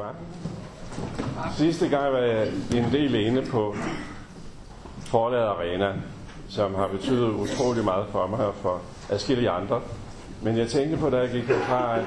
Tak. 0.00 0.14
Sidste 1.56 1.88
gang 1.88 2.12
var 2.12 2.18
jeg 2.18 2.48
en 2.74 2.92
del 2.92 3.14
inde 3.14 3.42
på 3.42 3.74
Forlaget 4.98 5.46
Arena, 5.46 5.92
som 6.48 6.74
har 6.74 6.88
betydet 6.88 7.30
utrolig 7.30 7.84
meget 7.84 8.06
for 8.12 8.26
mig 8.26 8.46
og 8.46 8.54
for 8.54 8.80
adskillige 9.10 9.50
andre. 9.50 9.80
Men 10.42 10.56
jeg 10.56 10.68
tænkte 10.68 10.96
på, 10.96 11.10
da 11.10 11.18
jeg 11.18 11.30
gik 11.30 11.44
herfra, 11.44 11.98
at 11.98 12.04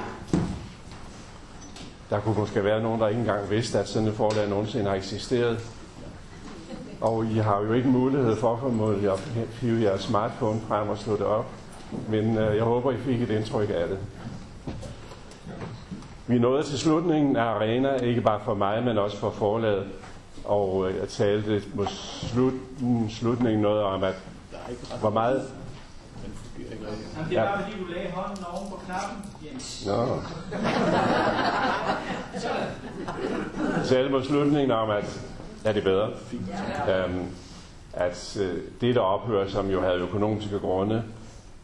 der 2.09 2.19
kunne 2.19 2.37
måske 2.37 2.63
være 2.63 2.81
nogen, 2.81 3.01
der 3.01 3.07
ikke 3.07 3.19
engang 3.19 3.49
vidste, 3.49 3.79
at 3.79 3.87
sådan 3.87 4.07
et 4.07 4.13
forlag 4.13 4.49
nogensinde 4.49 4.85
har 4.85 4.95
eksisteret. 4.95 5.59
Og 7.01 7.25
I 7.25 7.37
har 7.37 7.61
jo 7.61 7.73
ikke 7.73 7.89
mulighed 7.89 8.35
for 8.35 8.57
formodentlig 8.57 9.11
at 9.11 9.19
hive 9.61 9.81
jeres 9.81 10.01
smartphone 10.01 10.61
frem 10.67 10.89
og 10.89 10.97
slå 10.97 11.13
det 11.13 11.25
op. 11.25 11.45
Men 12.09 12.37
øh, 12.37 12.55
jeg 12.55 12.63
håber, 12.63 12.91
I 12.91 12.97
fik 12.97 13.21
et 13.21 13.29
indtryk 13.29 13.69
af 13.69 13.87
det. 13.87 13.97
Vi 16.27 16.39
nåede 16.39 16.63
til 16.63 16.79
slutningen 16.79 17.35
af 17.35 17.43
arena, 17.43 17.95
ikke 17.95 18.21
bare 18.21 18.39
for 18.45 18.53
mig, 18.53 18.83
men 18.83 18.97
også 18.97 19.17
for 19.17 19.31
forlaget. 19.31 19.87
Og 20.45 20.89
øh, 20.89 20.97
jeg 20.99 21.09
talte 21.09 21.63
mod 21.73 21.87
slut, 21.87 22.53
slutningen 23.09 23.61
noget 23.61 23.83
om, 23.83 24.03
at 24.03 24.15
hvor 24.99 25.09
meget... 25.09 25.43
Jamen, 26.59 27.29
det 27.29 27.37
er 27.37 27.45
bare 27.45 27.63
fordi, 27.63 27.77
du 27.79 27.85
lagde 27.85 28.11
hånden 28.11 28.45
oven 28.53 28.69
på 28.69 28.79
knappen, 28.85 29.17
Jens. 29.45 29.85
Nå. 29.85 30.19
Talte 33.85 34.11
mod 34.11 34.23
slutningen 34.23 34.71
om, 34.71 34.89
at 34.89 35.21
er 35.65 35.73
det 35.73 35.83
bedre? 35.83 36.09
Øhm, 36.89 37.25
at 37.93 38.37
øh, 38.41 38.61
det, 38.81 38.95
der 38.95 39.01
ophører, 39.01 39.49
som 39.49 39.69
jo 39.69 39.81
havde 39.81 39.95
økonomiske 39.95 40.59
grunde, 40.59 41.03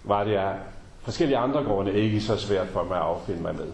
var 0.03 0.23
det 0.23 0.35
af 0.35 0.53
forskellige 1.01 1.37
andre 1.37 1.63
grunde 1.63 1.93
ikke 1.93 2.21
så 2.21 2.37
svært 2.37 2.67
for 2.67 2.83
mig 2.83 2.97
at 2.97 3.03
affinde 3.03 3.41
mig 3.41 3.55
med. 3.55 3.67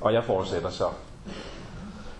Og 0.00 0.12
jeg 0.12 0.24
fortsætter 0.24 0.70
så. 0.70 0.84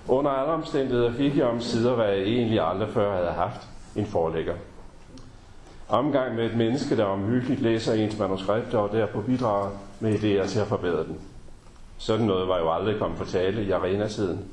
Under 0.08 0.30
alle 0.30 0.52
omstændigheder 0.52 1.12
fik 1.12 1.36
jeg 1.36 1.46
om 1.46 1.60
sider, 1.60 1.94
hvad 1.94 2.06
jeg 2.06 2.22
egentlig 2.22 2.60
aldrig 2.60 2.88
før 2.88 3.16
havde 3.16 3.32
haft, 3.32 3.68
en 3.96 4.06
forlægger. 4.06 4.54
Omgang 5.88 6.34
med 6.34 6.44
et 6.44 6.56
menneske, 6.56 6.96
der 6.96 7.04
omhyggeligt 7.04 7.60
læser 7.60 7.94
ens 7.94 8.18
manuskripter 8.18 8.78
og 8.78 8.92
derpå 8.92 9.20
bidrager 9.20 9.70
med 10.00 10.14
idéer 10.14 10.48
til 10.48 10.60
at 10.60 10.66
forbedre 10.66 11.04
den. 11.04 11.20
Sådan 11.98 12.26
noget 12.26 12.48
var 12.48 12.58
jo 12.58 12.72
aldrig 12.72 12.98
kommet 12.98 13.18
på 13.18 13.24
tale 13.24 13.64
i 13.64 13.70
arenasiden. 13.70 14.44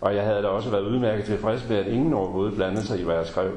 Og 0.00 0.14
jeg 0.14 0.24
havde 0.24 0.42
da 0.42 0.48
også 0.48 0.70
været 0.70 0.86
udmærket 0.86 1.24
tilfreds 1.24 1.68
med, 1.68 1.76
at 1.76 1.86
ingen 1.86 2.14
overhovedet 2.14 2.54
blandede 2.54 2.86
sig 2.86 3.00
i, 3.00 3.04
hvad 3.04 3.16
jeg 3.16 3.26
skrev, 3.26 3.50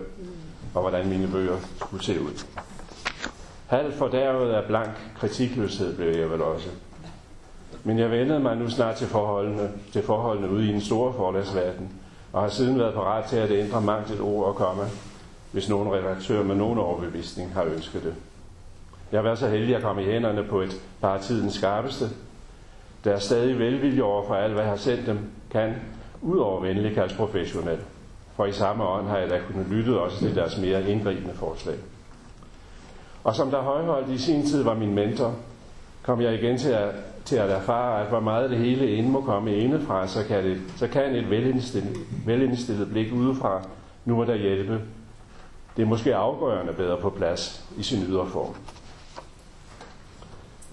og 0.74 0.82
hvordan 0.82 1.10
mine 1.10 1.28
bøger 1.28 1.58
skulle 1.76 2.04
se 2.04 2.22
ud. 2.22 2.46
Halvt 3.68 3.94
fordærvet 3.94 4.52
af 4.52 4.68
blank 4.68 4.90
kritikløshed 5.18 5.96
blev 5.96 6.16
jeg 6.20 6.32
vel 6.32 6.42
også. 6.42 6.70
Men 7.84 8.00
jeg 8.00 8.12
vendede 8.12 8.40
mig 8.40 8.58
nu 8.58 8.70
snart 8.70 8.96
til 8.96 9.08
forholdene, 9.08 9.72
til 9.94 10.04
forholdene 10.04 10.50
ude 10.50 10.70
i 10.70 10.74
den 10.74 10.82
store 10.82 11.14
forlagsverden, 11.14 11.92
og 12.34 12.42
har 12.42 12.50
siden 12.50 12.80
været 12.80 12.94
parat 12.94 13.26
til 13.26 13.38
at 13.38 13.52
ændre 13.52 13.82
mangt 13.82 14.12
et 14.12 14.22
ord 14.22 14.46
og 14.46 14.56
komme, 14.56 14.84
hvis 15.52 15.70
nogen 15.70 15.94
redaktør 15.94 16.44
med 16.44 16.56
nogen 16.56 16.80
overbevisning 16.80 17.54
har 17.54 17.64
ønsket 17.64 18.04
det. 18.04 18.14
Jeg 19.12 19.18
har 19.18 19.24
været 19.24 19.40
så 19.40 19.48
heldig 19.48 19.76
at 19.76 19.82
komme 19.82 20.04
i 20.04 20.06
hænderne 20.06 20.44
på 20.44 20.62
et 20.62 20.82
par 21.02 21.14
af 21.14 21.22
tidens 21.22 21.54
skarpeste, 21.54 22.06
der 23.04 23.12
er 23.14 23.20
stadig 23.20 23.60
velvilje 23.60 24.02
over 24.02 24.28
for 24.28 24.36
alt, 24.36 24.54
hvad 24.54 24.64
jeg 24.64 24.70
har 24.70 24.78
sendt 24.78 25.08
dem, 25.08 25.20
kan, 25.52 25.74
udover 26.22 26.62
venlig 26.62 26.96
kaldes 26.96 27.14
professionel. 27.14 27.80
For 28.36 28.46
i 28.46 28.52
samme 28.52 28.84
ånd 28.84 29.08
har 29.08 29.18
jeg 29.18 29.30
da 29.30 29.40
kunnet 29.48 29.68
lytte 29.68 30.00
også 30.00 30.20
til 30.20 30.36
deres 30.36 30.58
mere 30.58 30.90
indgribende 30.90 31.34
forslag. 31.34 31.76
Og 33.24 33.36
som 33.36 33.52
der 33.52 33.62
højholdt 33.62 34.10
i 34.10 34.18
sin 34.18 34.46
tid 34.46 34.64
var 34.64 34.74
min 34.74 34.96
mentor, 34.96 35.36
kom 36.04 36.22
jeg 36.22 36.34
igen 36.34 36.58
til 36.58 36.70
at, 36.70 36.90
til 37.26 37.36
at 37.36 37.50
erfare, 37.50 38.02
at 38.02 38.08
hvor 38.08 38.20
meget 38.20 38.50
det 38.50 38.58
hele 38.58 38.92
inde 38.92 39.10
må 39.10 39.22
komme 39.22 39.56
indefra, 39.58 40.08
så 40.08 40.24
kan, 40.28 40.44
det, 40.44 40.62
så 40.76 40.88
kan 40.88 41.16
et 41.16 41.30
velindstillet, 41.30 41.98
velindstillet 42.26 42.90
blik 42.90 43.14
udefra 43.14 43.62
nu 44.06 44.16
må 44.16 44.26
der 44.26 44.36
hjælpe. 44.36 44.82
Det 45.78 45.84
er 45.84 45.88
måske 45.88 46.16
afgørende 46.16 46.74
bedre 46.74 46.98
på 46.98 47.10
plads 47.10 47.66
i 47.78 47.84
sin 47.84 48.04
ydre 48.04 48.28
form. 48.28 48.56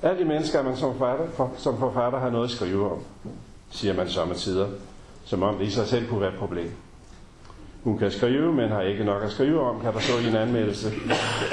Alle 0.02 0.18
de 0.18 0.24
mennesker, 0.24 0.62
man 0.62 0.76
som 0.76 0.92
forfatter, 0.92 1.26
for, 1.30 1.50
som 1.56 1.78
forfatter 1.78 2.18
har 2.18 2.30
noget 2.30 2.44
at 2.44 2.50
skrive 2.50 2.92
om, 2.92 2.98
siger 3.70 3.94
man 3.94 4.08
sommetider, 4.08 4.66
som 5.24 5.42
om 5.42 5.58
det 5.58 5.66
i 5.66 5.70
sig 5.70 5.86
selv 5.86 6.08
kunne 6.08 6.20
være 6.20 6.32
et 6.32 6.38
problem. 6.38 6.70
Hun 7.84 7.98
kan 7.98 8.10
skrive, 8.10 8.52
men 8.52 8.68
har 8.68 8.82
ikke 8.82 9.04
nok 9.04 9.22
at 9.22 9.30
skrive 9.30 9.60
om, 9.60 9.80
kan 9.80 9.92
der 9.92 9.98
stå 9.98 10.18
i 10.18 10.28
en 10.28 10.36
anmeldelse. 10.36 10.92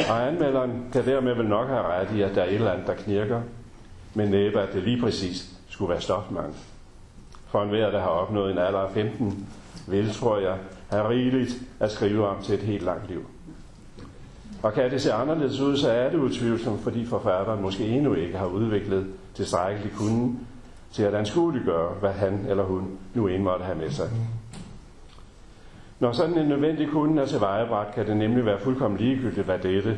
Og 0.10 0.28
anmelderen 0.28 0.86
kan 0.94 1.06
dermed 1.06 1.34
vel 1.36 1.46
nok 1.46 1.68
have 1.68 1.84
ret 1.84 2.08
i, 2.16 2.22
at 2.22 2.36
der 2.36 2.42
er 2.42 2.48
et 2.48 2.54
eller 2.54 2.72
andet, 2.72 2.88
der 2.88 2.94
knirker, 2.94 3.42
men 4.16 4.30
næppe, 4.30 4.62
at 4.62 4.74
det 4.74 4.84
lige 4.84 5.02
præcis 5.02 5.50
skulle 5.70 5.90
være 5.90 6.02
stofmangel. 6.02 6.56
For 7.48 7.64
en 7.64 7.70
hver, 7.70 7.92
der 7.92 8.00
har 8.00 8.08
opnået 8.08 8.52
en 8.52 8.58
alder 8.58 8.80
af 8.80 8.92
15, 8.92 9.48
vil, 9.88 10.14
tror 10.14 10.40
jeg, 10.40 10.58
have 10.90 11.10
rigeligt 11.10 11.62
at 11.80 11.92
skrive 11.92 12.28
om 12.28 12.44
til 12.44 12.56
et 12.56 12.62
helt 12.62 12.84
langt 12.84 13.10
liv. 13.10 13.26
Og 14.64 14.74
kan 14.74 14.92
det 14.92 15.02
se 15.02 15.14
anderledes 15.14 15.60
ud, 15.60 15.78
så 15.78 15.92
er 15.92 16.10
det 16.10 16.18
utvivlsomt, 16.18 16.82
fordi 16.82 17.06
forfatteren 17.06 17.62
måske 17.62 17.88
endnu 17.88 18.14
ikke 18.14 18.38
har 18.38 18.46
udviklet 18.46 19.08
tilstrækkelig 19.34 19.92
kunden 19.98 20.48
til 20.92 21.04
at 21.04 21.14
anskueliggøre, 21.14 21.94
hvad 22.00 22.12
han 22.12 22.46
eller 22.50 22.64
hun 22.64 22.98
nu 23.14 23.28
end 23.28 23.44
måtte 23.44 23.66
have 23.66 23.78
med 23.78 23.90
sig. 23.90 24.10
Når 26.00 26.12
sådan 26.12 26.38
en 26.38 26.48
nødvendig 26.48 26.90
kunde 26.90 27.22
er 27.22 27.26
tilvejebragt, 27.26 27.96
kan 27.96 28.08
det 28.08 28.18
nemlig 28.18 28.46
være 28.46 28.60
fuldkommen 28.60 29.00
ligegyldigt, 29.00 29.46
hvad 29.46 29.60
dette, 29.60 29.98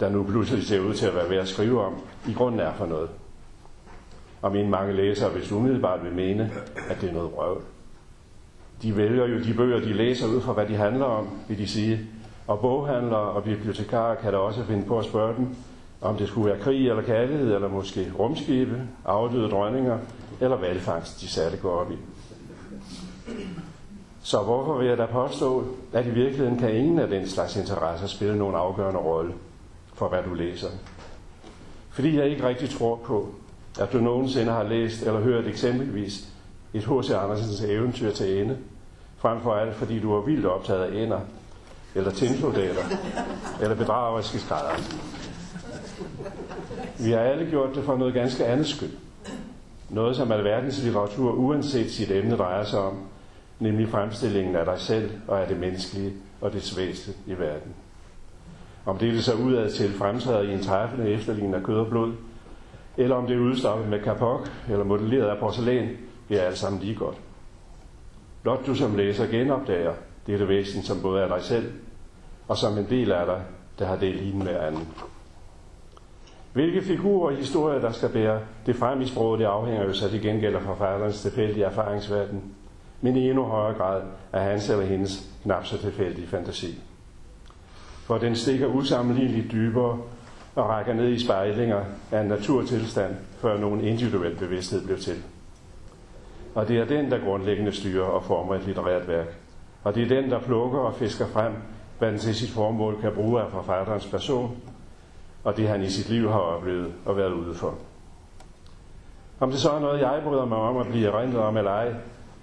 der 0.00 0.08
nu 0.08 0.24
pludselig 0.24 0.66
ser 0.66 0.80
ud 0.80 0.94
til 0.94 1.06
at 1.06 1.14
være 1.14 1.30
ved 1.30 1.36
at 1.36 1.48
skrive 1.48 1.84
om, 1.84 1.94
i 2.28 2.32
grunden 2.32 2.60
er 2.60 2.72
for 2.72 2.86
noget. 2.86 3.08
Og 4.42 4.52
mine 4.52 4.68
mange 4.70 4.92
læsere 4.92 5.30
hvis 5.30 5.52
umiddelbart 5.52 6.04
vil 6.04 6.12
mene, 6.12 6.50
at 6.90 7.00
det 7.00 7.08
er 7.08 7.14
noget 7.14 7.30
røv. 7.36 7.60
De 8.82 8.96
vælger 8.96 9.26
jo 9.26 9.38
de 9.38 9.54
bøger, 9.54 9.80
de 9.80 9.92
læser 9.92 10.26
ud 10.26 10.40
fra, 10.40 10.52
hvad 10.52 10.66
de 10.66 10.76
handler 10.76 11.04
om, 11.04 11.28
vil 11.48 11.58
de 11.58 11.68
sige. 11.68 12.00
Og 12.46 12.60
boghandlere 12.60 13.20
og 13.20 13.44
bibliotekarer 13.44 14.14
kan 14.14 14.32
da 14.32 14.38
også 14.38 14.64
finde 14.64 14.86
på 14.86 14.98
at 14.98 15.04
spørge 15.04 15.36
dem, 15.36 15.48
om 16.00 16.16
det 16.16 16.28
skulle 16.28 16.50
være 16.52 16.60
krig 16.60 16.88
eller 16.88 17.02
kærlighed, 17.02 17.54
eller 17.54 17.68
måske 17.68 18.12
rumskibe, 18.18 18.82
afdøde 19.04 19.50
dronninger, 19.50 19.98
eller 20.40 20.56
valgfangst, 20.56 21.20
de 21.20 21.28
særligt 21.28 21.62
går 21.62 21.70
op 21.70 21.90
i. 21.92 21.96
Så 24.22 24.42
hvorfor 24.42 24.78
vil 24.78 24.86
jeg 24.86 24.98
da 24.98 25.06
påstå, 25.06 25.64
at 25.92 26.06
i 26.06 26.10
virkeligheden 26.10 26.58
kan 26.58 26.76
ingen 26.76 26.98
af 26.98 27.08
den 27.08 27.28
slags 27.28 27.56
interesser 27.56 28.06
spille 28.06 28.38
nogen 28.38 28.54
afgørende 28.54 29.00
rolle 29.00 29.32
for, 29.94 30.08
hvad 30.08 30.22
du 30.22 30.34
læser? 30.34 30.68
Fordi 31.90 32.18
jeg 32.18 32.28
ikke 32.28 32.48
rigtig 32.48 32.70
tror 32.70 32.96
på, 32.96 33.34
at 33.78 33.92
du 33.92 33.98
nogensinde 33.98 34.52
har 34.52 34.62
læst 34.62 35.02
eller 35.02 35.20
hørt 35.20 35.46
eksempelvis 35.46 36.28
et 36.74 36.84
H.C. 36.84 37.10
Andersens 37.10 37.60
eventyr 37.60 38.10
til 38.10 38.42
ende, 38.42 38.56
frem 39.18 39.40
for 39.40 39.54
alt 39.54 39.74
fordi 39.74 40.00
du 40.00 40.12
er 40.12 40.20
vildt 40.20 40.46
optaget 40.46 40.82
af 40.82 41.02
ender, 41.02 41.20
eller 41.94 42.10
tinsoldater, 42.10 42.82
eller 43.62 43.76
bedrageriske 43.76 44.38
skrædder. 44.38 44.70
Vi 46.98 47.10
har 47.10 47.18
alle 47.18 47.50
gjort 47.50 47.74
det 47.74 47.84
for 47.84 47.96
noget 47.96 48.14
ganske 48.14 48.46
andet 48.46 48.66
skyld. 48.66 48.92
Noget, 49.88 50.16
som 50.16 50.32
alverdens 50.32 50.82
litteratur, 50.82 51.32
uanset 51.32 51.90
sit 51.90 52.10
emne, 52.10 52.36
drejer 52.36 52.64
sig 52.64 52.78
om, 52.78 52.98
nemlig 53.58 53.88
fremstillingen 53.88 54.56
af 54.56 54.64
dig 54.64 54.78
selv 54.78 55.10
og 55.28 55.40
af 55.40 55.48
det 55.48 55.60
menneskelige 55.60 56.12
og 56.40 56.52
det 56.52 56.62
svageste 56.62 57.12
i 57.26 57.38
verden. 57.38 57.74
Om 58.86 58.98
det 58.98 59.16
er 59.16 59.22
så 59.22 59.34
udad 59.34 59.70
til 59.70 59.92
fremtræder 59.92 60.42
i 60.42 60.52
en 60.52 60.62
træffende 60.62 61.10
efterligning 61.10 61.54
af 61.54 61.62
kød 61.62 61.76
og 61.76 61.86
blod, 61.86 62.12
eller 63.00 63.16
om 63.16 63.26
det 63.26 63.36
er 63.36 63.40
udstoppet 63.40 63.88
med 63.88 64.00
kapok 64.00 64.50
eller 64.68 64.84
modelleret 64.84 65.28
af 65.28 65.38
porcelæn, 65.38 65.88
det 66.28 66.40
er 66.40 66.42
alt 66.42 66.58
sammen 66.58 66.82
lige 66.82 66.94
godt. 66.94 67.16
Blot 68.42 68.66
du 68.66 68.74
som 68.74 68.96
læser 68.96 69.26
genopdager 69.26 69.92
dette 70.26 70.48
væsen, 70.48 70.82
som 70.82 71.02
både 71.02 71.22
er 71.22 71.28
dig 71.28 71.42
selv, 71.42 71.72
og 72.48 72.56
som 72.56 72.78
en 72.78 72.86
del 72.90 73.12
af 73.12 73.26
dig, 73.26 73.42
der 73.78 73.86
har 73.86 73.96
del 73.96 74.26
i 74.28 74.30
den 74.30 74.42
hver 74.42 74.66
anden. 74.66 74.88
Hvilke 76.52 76.82
figurer 76.82 77.30
og 77.30 77.36
historier, 77.36 77.80
der 77.80 77.92
skal 77.92 78.08
bære 78.08 78.40
det 78.66 78.76
frem 78.76 79.00
i 79.00 79.06
sproget, 79.06 79.40
det 79.40 79.44
afhænger 79.44 79.84
jo 79.84 79.92
så 79.92 80.10
til 80.10 80.22
gengæld 80.22 80.54
af 80.54 80.62
forfatterens 80.62 81.22
tilfældige 81.22 81.64
erfaringsverden, 81.64 82.42
men 83.00 83.16
i 83.16 83.28
endnu 83.28 83.44
højere 83.44 83.76
grad 83.76 84.02
af 84.32 84.42
hans 84.42 84.70
eller 84.70 84.86
hendes 84.86 85.30
knap 85.42 85.66
så 85.66 85.78
tilfældige 85.78 86.26
fantasi. 86.26 86.78
For 88.06 88.18
den 88.18 88.36
stikker 88.36 88.66
usammenligneligt 88.66 89.52
dybere 89.52 89.98
og 90.54 90.68
rækker 90.68 90.94
ned 90.94 91.08
i 91.08 91.24
spejlinger 91.24 91.80
af 92.12 92.20
en 92.20 92.26
naturtilstand, 92.26 93.16
før 93.38 93.58
nogen 93.58 93.80
individuel 93.80 94.36
bevidsthed 94.36 94.86
blev 94.86 94.98
til. 94.98 95.22
Og 96.54 96.68
det 96.68 96.78
er 96.78 96.84
den, 96.84 97.10
der 97.10 97.18
grundlæggende 97.18 97.72
styrer 97.72 98.04
og 98.04 98.24
former 98.24 98.54
et 98.54 98.62
litterært 98.66 99.08
værk. 99.08 99.38
Og 99.84 99.94
det 99.94 100.02
er 100.02 100.20
den, 100.20 100.30
der 100.30 100.40
plukker 100.40 100.78
og 100.78 100.94
fisker 100.94 101.26
frem, 101.26 101.52
hvad 101.98 102.10
den 102.10 102.18
til 102.18 102.34
sit 102.34 102.50
formål 102.50 103.00
kan 103.00 103.12
bruge 103.14 103.40
af 103.40 103.50
forfatterens 103.50 104.06
person, 104.06 104.56
og 105.44 105.56
det 105.56 105.68
han 105.68 105.82
i 105.82 105.88
sit 105.90 106.08
liv 106.08 106.28
har 106.28 106.38
oplevet 106.38 106.92
og 107.04 107.16
været 107.16 107.32
ude 107.32 107.54
for. 107.54 107.74
Om 109.40 109.50
det 109.50 109.60
så 109.60 109.70
er 109.70 109.80
noget, 109.80 110.00
jeg 110.00 110.20
bryder 110.24 110.44
mig 110.44 110.58
om 110.58 110.76
at 110.76 110.86
blive 110.86 111.08
erindret 111.08 111.42
om 111.42 111.56
eller 111.56 111.70
ej, 111.70 111.94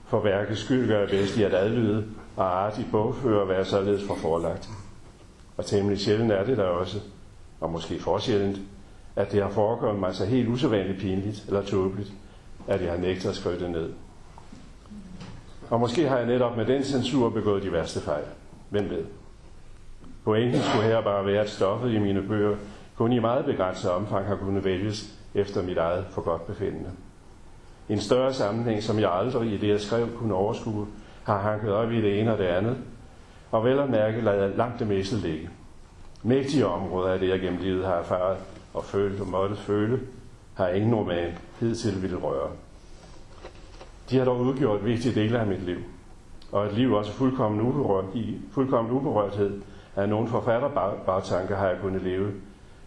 for 0.05 0.19
værkets 0.19 0.61
skyld 0.61 0.87
gør 0.87 0.99
jeg 0.99 1.09
bedst 1.09 1.37
i 1.37 1.43
at 1.43 1.53
adlyde 1.53 2.05
og 2.35 2.65
artigt 2.65 2.91
bogfører 2.91 3.45
være 3.45 3.65
således 3.65 4.07
for 4.07 4.15
forlagt. 4.15 4.69
Og 5.57 5.65
temmelig 5.65 5.99
sjældent 5.99 6.31
er 6.31 6.43
det 6.43 6.57
der 6.57 6.63
også, 6.63 6.97
og 7.59 7.71
måske 7.71 7.99
for 7.99 8.17
sjældent, 8.17 8.59
at 9.15 9.31
det 9.31 9.43
har 9.43 9.49
foregået 9.49 9.99
mig 9.99 10.15
så 10.15 10.25
helt 10.25 10.49
usædvanligt 10.49 10.99
pinligt 10.99 11.43
eller 11.47 11.61
tåbeligt, 11.61 12.11
at 12.67 12.81
jeg 12.81 12.91
har 12.91 12.97
nægtet 12.97 13.29
at 13.29 13.35
skrive 13.35 13.59
det 13.59 13.71
ned. 13.71 13.93
Og 15.69 15.79
måske 15.79 16.07
har 16.07 16.17
jeg 16.17 16.27
netop 16.27 16.57
med 16.57 16.65
den 16.65 16.83
censur 16.83 17.29
begået 17.29 17.63
de 17.63 17.71
værste 17.71 18.01
fejl. 18.01 18.23
Hvem 18.69 18.89
ved? 18.89 19.03
Pointen 20.23 20.61
skulle 20.61 20.83
her 20.83 21.01
bare 21.01 21.25
være, 21.25 21.41
at 21.41 21.49
stoffet 21.49 21.93
i 21.93 21.99
mine 21.99 22.21
bøger 22.21 22.55
kun 22.97 23.13
i 23.13 23.19
meget 23.19 23.45
begrænset 23.45 23.91
omfang 23.91 24.25
har 24.25 24.35
kunnet 24.35 24.65
vælges 24.65 25.13
efter 25.33 25.63
mit 25.63 25.77
eget 25.77 26.05
for 26.11 26.21
godt 26.21 26.47
befindende. 26.47 26.89
En 27.89 27.99
større 27.99 28.33
sammenhæng, 28.33 28.83
som 28.83 28.99
jeg 28.99 29.11
aldrig 29.13 29.53
i 29.53 29.57
det, 29.57 29.67
jeg 29.67 29.81
skrev, 29.81 30.07
kunne 30.17 30.33
overskue, 30.33 30.87
har 31.23 31.41
hanket 31.41 31.73
op 31.73 31.91
i 31.91 32.01
det 32.01 32.19
ene 32.19 32.31
og 32.31 32.37
det 32.37 32.45
andet, 32.45 32.77
og 33.51 33.65
vel 33.65 33.79
at 33.79 33.89
mærke 33.89 34.21
lader 34.21 34.55
langt 34.55 34.79
det 34.79 34.87
meste 34.87 35.15
ligge. 35.15 35.49
Mægtige 36.27 36.67
områder 36.67 37.13
af 37.13 37.19
det, 37.19 37.29
jeg 37.29 37.39
gennem 37.39 37.61
livet 37.61 37.85
har 37.85 37.93
erfaret 37.93 38.37
og 38.73 38.83
følt 38.83 39.21
og 39.21 39.27
måtte 39.27 39.55
føle, 39.55 39.99
har 40.53 40.67
ingen 40.67 40.95
roman 40.95 41.31
hidtil 41.59 42.01
ville 42.01 42.17
røre. 42.17 42.49
De 44.09 44.17
har 44.17 44.25
dog 44.25 44.39
udgjort 44.39 44.85
vigtige 44.85 45.15
dele 45.15 45.39
af 45.39 45.47
mit 45.47 45.63
liv, 45.63 45.77
og 46.51 46.65
et 46.65 46.73
liv 46.73 46.93
også 46.93 47.11
fuldkommen, 47.11 47.61
uberørt, 47.61 48.05
i 48.13 48.37
fuldkommen 48.51 48.93
uberørthed 48.93 49.61
af 49.95 50.09
nogle 50.09 50.27
forfatterbartanker 50.27 51.55
har 51.55 51.67
jeg 51.67 51.77
kunnet 51.81 52.01
leve, 52.01 52.31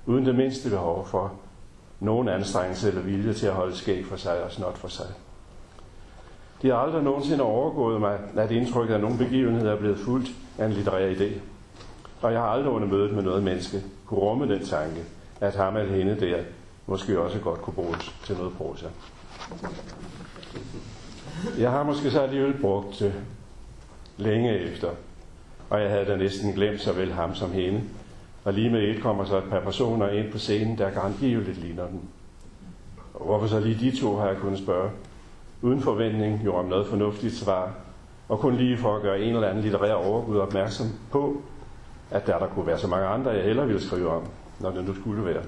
uden 0.07 0.27
det 0.27 0.35
mindste 0.35 0.71
behov 0.71 1.07
for 1.07 1.33
nogen 2.01 2.29
anstrengelse 2.29 2.89
eller 2.89 3.03
vilje 3.03 3.35
til 3.35 3.47
at 3.47 3.53
holde 3.53 3.77
skæg 3.77 4.07
for 4.07 4.17
sig 4.17 4.45
og 4.45 4.51
snot 4.51 4.79
for 4.79 4.89
sig. 4.89 5.07
De 6.63 6.69
har 6.69 6.77
aldrig 6.77 7.03
nogensinde 7.03 7.45
overgået 7.45 8.01
mig, 8.01 8.19
at 8.37 8.51
indtrykket 8.51 8.95
af 8.95 9.01
nogle 9.01 9.19
begivenheder 9.19 9.73
er 9.73 9.79
blevet 9.79 9.99
fuldt 9.99 10.29
af 10.59 10.67
en 10.67 10.73
litterær 10.73 11.15
idé. 11.15 11.41
Og 12.21 12.33
jeg 12.33 12.41
har 12.41 12.49
aldrig 12.49 12.73
under 12.73 12.89
mødet 12.89 13.13
med 13.13 13.23
noget 13.23 13.43
menneske 13.43 13.83
kunne 14.07 14.21
rumme 14.21 14.55
den 14.55 14.65
tanke, 14.67 15.01
at 15.41 15.55
ham 15.55 15.77
eller 15.77 15.97
hende 15.97 16.21
der 16.21 16.43
måske 16.87 17.21
også 17.21 17.39
godt 17.39 17.63
kunne 17.63 17.75
bruges 17.75 18.15
til 18.25 18.37
noget 18.37 18.53
prosa. 18.53 18.87
Jeg 21.59 21.71
har 21.71 21.83
måske 21.83 22.11
så 22.11 22.21
alligevel 22.21 22.61
brugt 22.61 22.99
det 22.99 23.15
længe 24.17 24.59
efter, 24.59 24.89
og 25.71 25.81
jeg 25.83 25.91
havde 25.91 26.05
da 26.05 26.17
næsten 26.17 26.53
glemt 26.53 26.81
såvel 26.81 27.13
ham 27.13 27.35
som 27.35 27.53
hende. 27.53 27.81
Og 28.45 28.53
lige 28.53 28.71
med 28.71 28.83
et 28.83 29.03
kommer 29.03 29.25
så 29.25 29.39
et 29.39 29.51
par 29.51 29.61
personer 29.61 30.09
ind 30.09 30.33
på 30.33 30.39
scenen, 30.39 30.79
der 30.79 30.91
garantiveligt 30.91 31.59
ligner 31.59 31.87
den. 31.87 32.01
Og 33.15 33.25
hvorfor 33.27 33.47
så 33.47 33.61
lige 33.61 33.91
de 33.91 33.97
to, 33.97 34.17
har 34.17 34.27
jeg 34.27 34.37
kunnet 34.37 34.59
spørge. 34.59 34.91
Uden 35.63 35.81
forventning 35.81 36.45
jo 36.45 36.55
om 36.55 36.65
noget 36.65 36.87
fornuftigt 36.87 37.35
svar, 37.35 37.75
og 38.29 38.39
kun 38.39 38.57
lige 38.57 38.79
for 38.79 38.97
at 38.97 39.03
gøre 39.03 39.21
en 39.21 39.35
eller 39.35 39.49
anden 39.49 39.63
litterær 39.63 39.95
overgud 39.95 40.39
opmærksom 40.39 40.87
på, 41.11 41.43
at 42.11 42.27
der, 42.27 42.39
der 42.39 42.47
kunne 42.47 42.67
være 42.67 42.79
så 42.79 42.87
mange 42.87 43.07
andre, 43.07 43.31
jeg 43.31 43.45
hellere 43.45 43.67
ville 43.67 43.83
skrive 43.83 44.11
om, 44.11 44.23
når 44.61 44.71
det 44.71 44.85
nu 44.85 44.95
skulle 44.95 45.25
være. 45.25 45.43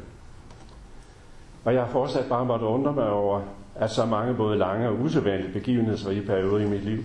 Og 1.64 1.75
jeg 1.75 1.82
har 1.82 1.91
fortsat 1.91 2.25
bare 2.29 2.44
måtte 2.44 2.67
undre 2.67 2.93
mig 2.93 3.11
over, 3.11 3.41
at 3.75 3.91
så 3.91 4.06
mange 4.06 4.35
både 4.35 4.59
lange 4.59 4.88
og 4.88 5.00
usædvanlige 5.00 5.53
begivenhedsrige 5.53 6.23
perioder 6.23 6.59
i 6.59 6.69
mit 6.69 6.85
liv, 6.85 7.03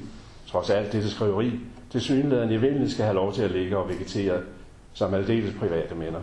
trods 0.48 0.70
alt 0.70 0.94
dette 0.94 1.10
skriveri, 1.10 1.60
til 1.92 2.02
synligheden 2.02 2.52
i 2.52 2.58
vindelig 2.58 2.92
skal 2.92 3.06
have 3.06 3.16
lov 3.16 3.34
til 3.34 3.44
at 3.44 3.52
ligge 3.52 3.78
og 3.78 3.90
vegetere 3.90 4.42
som 4.94 5.14
aldeles 5.14 5.56
private 5.60 5.96
minder. 5.96 6.20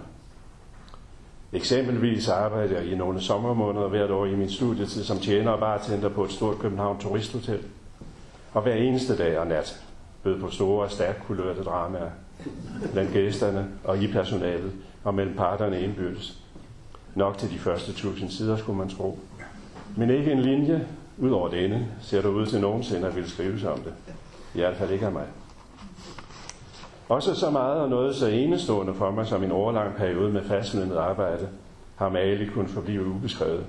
Eksempelvis 1.52 2.28
arbejder 2.28 2.80
jeg 2.80 2.86
i 2.86 2.94
nogle 2.94 3.20
sommermåneder 3.20 3.88
hvert 3.88 4.10
år 4.10 4.26
i 4.26 4.36
min 4.36 4.50
studietid 4.50 5.04
som 5.04 5.18
tjener 5.18 5.50
og 5.50 5.60
bartender 5.60 6.08
på 6.08 6.24
et 6.24 6.32
stort 6.32 6.58
København 6.58 6.98
turisthotel. 6.98 7.62
Og 8.52 8.62
hver 8.62 8.74
eneste 8.74 9.18
dag 9.18 9.38
og 9.38 9.46
nat 9.46 9.84
bød 10.22 10.40
på 10.40 10.50
store 10.50 10.84
og 10.84 10.90
stærkt 10.90 11.24
kulørte 11.26 11.62
dramaer 11.62 12.10
blandt 12.92 13.12
gæsterne 13.12 13.66
og 13.84 13.98
i 13.98 14.12
personalet 14.12 14.72
og 15.04 15.14
mellem 15.14 15.36
parterne 15.36 15.80
indbyrdes. 15.80 16.38
Nok 17.14 17.38
til 17.38 17.50
de 17.50 17.58
første 17.58 17.92
tusind 17.92 18.30
sider, 18.30 18.56
skulle 18.56 18.78
man 18.78 18.88
tro. 18.88 19.18
Men 19.96 20.10
ikke 20.10 20.32
en 20.32 20.40
linje, 20.40 20.86
ud 21.18 21.30
over 21.30 21.48
denne, 21.48 21.88
ser 22.00 22.22
der 22.22 22.28
ud 22.28 22.46
til 22.46 22.60
nogensinde 22.60 23.06
at 23.06 23.16
ville 23.16 23.30
skrive 23.30 23.70
om 23.70 23.78
det. 23.78 23.92
I 24.54 24.58
hvert 24.58 24.76
fald 24.76 24.90
ikke 24.90 25.06
af 25.06 25.12
mig. 25.12 25.26
Også 27.08 27.34
så 27.34 27.50
meget 27.50 27.80
og 27.80 27.88
noget 27.88 28.16
så 28.16 28.26
enestående 28.26 28.94
for 28.94 29.10
mig 29.10 29.26
som 29.26 29.44
en 29.44 29.52
overlang 29.52 29.94
periode 29.96 30.32
med 30.32 30.42
fastlønnet 30.44 30.96
arbejde, 30.96 31.48
har 31.96 32.08
Mali 32.08 32.46
kun 32.46 32.68
forblive 32.68 33.06
ubeskrevet. 33.06 33.66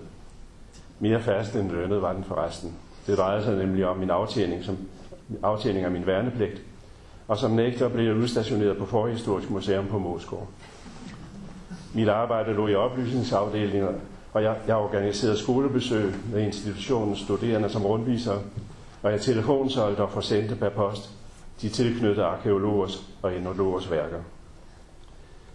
Mere 1.00 1.22
fast 1.22 1.56
end 1.56 1.72
lønnet 1.72 2.02
var 2.02 2.14
den 2.14 2.24
forresten. 2.24 2.74
Det 3.08 3.18
drejede 3.18 3.44
sig 3.44 3.58
nemlig 3.58 3.88
om 3.88 3.98
min 3.98 4.10
aftjening, 4.10 4.64
som, 4.64 4.78
aftjening 5.44 5.86
af 5.86 5.92
min 5.92 6.06
værnepligt, 6.06 6.62
og 7.28 7.38
som 7.38 7.52
nægter 7.52 7.90
blev 7.90 8.06
jeg 8.06 8.16
udstationeret 8.16 8.78
på 8.78 8.86
Forhistorisk 8.86 9.50
Museum 9.50 9.86
på 9.88 10.00
Moskva. 10.00 10.38
Mit 11.94 12.10
arbejde 12.10 12.54
lå 12.54 12.68
i 12.68 12.76
oplysningsafdelinger, 12.76 13.90
og 14.34 14.44
jeg, 14.44 14.56
jeg 14.68 14.76
organiserede 14.76 15.38
skolebesøg 15.38 16.14
med 16.34 16.42
institutionens 16.42 17.20
studerende 17.20 17.70
som 17.70 17.86
rundviser, 17.86 18.36
og 19.04 19.12
jeg 19.12 19.22
telefonsolgte 19.22 20.02
og 20.02 20.12
forsendte 20.12 20.56
per 20.56 20.70
post 20.70 21.10
de 21.62 21.70
tilknyttede 21.70 22.26
arkeologers 22.26 23.04
og 23.22 23.36
etnologers 23.36 23.92
værker. 23.92 24.18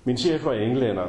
Min 0.05 0.16
chef 0.16 0.44
var 0.44 0.52
englænder, 0.52 1.06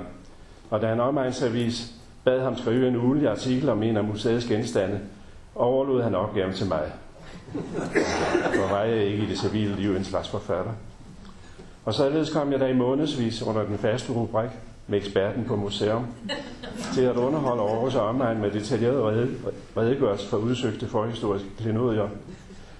og 0.70 0.82
da 0.82 0.94
en 0.94 1.00
omegnsavis 1.00 1.94
bad 2.24 2.42
ham 2.42 2.58
skrive 2.58 2.88
en 2.88 2.96
ugelig 2.96 3.30
artikel 3.30 3.70
om 3.70 3.84
en 3.84 3.98
af 3.98 4.04
museets 4.04 4.46
genstande, 4.46 5.00
overlod 5.56 6.02
han 6.04 6.16
opgaven 6.16 6.54
til 6.54 6.68
mig. 6.68 6.92
For 8.56 8.70
var 8.70 8.84
jeg 8.84 9.06
ikke 9.06 9.24
i 9.24 9.26
det 9.26 9.40
civile 9.40 9.76
liv 9.76 9.96
en 9.96 10.04
slags 10.04 10.30
forfatter. 10.30 10.72
Og 11.86 11.94
således 11.94 12.30
kom 12.30 12.52
jeg 12.52 12.60
der 12.60 12.68
i 12.68 12.74
månedsvis 12.74 13.42
under 13.42 13.64
den 13.64 13.78
faste 13.78 14.14
rubrik 14.14 14.50
med 14.88 14.98
eksperten 14.98 15.46
på 15.46 15.56
museum 15.56 16.06
til 16.94 17.02
at 17.02 17.16
underholde 17.16 17.64
Aarhus 17.64 17.96
og 17.96 18.08
omegn 18.08 18.42
med 18.42 18.52
detaljeret 18.52 19.30
redegørelse 19.78 20.28
for 20.28 20.38
udsøgte 20.38 20.88
forhistoriske 20.88 21.48
klenodier 21.58 22.08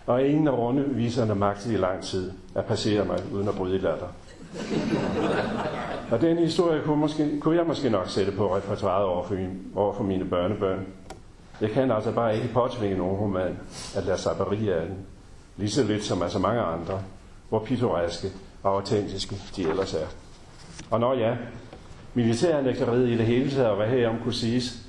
og 0.06 0.24
ingen 0.24 0.48
af 0.48 0.52
rundeviserne 0.52 1.36
magtede 1.36 1.74
i 1.74 1.78
lang 1.78 2.04
tid 2.04 2.32
at 2.56 2.66
passere 2.66 3.06
mig 3.06 3.20
uden 3.34 3.48
at 3.48 3.56
bryde 3.56 3.76
i 3.76 3.80
latter. 3.80 4.08
Og 6.12 6.22
den 6.22 6.38
historie 6.38 6.82
kunne, 6.82 7.00
måske, 7.00 7.40
kunne 7.40 7.58
jeg 7.58 7.66
måske 7.68 7.90
nok 7.90 8.10
sætte 8.10 8.32
på 8.32 8.56
repertoireet 8.56 9.06
over 9.06 9.28
for, 9.28 9.36
min, 9.36 9.62
over 9.76 9.94
for 9.94 10.04
mine 10.04 10.26
børnebørn. 10.26 10.86
Jeg 11.62 11.70
kan 11.70 11.92
altså 11.92 12.12
bare 12.12 12.36
ikke 12.36 12.54
påtvinge 12.54 12.98
nogen 12.98 13.18
roman 13.18 13.60
at 13.96 14.04
lade 14.04 14.18
sig 14.18 14.36
berige 14.38 14.76
af 14.76 14.88
den. 14.88 14.98
Lige 15.58 15.70
så 15.70 15.84
lidt 15.84 16.04
som 16.04 16.22
altså 16.22 16.40
mange 16.40 16.62
andre, 16.62 17.02
hvor 17.50 17.60
pittoreske 17.60 18.28
og 18.64 18.76
autentiske 18.76 19.36
de 19.56 19.70
ellers 19.70 19.94
er. 19.94 20.08
Og 20.92 21.00
når 21.00 21.14
ja, 21.14 21.36
militærnægteriet 22.14 23.10
i 23.10 23.18
det 23.18 23.26
hele 23.26 23.52
taget, 23.52 23.70
og 23.70 23.76
hvad 23.76 23.88
herom 23.88 24.16
kunne 24.24 24.34
siges, 24.34 24.88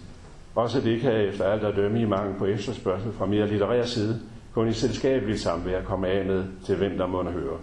også 0.55 0.81
det 0.81 1.01
kan 1.01 1.13
efter 1.13 1.45
alt 1.45 1.65
at 1.65 1.77
dømme 1.77 2.01
i 2.01 2.05
mangel 2.05 2.39
på 2.39 2.47
efterspørgsel 2.47 3.13
fra 3.13 3.27
mere 3.27 3.49
litterær 3.49 3.85
side, 3.85 4.21
kun 4.55 4.69
i 4.69 4.73
selskabeligt 4.73 5.41
samvær 5.41 5.83
komme 5.83 6.09
af 6.09 6.27
med 6.27 6.45
til 6.65 6.77
hvem 6.77 6.99
der 6.99 7.07
måtte 7.07 7.31
høre. 7.31 7.57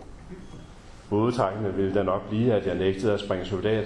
Hovedtrækkende 1.10 1.74
ville 1.74 1.94
da 1.94 2.04
nok 2.04 2.30
blive, 2.30 2.54
at 2.54 2.68
jeg 2.68 2.76
nægtede 2.76 3.14
at 3.14 3.20
springe 3.20 3.46
soldat, 3.46 3.86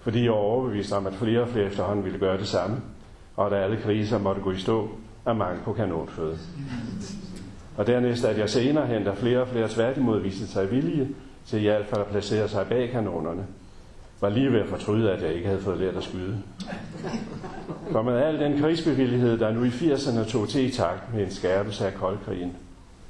fordi 0.00 0.22
jeg 0.24 0.32
var 0.32 0.38
overbevist 0.38 0.92
om, 0.92 1.06
at 1.06 1.14
flere 1.14 1.40
og 1.40 1.48
flere 1.48 1.66
efterhånden 1.66 2.04
ville 2.04 2.18
gøre 2.18 2.38
det 2.38 2.48
samme, 2.48 2.80
og 3.40 3.50
da 3.50 3.56
alle 3.56 3.76
kriser 3.76 4.18
måtte 4.18 4.40
gå 4.40 4.52
i 4.52 4.58
stå 4.58 4.88
af 5.26 5.36
mangel 5.36 5.62
på 5.64 5.72
kanonføde. 5.72 6.38
Og 7.76 7.86
dernæst, 7.86 8.24
at 8.24 8.38
jeg 8.38 8.50
senere 8.50 8.86
hen, 8.86 9.04
da 9.04 9.12
flere 9.12 9.40
og 9.40 9.48
flere 9.48 9.68
tværtimod 9.68 10.20
viste 10.20 10.46
sig 10.46 10.70
villige 10.70 11.08
til 11.46 11.60
i 11.60 11.64
hvert 11.64 11.86
fald 11.86 12.00
at 12.00 12.06
placere 12.06 12.48
sig 12.48 12.66
bag 12.66 12.90
kanonerne, 12.90 13.46
var 14.20 14.28
lige 14.28 14.52
ved 14.52 14.60
at 14.60 14.68
fortryde, 14.68 15.12
at 15.12 15.22
jeg 15.22 15.34
ikke 15.34 15.46
havde 15.46 15.60
fået 15.60 15.78
lært 15.78 15.96
at 15.96 16.02
skyde. 16.02 16.42
For 17.92 18.02
med 18.02 18.16
al 18.16 18.40
den 18.40 18.58
krigsbevillighed, 18.58 19.38
der 19.38 19.52
nu 19.52 19.64
i 19.64 19.68
80'erne 19.68 20.30
tog 20.30 20.48
til 20.48 20.64
i 20.64 20.70
takt 20.70 21.14
med 21.14 21.24
en 21.24 21.30
skærpelse 21.30 21.86
af 21.86 21.94
koldkrigen, 21.94 22.56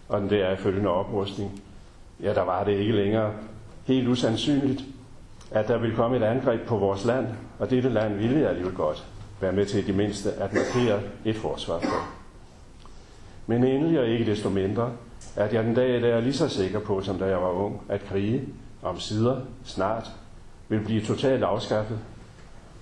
og 0.08 0.20
den 0.20 0.30
der 0.30 0.56
følgende 0.56 0.90
oprustning, 0.90 1.62
ja, 2.22 2.34
der 2.34 2.42
var 2.42 2.64
det 2.64 2.72
ikke 2.72 2.92
længere 2.92 3.32
helt 3.84 4.08
usandsynligt, 4.08 4.84
at 5.50 5.68
der 5.68 5.78
ville 5.78 5.96
komme 5.96 6.16
et 6.16 6.22
angreb 6.22 6.66
på 6.66 6.76
vores 6.76 7.04
land, 7.04 7.26
og 7.58 7.70
dette 7.70 7.88
land 7.88 8.14
ville 8.16 8.40
jeg 8.40 8.48
alligevel 8.48 8.74
godt 8.74 9.06
være 9.40 9.52
med 9.52 9.66
til 9.66 9.86
det 9.86 9.94
mindste 9.94 10.32
at 10.32 10.52
markere 10.52 11.00
et 11.24 11.36
forsvar 11.36 11.80
for. 11.80 12.08
Men 13.46 13.64
endelig 13.64 14.00
og 14.00 14.06
ikke 14.06 14.26
desto 14.30 14.48
mindre, 14.48 14.92
at 15.36 15.52
jeg 15.52 15.64
den 15.64 15.74
dag 15.74 16.02
der 16.02 16.14
er 16.14 16.20
lige 16.20 16.32
så 16.32 16.48
sikker 16.48 16.80
på, 16.80 17.02
som 17.02 17.18
da 17.18 17.24
jeg 17.24 17.42
var 17.42 17.50
ung, 17.50 17.80
at 17.88 18.04
krige 18.04 18.48
om 18.82 19.00
sider 19.00 19.40
snart 19.64 20.10
vil 20.68 20.80
blive 20.80 21.00
totalt 21.00 21.42
afskaffet, 21.42 21.98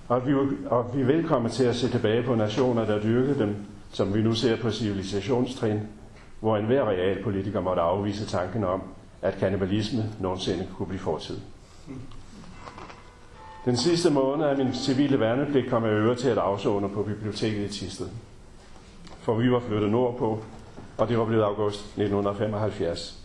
og 0.07 0.27
vi, 0.27 0.33
og 0.65 0.91
vi 0.95 1.01
er 1.01 1.05
velkommen 1.05 1.51
til 1.51 1.63
at 1.63 1.75
se 1.75 1.89
tilbage 1.89 2.23
på 2.23 2.35
nationer, 2.35 2.85
der 2.85 3.01
dyrkede 3.01 3.39
dem, 3.39 3.55
som 3.91 4.13
vi 4.13 4.21
nu 4.21 4.33
ser 4.33 4.57
på 4.61 4.71
civilisationstrin, 4.71 5.79
hvor 6.39 6.57
enhver 6.57 6.85
realpolitiker 6.85 7.61
måtte 7.61 7.81
afvise 7.81 8.25
tanken 8.25 8.63
om, 8.63 8.81
at 9.21 9.37
kannibalisme 9.39 10.03
nogensinde 10.19 10.67
kunne 10.77 10.87
blive 10.87 10.99
fortid. 10.99 11.37
Den 13.65 13.77
sidste 13.77 14.09
måned 14.09 14.45
af 14.45 14.57
min 14.57 14.73
civile 14.73 15.19
værnepligt 15.19 15.69
kom 15.69 15.83
jeg 15.83 15.91
øver 15.91 16.15
til 16.15 16.29
at 16.29 16.37
afzone 16.37 16.89
på 16.89 17.03
biblioteket 17.03 17.65
i 17.65 17.79
Tisted. 17.79 18.07
For 19.21 19.33
vi 19.33 19.51
var 19.51 19.59
flyttet 19.59 19.91
nordpå, 19.91 20.43
og 20.97 21.09
det 21.09 21.17
var 21.17 21.25
blevet 21.25 21.43
august 21.43 21.79
1975. 21.79 23.19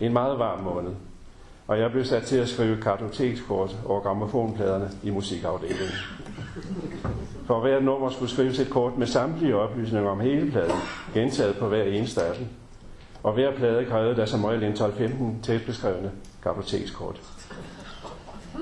En 0.00 0.12
meget 0.12 0.38
varm 0.38 0.64
måned, 0.64 0.90
og 1.66 1.78
jeg 1.78 1.90
blev 1.90 2.04
sat 2.04 2.22
til 2.22 2.36
at 2.36 2.48
skrive 2.48 2.82
kartotekskort 2.82 3.76
over 3.86 4.00
gramofonpladerne 4.00 4.90
i 5.02 5.10
musikafdelingen. 5.10 5.88
For 7.46 7.60
hver 7.60 7.80
nummer 7.80 8.10
skulle 8.10 8.30
skrives 8.30 8.58
et 8.58 8.70
kort 8.70 8.98
med 8.98 9.06
samtlige 9.06 9.56
oplysninger 9.56 10.10
om 10.10 10.20
hele 10.20 10.50
pladen, 10.50 10.76
gentaget 11.14 11.56
på 11.56 11.68
hver 11.68 11.82
eneste 11.82 12.22
af 12.22 12.34
dem. 12.34 12.46
Og 13.22 13.32
hver 13.32 13.56
plade 13.56 13.84
krævede 13.84 14.16
der 14.16 14.26
som 14.26 14.44
regel 14.44 14.62
en 14.62 14.72
12-15 14.72 15.42
tæt 15.42 15.62
beskrevne 15.66 16.10
kartotekskort. 16.42 17.20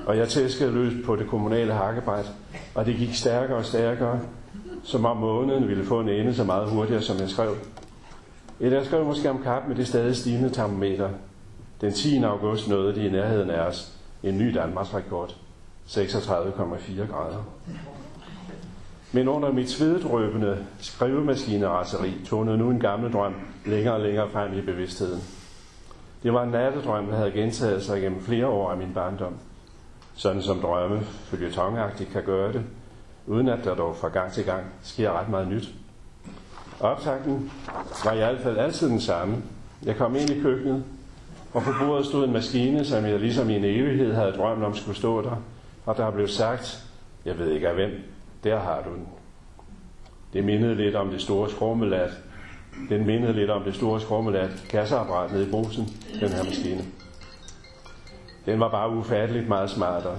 Og 0.05 0.17
jeg 0.17 0.27
tæskede 0.29 0.71
løs 0.71 0.93
på 1.05 1.15
det 1.15 1.27
kommunale 1.27 1.73
hakkebræt, 1.73 2.31
og 2.75 2.85
det 2.85 2.95
gik 2.95 3.15
stærkere 3.15 3.57
og 3.57 3.65
stærkere, 3.65 4.19
som 4.83 5.05
om 5.05 5.17
måneden 5.17 5.67
ville 5.67 5.85
få 5.85 5.99
en 5.99 6.09
ende 6.09 6.35
så 6.35 6.43
meget 6.43 6.69
hurtigere, 6.69 7.01
som 7.01 7.17
jeg 7.19 7.29
skrev. 7.29 7.55
Jeg 8.59 8.85
skrev 8.85 9.05
måske 9.05 9.29
om 9.29 9.43
kap 9.43 9.67
med 9.67 9.75
det 9.75 9.87
stadig 9.87 10.15
stigende 10.15 10.49
termometer. 10.49 11.09
Den 11.81 11.93
10. 11.93 12.23
august 12.23 12.69
nåede 12.69 12.95
de 12.95 13.05
i 13.05 13.09
nærheden 13.09 13.49
af 13.49 13.61
os 13.61 13.93
en 14.23 14.37
ny 14.37 14.53
Danmarks 14.53 14.93
rekord. 14.93 15.35
36,4 15.87 17.11
grader. 17.11 17.43
Men 19.11 19.27
under 19.27 19.51
mit 19.51 19.69
sveddrøbende 19.69 20.57
skrivemaskineraseri 20.79 22.13
tonede 22.25 22.57
nu 22.57 22.69
en 22.69 22.79
gammel 22.79 23.13
drøm 23.13 23.33
længere 23.65 23.93
og 23.93 24.01
længere 24.01 24.29
frem 24.29 24.57
i 24.57 24.61
bevidstheden. 24.61 25.21
Det 26.23 26.33
var 26.33 26.43
en 26.43 26.49
nattedrøm, 26.49 27.05
der 27.05 27.15
havde 27.15 27.31
gentaget 27.31 27.83
sig 27.83 28.01
gennem 28.01 28.21
flere 28.21 28.47
år 28.47 28.71
af 28.71 28.77
min 28.77 28.93
barndom. 28.93 29.33
Sådan 30.17 30.41
som 30.41 30.59
drømme 30.59 30.99
følgetongagtigt 31.01 32.11
kan 32.11 32.23
gøre 32.23 32.53
det, 32.53 32.63
uden 33.27 33.49
at 33.49 33.59
der 33.63 33.75
dog 33.75 33.95
fra 33.95 34.09
gang 34.09 34.31
til 34.31 34.45
gang 34.45 34.63
sker 34.81 35.19
ret 35.19 35.29
meget 35.29 35.47
nyt. 35.47 35.69
Optakten 36.79 37.51
var 38.05 38.13
i 38.13 38.17
hvert 38.17 38.39
fald 38.39 38.57
altid 38.57 38.89
den 38.89 39.01
samme. 39.01 39.35
Jeg 39.83 39.95
kom 39.95 40.15
ind 40.15 40.29
i 40.29 40.41
køkkenet, 40.41 40.83
og 41.53 41.61
på 41.61 41.71
bordet 41.79 42.05
stod 42.05 42.25
en 42.25 42.33
maskine, 42.33 42.85
som 42.85 43.05
jeg 43.05 43.19
ligesom 43.19 43.49
i 43.49 43.55
en 43.55 43.63
evighed 43.63 44.13
havde 44.13 44.31
drømt 44.31 44.63
om 44.63 44.75
skulle 44.75 44.97
stå 44.97 45.21
der, 45.21 45.41
og 45.85 45.97
der 45.97 46.11
blev 46.11 46.27
sagt, 46.27 46.85
jeg 47.25 47.39
ved 47.39 47.51
ikke 47.51 47.69
af 47.69 47.75
hvem, 47.75 47.91
der 48.43 48.59
har 48.59 48.81
du 48.81 48.89
den. 48.89 49.07
Det 50.33 50.43
mindede 50.43 50.75
lidt 50.75 50.95
om 50.95 51.09
det 51.09 51.21
store 51.21 51.49
skrummelat. 51.49 52.11
Den 52.89 53.05
mindede 53.05 53.33
lidt 53.33 53.49
om 53.49 53.63
det 53.63 53.75
store 53.75 54.01
skrummelat 54.01 54.65
kasseapparat 54.69 55.31
nede 55.31 55.47
i 55.47 55.51
brusen, 55.51 55.87
den 56.19 56.29
her 56.29 56.43
maskine. 56.43 56.85
Den 58.47 58.59
var 58.59 58.69
bare 58.69 58.89
ufatteligt 58.89 59.47
meget 59.47 59.69
smartere. 59.69 60.15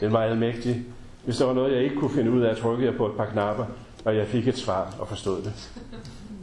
Den 0.00 0.12
var 0.12 0.22
almægtig. 0.22 0.84
Hvis 1.24 1.36
der 1.36 1.44
var 1.44 1.52
noget, 1.54 1.72
jeg 1.74 1.82
ikke 1.82 1.96
kunne 1.96 2.10
finde 2.10 2.30
ud 2.30 2.40
af, 2.40 2.56
trykkede 2.56 2.90
jeg 2.90 2.96
på 2.96 3.06
et 3.06 3.16
par 3.16 3.26
knapper, 3.26 3.64
og 4.04 4.16
jeg 4.16 4.26
fik 4.26 4.48
et 4.48 4.58
svar 4.58 4.94
og 4.98 5.08
forstod 5.08 5.42
det. 5.42 5.72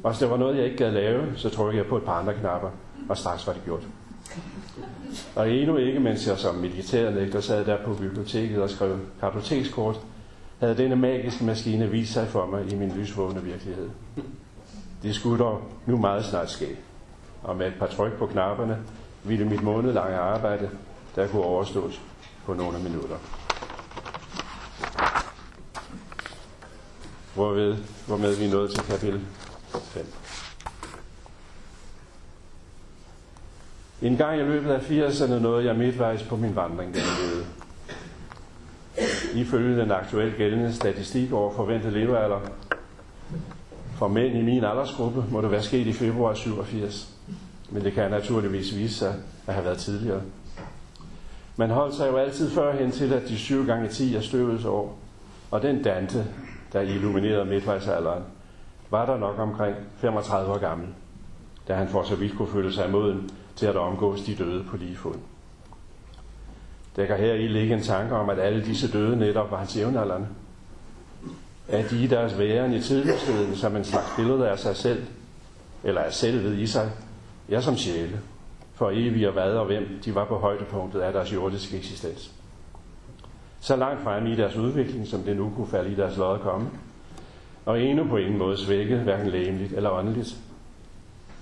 Og 0.03 0.11
hvis 0.11 0.19
der 0.19 0.27
var 0.27 0.37
noget, 0.37 0.57
jeg 0.57 0.65
ikke 0.65 0.77
gad 0.77 0.91
lave, 0.91 1.25
så 1.35 1.49
trykkede 1.49 1.77
jeg 1.77 1.85
på 1.85 1.97
et 1.97 2.03
par 2.03 2.19
andre 2.19 2.33
knapper, 2.33 2.69
og 3.09 3.17
straks 3.17 3.47
var 3.47 3.53
det 3.53 3.63
gjort. 3.65 3.87
Og 5.35 5.51
endnu 5.51 5.77
ikke, 5.77 5.99
mens 5.99 6.27
jeg 6.27 6.37
som 6.37 6.55
militærnægter 6.55 7.41
sad 7.41 7.65
der 7.65 7.77
på 7.85 7.93
biblioteket 7.93 8.61
og 8.61 8.69
skrev 8.69 8.99
kartotekskort, 9.19 9.99
havde 10.59 10.77
denne 10.77 10.95
magiske 10.95 11.45
maskine 11.45 11.89
vist 11.91 12.13
sig 12.13 12.27
for 12.27 12.45
mig 12.45 12.73
i 12.73 12.75
min 12.75 12.91
lysvågne 12.91 13.43
virkelighed. 13.43 13.89
Det 15.03 15.15
skulle 15.15 15.43
dog 15.43 15.61
nu 15.85 15.97
meget 15.97 16.25
snart 16.25 16.49
ske, 16.49 16.67
og 17.43 17.57
med 17.57 17.67
et 17.67 17.73
par 17.79 17.87
tryk 17.87 18.13
på 18.13 18.25
knapperne 18.25 18.77
ville 19.23 19.45
mit 19.45 19.63
månedlange 19.63 20.17
arbejde 20.17 20.69
der 21.15 21.27
kunne 21.27 21.43
overstås 21.43 22.01
på 22.45 22.53
nogle 22.53 22.79
minutter. 22.79 23.17
Hvorved, 27.35 27.77
hvormed 28.07 28.35
vi 28.35 28.49
nåede 28.49 28.67
til 28.67 28.83
kapitel 28.83 29.21
5. 29.69 30.05
En 34.01 34.17
gang 34.17 34.39
i 34.39 34.43
løbet 34.43 34.71
af 34.71 34.79
80'erne 34.79 35.33
nåede 35.33 35.65
jeg 35.65 35.75
midtvejs 35.75 36.23
på 36.23 36.35
min 36.35 36.55
vandring 36.55 36.93
gennem 36.93 37.11
livet. 37.21 37.47
Ifølge 39.33 39.81
den 39.81 39.91
aktuelt 39.91 40.37
gældende 40.37 40.73
statistik 40.73 41.33
over 41.33 41.53
forventet 41.53 41.93
levealder 41.93 42.39
for 43.99 44.07
mænd 44.07 44.35
i 44.35 44.41
min 44.41 44.63
aldersgruppe 44.63 45.25
må 45.31 45.41
det 45.41 45.51
være 45.51 45.63
sket 45.63 45.87
i 45.87 45.93
februar 45.93 46.33
87. 46.33 47.09
Men 47.69 47.83
det 47.83 47.93
kan 47.93 48.11
naturligvis 48.11 48.75
vise 48.75 48.95
sig 48.95 49.15
at 49.47 49.53
have 49.53 49.65
været 49.65 49.77
tidligere. 49.77 50.21
Man 51.59 51.69
holdt 51.69 51.95
sig 51.95 52.11
jo 52.11 52.17
altid 52.17 52.49
førhen 52.49 52.91
til, 52.91 53.13
at 53.13 53.27
de 53.27 53.37
7 53.37 53.65
gange 53.65 53.89
10 53.89 54.15
er 54.15 54.21
støvets 54.21 54.65
år. 54.65 54.99
Og 55.51 55.61
den 55.61 55.83
Dante, 55.83 56.25
der 56.73 56.81
illuminerede 56.81 57.45
midtvejsalderen, 57.45 58.23
var 58.89 59.05
der 59.05 59.17
nok 59.17 59.39
omkring 59.39 59.75
35 59.97 60.53
år 60.53 60.57
gammel, 60.57 60.87
da 61.67 61.73
han 61.73 61.87
for 61.87 62.03
så 62.03 62.15
vidt 62.15 62.37
kunne 62.37 62.51
føle 62.51 62.73
sig 62.73 62.89
moden 62.91 63.29
til 63.55 63.65
at 63.65 63.75
omgås 63.75 64.21
de 64.21 64.35
døde 64.35 64.63
på 64.63 64.77
lige 64.77 64.95
fod. 64.95 65.15
Der 66.95 67.05
kan 67.05 67.17
her 67.17 67.33
i 67.33 67.47
ligge 67.47 67.75
en 67.75 67.83
tanke 67.83 68.15
om, 68.15 68.29
at 68.29 68.39
alle 68.39 68.65
disse 68.65 68.91
døde 68.91 69.17
netop 69.17 69.51
var 69.51 69.57
hans 69.57 69.77
jævnaldrende. 69.77 70.27
At 71.67 71.89
de 71.89 72.03
i 72.03 72.07
deres 72.07 72.37
væren 72.37 72.73
i 72.73 72.81
tidligheden 72.81 73.55
som 73.55 73.75
en 73.75 73.83
slags 73.83 74.07
billede 74.15 74.49
af 74.49 74.59
sig 74.59 74.75
selv, 74.75 75.03
eller 75.83 76.01
af 76.01 76.13
selvet 76.13 76.57
i 76.57 76.67
sig, 76.67 76.91
ja 77.49 77.61
som 77.61 77.77
sjæle, 77.77 78.19
for 78.79 78.91
evigt 78.93 79.27
og 79.27 79.33
hvad 79.33 79.51
og 79.51 79.65
hvem 79.65 79.99
de 80.05 80.15
var 80.15 80.25
på 80.25 80.37
højdepunktet 80.37 80.99
af 80.99 81.13
deres 81.13 81.33
jordiske 81.33 81.77
eksistens. 81.77 82.31
Så 83.59 83.75
langt 83.75 84.03
frem 84.03 84.27
i 84.27 84.35
deres 84.35 84.55
udvikling, 84.55 85.07
som 85.07 85.23
det 85.23 85.37
nu 85.37 85.51
kunne 85.55 85.67
falde 85.67 85.91
i 85.91 85.95
deres 85.95 86.17
lod 86.17 86.35
at 86.35 86.41
komme, 86.41 86.69
og 87.65 87.81
endnu 87.81 88.07
på 88.07 88.17
ingen 88.17 88.37
måde 88.37 88.57
svække, 88.57 88.97
hverken 88.97 89.27
lægeligt 89.27 89.73
eller 89.73 89.89
åndeligt. 89.89 90.35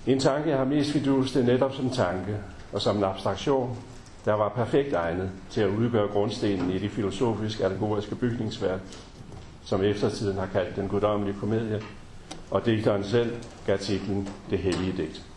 En 0.06 0.20
tanke, 0.20 0.48
jeg 0.50 0.58
har 0.58 0.64
mest 0.64 0.92
fidus, 0.92 1.32
det 1.32 1.42
er 1.42 1.46
netop 1.46 1.74
som 1.74 1.90
tanke, 1.90 2.36
og 2.72 2.80
som 2.80 2.96
en 2.96 3.04
abstraktion, 3.04 3.76
der 4.24 4.32
var 4.32 4.48
perfekt 4.48 4.92
egnet 4.92 5.30
til 5.50 5.60
at 5.60 5.70
udgøre 5.70 6.08
grundstenen 6.08 6.70
i 6.70 6.78
det 6.78 6.90
filosofisk 6.90 7.60
allegoriske 7.60 8.14
bygningsværk, 8.14 8.80
som 9.64 9.82
eftertiden 9.82 10.38
har 10.38 10.46
kaldt 10.46 10.76
den 10.76 10.88
guddommelige 10.88 11.36
komedie, 11.40 11.80
og 12.50 12.66
digteren 12.66 13.04
selv 13.04 13.32
gav 13.66 13.78
titlen 13.78 14.28
Det 14.50 14.58
hellige 14.58 14.92
digt. 14.96 15.27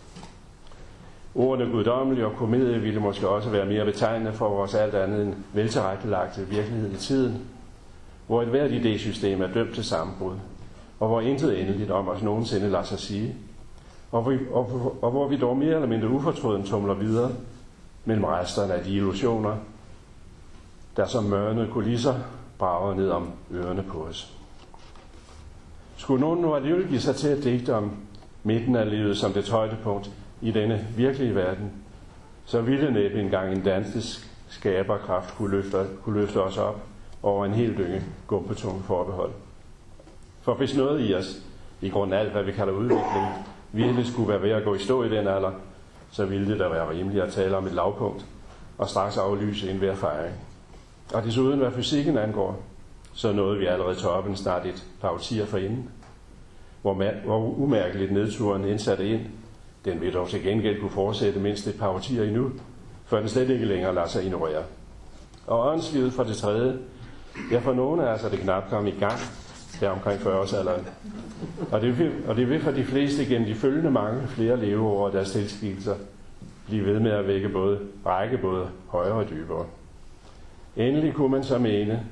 Ordene 1.36 1.72
guddommelig 1.72 2.26
og 2.26 2.36
komedie 2.38 2.80
ville 2.80 3.00
måske 3.00 3.28
også 3.28 3.50
være 3.50 3.66
mere 3.66 3.86
betegnende 3.86 4.34
for 4.34 4.50
vores 4.50 4.76
alt 4.76 4.94
andet 4.94 5.22
end 5.22 5.34
veltilrettelagte 5.54 6.48
virkelighed 6.48 6.92
i 6.92 6.96
tiden, 6.98 7.42
hvor 8.28 8.42
et 8.42 8.48
hvert 8.48 8.72
idésystem 8.72 9.44
er 9.44 9.54
dømt 9.54 9.76
til 9.76 9.84
sammenbrud, 9.84 10.36
og 11.00 11.08
hvor 11.08 11.22
intet 11.22 11.62
endeligt 11.62 11.92
om 11.92 12.08
os 12.08 12.22
nogensinde 12.22 12.70
lader 12.70 12.84
sig 12.84 13.00
sige, 13.00 13.36
og, 14.12 14.32
vi, 14.32 14.38
og, 14.52 14.98
og 15.02 15.12
hvor 15.12 15.28
vi 15.28 15.38
dog 15.38 15.58
mere 15.58 15.76
eller 15.76 15.88
mindre 15.88 16.10
ufortrøden 16.10 16.64
tumler 16.64 16.94
videre 16.94 17.32
mellem 18.06 18.24
resterne 18.24 18.74
af 18.74 18.84
de 18.84 18.96
illusioner, 18.96 19.56
der 20.98 21.06
som 21.06 21.24
mørne 21.24 21.68
kulisser 21.72 22.16
brager 22.58 22.96
ned 22.96 23.10
om 23.10 23.32
ørerne 23.54 23.84
på 23.84 23.98
os. 23.98 24.34
Skulle 25.98 26.22
nogen 26.22 26.42
nu 26.42 26.56
alligevel 26.56 26.88
give 26.88 27.00
sig 27.00 27.16
til 27.16 27.28
at 27.28 27.44
digte 27.44 27.76
om 27.76 27.92
midten 28.44 28.76
af 28.76 28.90
livet 28.90 29.18
som 29.18 29.34
det 29.34 29.50
højdepunkt 29.50 30.12
i 30.42 30.52
denne 30.52 30.88
virkelige 30.98 31.36
verden, 31.36 31.72
så 32.46 32.62
ville 32.62 32.92
næppe 32.92 33.22
engang 33.22 33.54
en 33.54 33.64
dansk 33.64 34.30
skaberkraft 34.50 35.36
kunne 35.36 35.52
løfte, 35.52 35.78
kunne 36.04 36.20
løfte 36.20 36.38
os 36.44 36.58
op 36.58 36.82
over 37.24 37.46
en 37.46 37.54
hel 37.54 37.78
dynge 37.78 38.02
gumpetunge 38.28 38.84
forbehold. 38.84 39.32
For 40.42 40.54
hvis 40.54 40.76
noget 40.76 41.10
i 41.10 41.16
os, 41.16 41.42
i 41.82 41.90
grund 41.90 42.14
af 42.14 42.20
alt, 42.20 42.32
hvad 42.32 42.44
vi 42.44 42.52
kalder 42.52 42.74
udvikling, 42.74 43.28
virkelig 43.72 44.06
skulle 44.06 44.30
være 44.30 44.42
ved 44.42 44.50
at 44.50 44.64
gå 44.64 44.76
i 44.76 44.80
stå 44.80 45.04
i 45.04 45.10
den 45.10 45.28
alder, 45.28 45.52
så 46.12 46.26
ville 46.26 46.52
det 46.52 46.60
da 46.60 46.68
være 46.68 46.90
rimeligt 46.90 47.24
at 47.24 47.34
tale 47.34 47.58
om 47.58 47.66
et 47.66 47.74
lavpunkt 47.74 48.26
og 48.78 48.90
straks 48.90 49.18
aflyse 49.18 49.72
en 49.72 49.78
hver 49.78 49.96
fejring. 49.96 50.36
Og 51.14 51.24
desuden, 51.24 51.60
hvad 51.60 51.72
fysikken 51.72 52.18
angår, 52.18 52.62
så 53.14 53.32
nåede 53.32 53.60
vi 53.60 53.66
allerede 53.66 53.96
toppen 53.96 54.36
snart 54.36 54.66
et 54.66 54.86
par 55.02 55.10
årtier 55.10 55.46
forinden, 55.46 55.90
hvor, 56.82 56.94
hvor 57.26 57.40
umærkeligt 57.40 58.12
nedturen 58.12 58.66
indsatte 58.66 59.10
ind. 59.10 59.22
Den 59.86 60.02
vil 60.02 60.14
dog 60.14 60.30
til 60.30 60.44
gengæld 60.44 60.80
kunne 60.80 60.92
fortsætte 60.92 61.40
mindst 61.40 61.68
et 61.68 61.80
par 61.80 61.88
årtier 61.88 62.24
endnu, 62.24 62.52
før 63.06 63.20
den 63.20 63.30
slet 63.30 63.50
ikke 63.50 63.66
længere 63.66 63.96
lader 63.96 64.08
sig 64.08 64.26
ignorere. 64.26 64.64
Og 65.48 65.68
åndslivet 65.68 66.14
for 66.14 66.24
det 66.24 66.38
tredje, 66.38 66.78
ja 67.52 67.60
for 67.60 67.74
nogle 67.74 68.08
af 68.08 68.14
os 68.14 68.24
er 68.24 68.30
det 68.30 68.40
knap 68.40 68.70
kommet 68.70 68.94
i 68.94 69.00
gang, 69.00 69.20
der 69.80 69.90
omkring 69.90 70.22
40 70.22 70.40
års 70.40 70.54
alderen. 70.54 70.88
Og 71.72 71.82
det, 71.82 72.00
vil, 72.00 72.12
og 72.28 72.36
det 72.36 72.50
vil 72.50 72.62
for 72.62 72.72
de 72.72 72.84
fleste 72.84 73.26
gennem 73.26 73.48
de 73.48 73.56
følgende 73.56 73.92
mange 73.92 74.28
flere 74.28 74.60
leveår 74.60 75.06
og 75.06 75.14
deres 75.14 75.32
tilskikelser 75.32 75.96
blive 76.68 76.86
ved 76.86 77.00
med 77.00 77.12
at 77.12 77.28
vække 77.28 77.50
både, 77.50 77.80
række 78.06 78.38
både 78.38 78.68
højere 78.88 79.14
og 79.14 79.30
dybere. 79.30 79.66
Endelig 80.76 81.14
kunne 81.14 81.32
man 81.32 81.44
så 81.44 81.58
mene, 81.60 82.04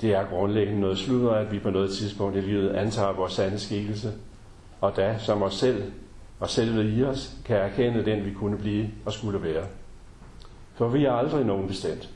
det 0.00 0.14
er 0.14 0.24
grundlæggende 0.24 0.80
noget 0.80 0.98
sludder, 0.98 1.30
at 1.30 1.52
vi 1.52 1.58
på 1.58 1.70
noget 1.70 1.90
tidspunkt 1.90 2.36
i 2.36 2.40
livet 2.40 2.70
antager 2.70 3.12
vores 3.12 3.32
sande 3.32 3.58
skikkelse, 3.58 4.12
og 4.80 4.96
da 4.96 5.16
som 5.18 5.42
os 5.42 5.54
selv 5.54 5.82
og 6.40 6.50
selve 6.50 6.92
i 6.92 7.04
os 7.04 7.36
kan 7.44 7.56
erkende 7.56 8.04
den, 8.04 8.24
vi 8.24 8.32
kunne 8.32 8.58
blive 8.58 8.90
og 9.06 9.12
skulle 9.12 9.42
være. 9.42 9.64
For 10.74 10.88
vi 10.88 11.04
er 11.04 11.12
aldrig 11.12 11.44
nogen 11.44 11.68
bestemt. 11.68 12.10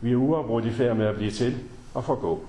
Vi 0.00 0.12
er 0.12 0.16
uafbrudt 0.16 0.64
i 0.64 0.70
færd 0.70 0.96
med 0.96 1.06
at 1.06 1.14
blive 1.14 1.30
til 1.30 1.54
og 1.94 2.04
forgå. 2.04 2.44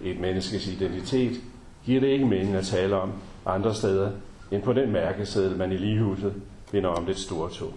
Et 0.00 0.20
menneskes 0.20 0.66
identitet 0.68 1.40
giver 1.84 2.00
det 2.00 2.08
ikke 2.08 2.26
mening 2.26 2.54
at 2.54 2.64
tale 2.64 2.96
om 2.96 3.12
andre 3.46 3.74
steder 3.74 4.10
end 4.50 4.62
på 4.62 4.72
den 4.72 4.92
mærkeseddel, 4.92 5.56
man 5.56 5.72
i 5.72 5.76
ligehuset 5.76 6.34
vinder 6.72 6.88
om 6.90 7.06
det 7.06 7.16
store 7.16 7.50
tog. 7.50 7.72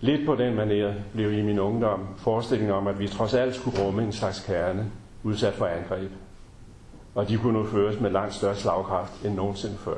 Lidt 0.00 0.26
på 0.26 0.34
den 0.34 0.58
manér 0.58 0.92
blev 1.12 1.32
i 1.32 1.42
min 1.42 1.58
ungdom 1.58 2.06
forestillingen 2.16 2.74
om, 2.74 2.86
at 2.86 2.98
vi 2.98 3.08
trods 3.08 3.34
alt 3.34 3.54
skulle 3.54 3.84
rumme 3.84 4.02
en 4.02 4.12
slags 4.12 4.44
kerne, 4.46 4.90
udsat 5.22 5.54
for 5.54 5.66
angreb. 5.66 6.10
Og 7.14 7.28
de 7.28 7.38
kunne 7.38 7.52
nu 7.52 7.66
føres 7.66 8.00
med 8.00 8.10
langt 8.10 8.34
større 8.34 8.56
slagkraft 8.56 9.24
end 9.24 9.34
nogensinde 9.34 9.76
før. 9.76 9.96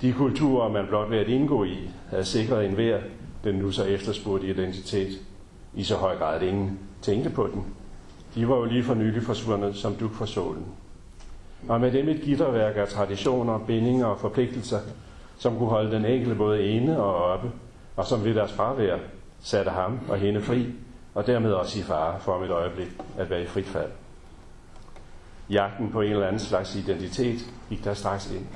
De 0.00 0.12
kulturer, 0.12 0.68
man 0.68 0.86
blot 0.86 1.10
ved 1.10 1.18
at 1.18 1.28
indgå 1.28 1.64
i, 1.64 1.90
havde 2.10 2.24
sikret 2.24 2.66
enhver 2.66 3.00
den 3.44 3.54
nu 3.54 3.70
så 3.70 3.84
efterspurgte 3.84 4.46
identitet, 4.46 5.18
i 5.74 5.84
så 5.84 5.96
høj 5.96 6.16
grad, 6.16 6.36
at 6.36 6.42
ingen 6.42 6.78
tænkte 7.02 7.30
på 7.30 7.46
den. 7.46 7.64
De 8.34 8.48
var 8.48 8.56
jo 8.56 8.64
lige 8.64 8.82
for 8.82 8.94
nylig 8.94 9.22
forsvundet 9.22 9.76
som 9.76 9.94
duk 9.94 10.14
for 10.14 10.24
solen. 10.24 10.66
Og 11.68 11.80
med 11.80 11.92
dem 11.92 12.08
et 12.08 12.20
gitterværk 12.22 12.76
af 12.76 12.88
traditioner, 12.88 13.58
bindinger 13.58 14.06
og 14.06 14.20
forpligtelser, 14.20 14.80
som 15.38 15.58
kunne 15.58 15.68
holde 15.68 15.90
den 15.90 16.04
enkelte 16.04 16.34
både 16.34 16.64
ene 16.64 17.00
og 17.02 17.14
oppe, 17.14 17.50
og 17.96 18.06
som 18.06 18.24
ved 18.24 18.34
deres 18.34 18.52
fravær 18.52 18.96
satte 19.40 19.70
ham 19.70 20.00
og 20.08 20.18
hende 20.18 20.42
fri, 20.42 20.66
og 21.14 21.26
dermed 21.26 21.52
også 21.52 21.78
i 21.78 21.82
fare 21.82 22.20
for 22.20 22.32
om 22.32 22.42
et 22.42 22.50
øjeblik 22.50 22.88
at 23.18 23.30
være 23.30 23.42
i 23.42 23.46
frit 23.46 23.66
fald. 23.66 23.90
Jagten 25.50 25.90
på 25.90 26.00
en 26.00 26.12
eller 26.12 26.26
anden 26.26 26.40
slags 26.40 26.76
identitet 26.76 27.38
gik 27.68 27.84
der 27.84 27.94
straks 27.94 28.30
ind. 28.32 28.46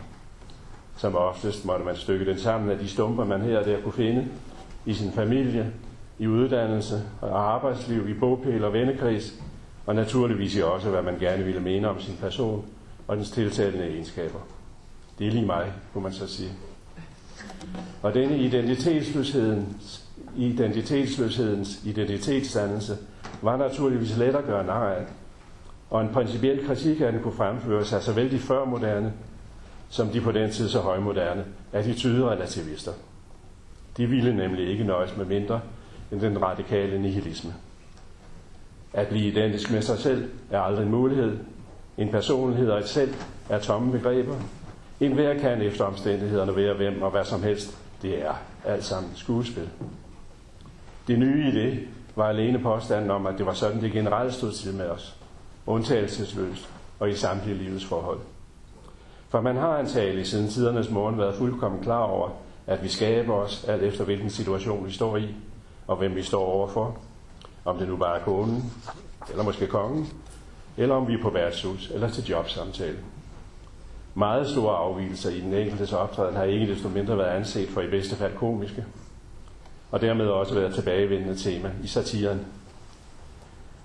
Som 1.02 1.16
oftest 1.16 1.64
måtte 1.64 1.85
man 1.85 1.97
stykke 1.97 2.26
den 2.26 2.38
sammen 2.38 2.71
af 2.71 2.78
de 2.78 2.88
stumper, 2.88 3.25
man 3.25 3.40
her 3.40 3.59
og 3.59 3.64
der 3.64 3.80
kunne 3.80 3.92
finde, 3.92 4.28
i 4.87 4.94
sin 4.94 5.12
familie, 5.12 5.73
i 6.18 6.26
uddannelse 6.26 7.02
og 7.21 7.54
arbejdsliv, 7.54 8.09
i 8.09 8.14
bogpæl 8.14 8.64
og 8.64 8.73
vennekreds, 8.73 9.35
og 9.87 9.94
naturligvis 9.94 10.59
også, 10.59 10.90
hvad 10.90 11.02
man 11.02 11.18
gerne 11.18 11.44
ville 11.44 11.61
mene 11.61 11.88
om 11.88 12.00
sin 12.00 12.16
person 12.21 12.64
og 13.09 13.16
dens 13.16 13.30
tiltalende 13.30 13.88
egenskaber. 13.88 14.38
Det 15.18 15.26
er 15.26 15.30
lige 15.30 15.47
mig, 15.47 15.73
kunne 15.92 16.02
man 16.02 16.12
så 16.12 16.26
sige. 16.26 16.50
Og 18.02 18.14
denne 18.14 18.38
identitetsløshedens, 18.38 20.04
identitetsløshedens 20.37 21.80
identitetsdannelse 21.85 22.97
var 23.42 23.56
naturligvis 23.56 24.16
let 24.16 24.37
at 24.37 24.47
gøre 24.47 24.66
nar 24.66 24.88
af, 24.88 25.04
og 25.90 26.00
en 26.00 26.09
principiel 26.09 26.66
kritik 26.66 27.00
af 27.00 27.12
den 27.12 27.23
kunne 27.23 27.35
fremføres 27.35 27.92
af 27.92 28.02
såvel 28.02 28.30
de 28.30 28.38
førmoderne 28.38 29.12
som 29.92 30.08
de 30.08 30.20
på 30.20 30.32
den 30.32 30.50
tid 30.50 30.68
så 30.68 30.80
højmoderne 30.80 31.44
attitydrelativister. 31.72 32.92
De 33.96 34.06
ville 34.06 34.37
nemlig 34.37 34.68
ikke 34.68 34.84
nøjes 34.84 35.16
med 35.16 35.25
mindre 35.25 35.61
end 36.12 36.20
den 36.20 36.42
radikale 36.42 37.02
nihilisme. 37.02 37.54
At 38.92 39.08
blive 39.08 39.26
identisk 39.26 39.70
med 39.70 39.82
sig 39.82 39.99
selv 39.99 40.30
er 40.50 40.61
aldrig 40.61 40.84
en 40.84 40.90
mulighed. 40.90 41.38
En 41.99 42.08
personlighed 42.08 42.70
og 42.70 42.78
et 42.78 42.88
selv 42.88 43.14
er 43.49 43.58
tomme 43.58 43.92
begreber. 43.92 44.34
En 45.00 45.12
hver 45.12 45.38
kan 45.38 45.62
efter 45.62 45.84
omstændighederne 45.84 46.56
være 46.56 46.75
hvem 46.75 47.02
og 47.02 47.11
hvad 47.11 47.25
som 47.25 47.42
helst. 47.42 47.78
Det 48.02 48.22
er 48.22 48.34
alt 48.64 48.84
sammen 48.84 49.12
skuespil. 49.14 49.68
Det 51.06 51.18
nye 51.18 51.49
i 51.49 51.50
det 51.50 51.80
var 52.16 52.28
alene 52.28 52.58
påstanden 52.58 53.11
om, 53.11 53.26
at 53.26 53.38
det 53.38 53.46
var 53.46 53.54
sådan, 53.54 53.80
det 53.80 53.92
generelt 53.92 54.34
stod 54.34 54.52
til 54.52 54.75
med 54.75 54.87
os. 54.87 55.16
Undtagelsesløst 55.66 56.68
og 57.00 57.11
i 57.11 57.14
samtlige 57.14 57.58
livets 57.58 57.84
forhold. 57.84 58.18
For 59.32 59.40
man 59.40 59.56
har 59.56 59.76
antageligt 59.76 60.28
siden 60.28 60.48
tidernes 60.48 60.90
morgen 60.90 61.18
været 61.18 61.34
fuldkommen 61.34 61.82
klar 61.82 62.02
over, 62.02 62.30
at 62.66 62.82
vi 62.82 62.88
skaber 62.88 63.34
os 63.34 63.64
alt 63.64 63.82
efter 63.82 64.04
hvilken 64.04 64.30
situation 64.30 64.86
vi 64.86 64.92
står 64.92 65.16
i, 65.16 65.34
og 65.86 65.96
hvem 65.96 66.14
vi 66.14 66.22
står 66.22 66.44
overfor. 66.44 66.98
Om 67.64 67.78
det 67.78 67.88
nu 67.88 67.96
bare 67.96 68.20
er 68.20 68.24
konen, 68.24 68.72
eller 69.30 69.44
måske 69.44 69.66
kongen, 69.66 70.06
eller 70.76 70.94
om 70.94 71.08
vi 71.08 71.14
er 71.14 71.22
på 71.22 71.30
værtshus 71.30 71.90
eller 71.90 72.08
til 72.08 72.24
jobsamtale. 72.24 72.98
Meget 74.14 74.48
store 74.48 74.76
afvielser 74.76 75.30
i 75.30 75.40
den 75.40 75.54
enkeltes 75.54 75.92
optræden 75.92 76.36
har 76.36 76.44
ikke 76.44 76.74
desto 76.74 76.88
mindre 76.88 77.18
været 77.18 77.36
anset 77.36 77.68
for 77.68 77.80
i 77.80 77.90
bedste 77.90 78.16
fald 78.16 78.34
komiske, 78.36 78.84
og 79.90 80.00
dermed 80.00 80.26
også 80.26 80.54
været 80.54 80.74
tilbagevendende 80.74 81.36
tema 81.36 81.70
i 81.84 81.86
satiren. 81.86 82.40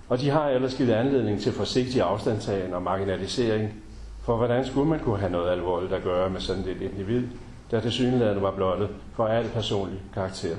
Og 0.08 0.20
de 0.20 0.30
har 0.30 0.48
ellers 0.48 0.74
givet 0.74 0.92
anledning 0.92 1.40
til 1.40 1.52
forsigtig 1.52 2.02
afstandtagen 2.02 2.74
og 2.74 2.82
marginalisering, 2.82 3.82
for 4.28 4.36
hvordan 4.36 4.66
skulle 4.66 4.88
man 4.88 5.00
kunne 5.00 5.18
have 5.18 5.32
noget 5.32 5.50
alvorligt 5.50 5.92
at 5.92 6.02
gøre 6.02 6.30
med 6.30 6.40
sådan 6.40 6.62
et 6.62 6.82
individ, 6.82 7.26
der 7.70 7.80
til 7.80 7.92
synligheden 7.92 8.42
var 8.42 8.50
blottet 8.50 8.88
for 9.14 9.26
al 9.26 9.48
personlig 9.48 10.00
karakter. 10.14 10.56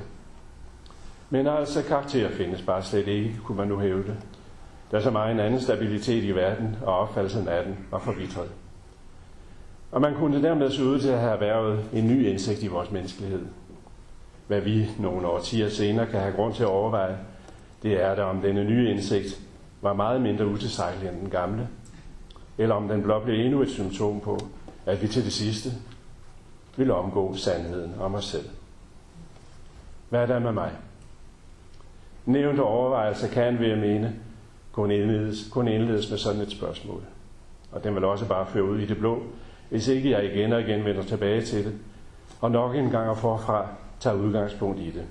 Men 1.29 1.47
altså, 1.47 1.83
karakter 1.83 2.29
findes 2.29 2.61
bare 2.61 2.83
slet 2.83 3.07
ikke, 3.07 3.35
kunne 3.43 3.57
man 3.57 3.67
nu 3.67 3.79
hæve 3.79 4.03
det. 4.03 4.15
Der 4.91 4.97
er 4.97 5.01
så 5.01 5.11
meget 5.11 5.31
en 5.31 5.39
anden 5.39 5.61
stabilitet 5.61 6.23
i 6.23 6.31
verden, 6.31 6.77
og 6.85 6.97
opfattelsen 6.97 7.47
af 7.47 7.63
den 7.63 7.77
var 7.91 7.99
forvitret. 7.99 8.49
Og 9.91 10.01
man 10.01 10.15
kunne 10.15 10.43
dermed 10.43 10.71
se 10.71 10.83
ud 10.83 10.99
til 10.99 11.09
at 11.09 11.19
have 11.19 11.33
erhvervet 11.33 11.79
en 11.93 12.07
ny 12.07 12.27
indsigt 12.27 12.63
i 12.63 12.67
vores 12.67 12.91
menneskelighed. 12.91 13.45
Hvad 14.47 14.61
vi 14.61 14.89
nogle 14.99 15.27
årtier 15.27 15.69
senere 15.69 16.05
kan 16.05 16.19
have 16.19 16.33
grund 16.33 16.53
til 16.53 16.63
at 16.63 16.69
overveje, 16.69 17.17
det 17.83 18.03
er, 18.03 18.15
da 18.15 18.23
om 18.23 18.41
denne 18.41 18.63
nye 18.63 18.89
indsigt 18.89 19.39
var 19.81 19.93
meget 19.93 20.21
mindre 20.21 20.47
utilstrækkelig 20.47 21.09
end 21.09 21.19
den 21.19 21.29
gamle, 21.29 21.67
eller 22.59 22.75
om 22.75 22.87
den 22.87 23.03
blot 23.03 23.23
blev 23.23 23.45
endnu 23.45 23.61
et 23.61 23.69
symptom 23.69 24.19
på, 24.19 24.39
at 24.85 25.01
vi 25.01 25.07
til 25.07 25.25
det 25.25 25.33
sidste 25.33 25.69
vil 26.77 26.91
omgå 26.91 27.35
sandheden 27.35 27.93
om 27.99 28.15
os 28.15 28.25
selv. 28.25 28.49
Hvad 30.09 30.21
er 30.21 30.25
der 30.25 30.39
med 30.39 30.51
mig? 30.51 30.71
Nævnte 32.25 32.61
overvejelser 32.61 33.27
kan, 33.27 33.59
vil 33.59 33.69
jeg 33.69 33.77
mene, 33.77 34.15
kun 34.71 34.91
indledes, 34.91 35.49
kun 35.51 35.67
indledes 35.67 36.09
med 36.09 36.17
sådan 36.17 36.41
et 36.41 36.51
spørgsmål. 36.51 37.01
Og 37.71 37.83
den 37.83 37.95
vil 37.95 38.03
også 38.03 38.25
bare 38.25 38.45
føre 38.45 38.63
ud 38.63 38.79
i 38.79 38.85
det 38.85 38.97
blå, 38.97 39.23
hvis 39.69 39.87
ikke 39.87 40.11
jeg 40.11 40.25
igen 40.25 40.53
og 40.53 40.61
igen 40.61 40.85
vender 40.85 41.03
tilbage 41.03 41.41
til 41.41 41.65
det, 41.65 41.73
og 42.41 42.51
nok 42.51 42.75
en 42.75 42.89
gang 42.89 43.09
og 43.09 43.17
forfra 43.17 43.67
tager 43.99 44.15
udgangspunkt 44.15 44.79
i 44.79 44.91
det. 44.91 45.03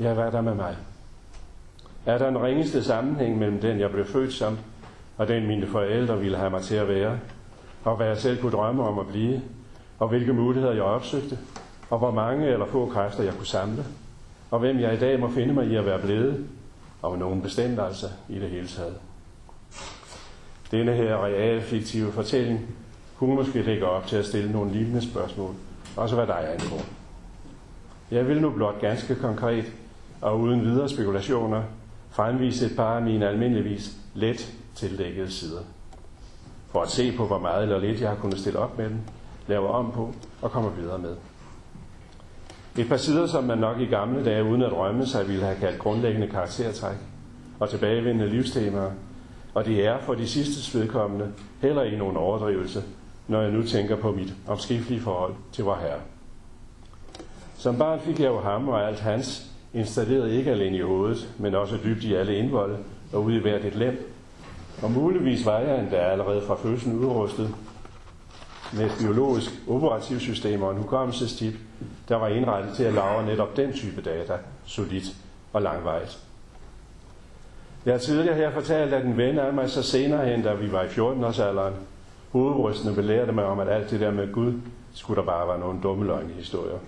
Ja, 0.00 0.14
hvad 0.14 0.24
er 0.24 0.30
der 0.30 0.40
med 0.40 0.54
mig? 0.54 0.76
Er 2.06 2.18
der 2.18 2.28
en 2.28 2.42
ringeste 2.42 2.84
sammenhæng 2.84 3.38
mellem 3.38 3.60
den, 3.60 3.80
jeg 3.80 3.90
blev 3.90 4.06
født 4.06 4.32
som, 4.32 4.58
og 5.20 5.28
den 5.28 5.46
mine 5.46 5.66
forældre 5.66 6.18
ville 6.18 6.36
have 6.36 6.50
mig 6.50 6.62
til 6.62 6.74
at 6.74 6.88
være, 6.88 7.18
og 7.84 7.96
hvad 7.96 8.06
jeg 8.06 8.16
selv 8.16 8.40
kunne 8.40 8.52
drømme 8.52 8.84
om 8.84 8.98
at 8.98 9.06
blive, 9.06 9.42
og 9.98 10.08
hvilke 10.08 10.32
muligheder 10.32 10.74
jeg 10.74 10.82
opsøgte, 10.82 11.38
og 11.90 11.98
hvor 11.98 12.10
mange 12.10 12.46
eller 12.46 12.66
få 12.66 12.86
kræfter 12.86 13.22
jeg 13.22 13.34
kunne 13.34 13.46
samle, 13.46 13.84
og 14.50 14.58
hvem 14.58 14.80
jeg 14.80 14.94
i 14.94 14.98
dag 14.98 15.20
må 15.20 15.30
finde 15.30 15.54
mig 15.54 15.66
i 15.66 15.76
at 15.76 15.86
være 15.86 15.98
blevet, 15.98 16.46
og 17.02 17.18
nogen 17.18 17.42
bestemt 17.42 17.80
altså 17.80 18.06
i 18.28 18.38
det 18.38 18.50
hele 18.50 18.66
taget. 18.66 18.94
Denne 20.70 20.92
her 20.92 21.24
reale 21.24 21.62
fiktive 21.62 22.12
fortælling 22.12 22.60
kunne 23.18 23.34
måske 23.34 23.62
lægge 23.62 23.86
op 23.86 24.06
til 24.06 24.16
at 24.16 24.26
stille 24.26 24.52
nogle 24.52 24.72
lignende 24.72 25.10
spørgsmål, 25.10 25.54
også 25.96 26.14
hvad 26.14 26.26
dig 26.26 26.48
angår. 26.52 26.82
Jeg 28.10 28.28
vil 28.28 28.42
nu 28.42 28.50
blot 28.50 28.80
ganske 28.80 29.14
konkret 29.14 29.72
og 30.20 30.40
uden 30.40 30.60
videre 30.60 30.88
spekulationer 30.88 31.62
fremvise 32.10 32.66
et 32.66 32.76
par 32.76 32.96
af 32.96 33.02
mine 33.02 33.28
almindeligvis 33.28 33.96
let 34.14 34.59
tildækkede 34.80 35.30
sider. 35.30 35.60
For 36.72 36.82
at 36.82 36.90
se 36.90 37.16
på, 37.16 37.26
hvor 37.26 37.38
meget 37.38 37.62
eller 37.62 37.78
lidt 37.78 38.00
jeg 38.00 38.08
har 38.08 38.16
kunnet 38.16 38.38
stille 38.38 38.58
op 38.58 38.78
med 38.78 38.84
dem, 38.84 38.98
lave 39.46 39.68
om 39.68 39.92
på 39.92 40.14
og 40.42 40.50
komme 40.50 40.76
videre 40.76 40.98
med. 40.98 41.16
Et 42.78 42.88
par 42.88 42.96
sider, 42.96 43.26
som 43.26 43.44
man 43.44 43.58
nok 43.58 43.80
i 43.80 43.84
gamle 43.84 44.24
dage, 44.24 44.44
uden 44.44 44.62
at 44.62 44.72
rømme 44.72 45.06
sig, 45.06 45.28
ville 45.28 45.44
have 45.44 45.56
kaldt 45.56 45.78
grundlæggende 45.78 46.28
karaktertræk 46.28 46.96
og 47.60 47.70
tilbagevendende 47.70 48.28
livstemaer, 48.28 48.90
og 49.54 49.64
det 49.64 49.86
er 49.86 49.98
for 49.98 50.14
de 50.14 50.28
sidste 50.28 50.78
vedkommende 50.78 51.32
heller 51.60 51.82
ikke 51.82 51.98
nogen 51.98 52.16
overdrivelse, 52.16 52.82
når 53.28 53.42
jeg 53.42 53.50
nu 53.50 53.62
tænker 53.62 53.96
på 53.96 54.12
mit 54.12 54.34
omskiftelige 54.46 55.00
forhold 55.00 55.34
til 55.52 55.64
vor 55.64 55.74
Herre. 55.74 56.00
Som 57.56 57.78
barn 57.78 58.00
fik 58.00 58.20
jeg 58.20 58.28
jo 58.28 58.40
ham 58.40 58.68
og 58.68 58.88
alt 58.88 59.00
hans 59.00 59.50
installeret 59.74 60.30
ikke 60.30 60.50
alene 60.50 60.76
i 60.76 60.80
hovedet, 60.80 61.28
men 61.38 61.54
også 61.54 61.78
dybt 61.84 62.04
i 62.04 62.14
alle 62.14 62.36
indvolde 62.36 62.76
og 63.12 63.24
ude 63.24 63.36
i 63.36 63.40
hvert 63.40 63.64
et 63.64 63.74
lem. 63.74 64.19
Og 64.82 64.90
muligvis 64.90 65.46
var 65.46 65.58
jeg 65.58 65.80
endda 65.80 65.96
allerede 65.96 66.42
fra 66.46 66.54
fødslen 66.54 66.98
udrustet 66.98 67.54
med 68.72 68.84
et 68.84 68.92
biologisk 68.98 69.50
operativsystem 69.68 70.62
og 70.62 70.70
en 70.70 70.76
hukommelsestip, 70.76 71.54
der 72.08 72.16
var 72.16 72.28
indrettet 72.28 72.76
til 72.76 72.84
at 72.84 72.94
lave 72.94 73.26
netop 73.26 73.56
den 73.56 73.72
type 73.72 74.00
data 74.00 74.32
solidt 74.64 75.16
og 75.52 75.62
langvejs. 75.62 76.18
Jeg 77.84 77.94
har 77.94 77.98
tidligere 77.98 78.36
her 78.36 78.50
fortalt, 78.50 78.92
at 78.92 79.04
en 79.04 79.16
ven 79.16 79.38
af 79.38 79.52
mig 79.52 79.70
så 79.70 79.82
senere 79.82 80.26
hen, 80.26 80.42
da 80.42 80.54
vi 80.54 80.72
var 80.72 80.82
i 80.82 80.86
14-årsalderen, 80.86 81.72
hovedrystende 82.32 82.94
belærte 82.94 83.32
mig 83.32 83.44
om, 83.44 83.60
at 83.60 83.68
alt 83.68 83.90
det 83.90 84.00
der 84.00 84.10
med 84.10 84.32
Gud, 84.32 84.52
skulle 84.94 85.20
der 85.20 85.26
bare 85.26 85.48
være 85.48 85.58
nogle 85.58 85.80
dumme 85.82 86.06
løgnehistorier. 86.06 86.78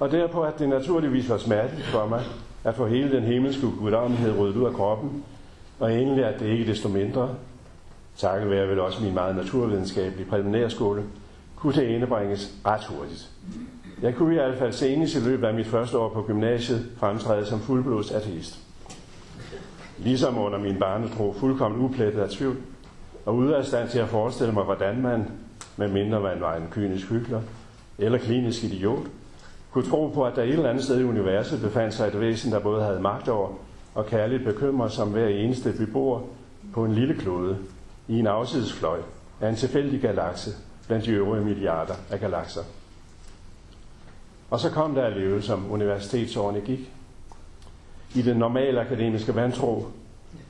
Og 0.00 0.10
derpå, 0.10 0.42
at 0.42 0.58
det 0.58 0.68
naturligvis 0.68 1.28
var 1.28 1.38
smerteligt 1.38 1.86
for 1.86 2.06
mig, 2.06 2.22
at 2.64 2.74
få 2.74 2.86
hele 2.86 3.12
den 3.16 3.22
himmelske 3.22 3.66
guddommelighed 3.78 4.38
ryddet 4.38 4.56
ud 4.56 4.64
af 4.64 4.72
kroppen, 4.72 5.24
og 5.78 5.92
endelig, 5.94 6.24
at 6.24 6.40
det 6.40 6.46
ikke 6.46 6.66
desto 6.66 6.88
mindre, 6.88 7.34
takket 8.16 8.50
være 8.50 8.68
vel 8.68 8.80
også 8.80 9.02
min 9.02 9.14
meget 9.14 9.36
naturvidenskabelige 9.36 10.28
præliminærskole, 10.28 11.04
kunne 11.56 11.74
det 11.74 11.82
indebringes 11.82 12.54
ret 12.66 12.84
hurtigt. 12.84 13.30
Jeg 14.02 14.14
kunne 14.14 14.34
i 14.34 14.38
hvert 14.38 14.58
fald 14.58 14.72
senest 14.72 15.16
i 15.16 15.20
løbet 15.20 15.46
af 15.46 15.54
mit 15.54 15.66
første 15.66 15.98
år 15.98 16.08
på 16.08 16.22
gymnasiet 16.22 16.86
fremtræde 16.96 17.46
som 17.46 17.60
fuldblods 17.60 18.10
ateist. 18.10 18.58
Ligesom 19.98 20.38
under 20.38 20.58
min 20.58 20.76
barnetro 20.78 21.34
fuldkommen 21.38 21.84
uplettet 21.84 22.20
af 22.20 22.30
tvivl, 22.30 22.56
og 23.26 23.36
ude 23.36 23.56
af 23.56 23.64
stand 23.64 23.88
til 23.88 23.98
at 23.98 24.08
forestille 24.08 24.52
mig, 24.52 24.64
hvordan 24.64 25.02
man, 25.02 25.24
med 25.76 25.88
mindre 25.88 26.20
man 26.20 26.40
var 26.40 26.56
en 26.56 26.66
kynisk 26.70 27.10
hyggelig 27.10 27.40
eller 27.98 28.18
klinisk 28.18 28.64
idiot, 28.64 29.06
kunne 29.70 29.90
tro 29.90 30.10
på, 30.14 30.24
at 30.24 30.36
der 30.36 30.42
et 30.42 30.48
eller 30.48 30.70
andet 30.70 30.84
sted 30.84 31.00
i 31.00 31.04
universet 31.04 31.60
befandt 31.60 31.94
sig 31.94 32.06
et 32.06 32.20
væsen, 32.20 32.52
der 32.52 32.58
både 32.58 32.84
havde 32.84 33.00
magt 33.00 33.28
over 33.28 33.48
og 33.98 34.06
kærligt 34.06 34.44
bekymret 34.44 34.92
som 34.92 35.08
hver 35.08 35.28
eneste 35.28 35.72
beboer 35.72 36.20
på 36.74 36.84
en 36.84 36.94
lille 36.94 37.14
klode 37.14 37.58
i 38.08 38.18
en 38.18 38.26
afsidesfløj 38.26 39.00
af 39.40 39.48
en 39.48 39.56
tilfældig 39.56 40.00
galakse 40.00 40.50
blandt 40.86 41.04
de 41.04 41.10
øvrige 41.10 41.44
milliarder 41.44 41.94
af 42.10 42.20
galakser. 42.20 42.60
Og 44.50 44.60
så 44.60 44.70
kom 44.70 44.94
der 44.94 45.02
at 45.02 45.16
leve, 45.16 45.42
som 45.42 45.70
universitetsårene 45.70 46.60
gik. 46.60 46.92
I 48.14 48.22
den 48.22 48.36
normale 48.36 48.80
akademiske 48.80 49.34
vantro, 49.34 49.86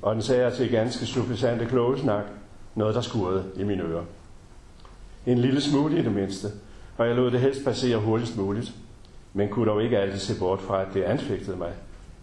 og 0.03 0.15
den 0.15 0.23
sagde 0.23 0.57
til 0.57 0.71
ganske 0.71 1.07
suffisante 1.07 1.67
klogesnak, 1.67 2.25
noget 2.75 2.95
der 2.95 3.01
skurrede 3.01 3.45
i 3.57 3.65
mine 3.65 3.83
ører. 3.83 4.05
En 5.27 5.39
lille 5.39 5.61
smule 5.61 5.99
i 5.99 6.03
det 6.03 6.13
mindste, 6.13 6.49
og 6.99 7.07
jeg 7.07 7.17
lod 7.17 7.31
det 7.31 7.41
helst 7.41 7.65
passere 7.65 7.99
hurtigst 7.99 8.37
muligt, 8.37 8.73
men 9.33 9.49
kunne 9.49 9.71
dog 9.71 9.83
ikke 9.83 9.99
altid 9.99 10.19
se 10.19 10.39
bort 10.39 10.61
fra, 10.61 10.83
at 10.83 10.89
det 10.95 11.03
anfægtede 11.03 11.57
mig. 11.57 11.73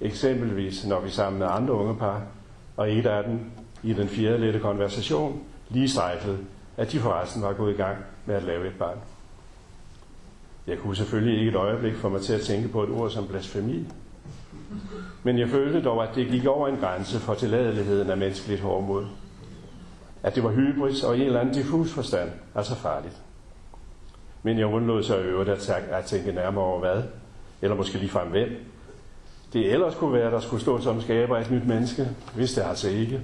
Eksempelvis 0.01 0.86
når 0.86 0.99
vi 0.99 1.10
sammen 1.10 1.39
med 1.39 1.47
andre 1.49 1.73
unge 1.73 1.95
par, 1.95 2.21
og 2.77 2.91
et 2.91 3.05
af 3.05 3.23
dem 3.23 3.39
i 3.84 3.93
den 3.93 4.08
fjerde 4.08 4.38
lette 4.38 4.60
konversation 4.60 5.43
lige 5.69 5.89
strejfede, 5.89 6.38
at 6.77 6.91
de 6.91 6.99
forresten 6.99 7.41
var 7.41 7.53
gået 7.53 7.73
i 7.73 7.77
gang 7.77 7.97
med 8.25 8.36
at 8.36 8.43
lave 8.43 8.67
et 8.67 8.73
barn. 8.79 8.97
Jeg 10.67 10.77
kunne 10.77 10.95
selvfølgelig 10.95 11.39
ikke 11.39 11.49
et 11.49 11.55
øjeblik 11.55 11.95
få 11.95 12.10
mig 12.10 12.21
til 12.21 12.34
at 12.34 12.41
tænke 12.41 12.67
på 12.67 12.84
et 12.84 12.89
ord 12.89 13.10
som 13.10 13.27
blasfemi. 13.27 13.86
Men 15.23 15.39
jeg 15.39 15.49
følte 15.49 15.84
dog, 15.84 16.03
at 16.03 16.15
det 16.15 16.27
gik 16.27 16.45
over 16.45 16.67
en 16.67 16.77
grænse 16.77 17.19
for 17.19 17.34
tilladeligheden 17.34 18.10
af 18.10 18.17
menneskeligt 18.17 18.62
hårdmod. 18.62 19.05
At 20.23 20.36
det 20.36 20.43
var 20.43 20.51
hybris 20.51 21.03
og 21.03 21.17
i 21.17 21.19
en 21.19 21.25
eller 21.25 21.39
anden 21.39 21.53
diffus 21.53 21.93
forstand, 21.93 22.29
altså 22.55 22.75
farligt. 22.75 23.21
Men 24.43 24.60
jeg 24.60 24.67
undlod 24.67 25.03
så 25.03 25.17
øvrigt 25.17 25.49
at, 25.49 25.69
at 25.69 26.05
tænke 26.05 26.31
nærmere 26.31 26.65
over 26.65 26.79
hvad, 26.79 27.03
eller 27.62 27.75
måske 27.75 27.97
lige 27.97 28.10
frem 28.10 28.27
hvem. 28.27 28.49
Det 29.56 29.74
ellers 29.74 29.96
kunne 29.96 30.13
være, 30.13 30.32
der 30.32 30.39
skulle 30.39 30.62
stå 30.62 30.82
som 30.82 31.02
skaber 31.02 31.38
et 31.38 31.52
nyt 31.52 31.68
menneske, 31.68 32.08
hvis 32.36 32.54
det 32.54 32.62
altså 32.62 32.89
ikke. 32.89 33.22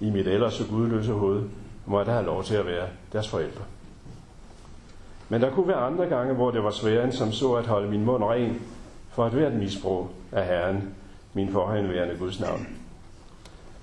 I 0.00 0.10
mit 0.10 0.26
ellers 0.26 0.54
så 0.54 0.66
gudløse 0.70 1.12
hoved 1.12 1.42
må 1.86 2.04
der 2.04 2.12
have 2.12 2.24
lov 2.24 2.44
til 2.44 2.54
at 2.54 2.66
være 2.66 2.86
deres 3.12 3.28
forældre. 3.28 3.64
Men 5.28 5.40
der 5.40 5.50
kunne 5.50 5.68
være 5.68 5.76
andre 5.76 6.06
gange, 6.06 6.34
hvor 6.34 6.50
det 6.50 6.64
var 6.64 6.70
sværere 6.70 7.04
end 7.04 7.12
som 7.12 7.32
så 7.32 7.52
at 7.52 7.66
holde 7.66 7.90
min 7.90 8.04
mund 8.04 8.24
ren 8.24 8.62
for 9.10 9.24
at 9.24 9.36
være 9.36 9.48
et 9.48 9.58
misbrug 9.58 10.08
af 10.32 10.46
Herren, 10.46 10.94
min 11.34 11.52
forhenværende 11.52 12.16
Guds 12.18 12.40
navn. 12.40 12.66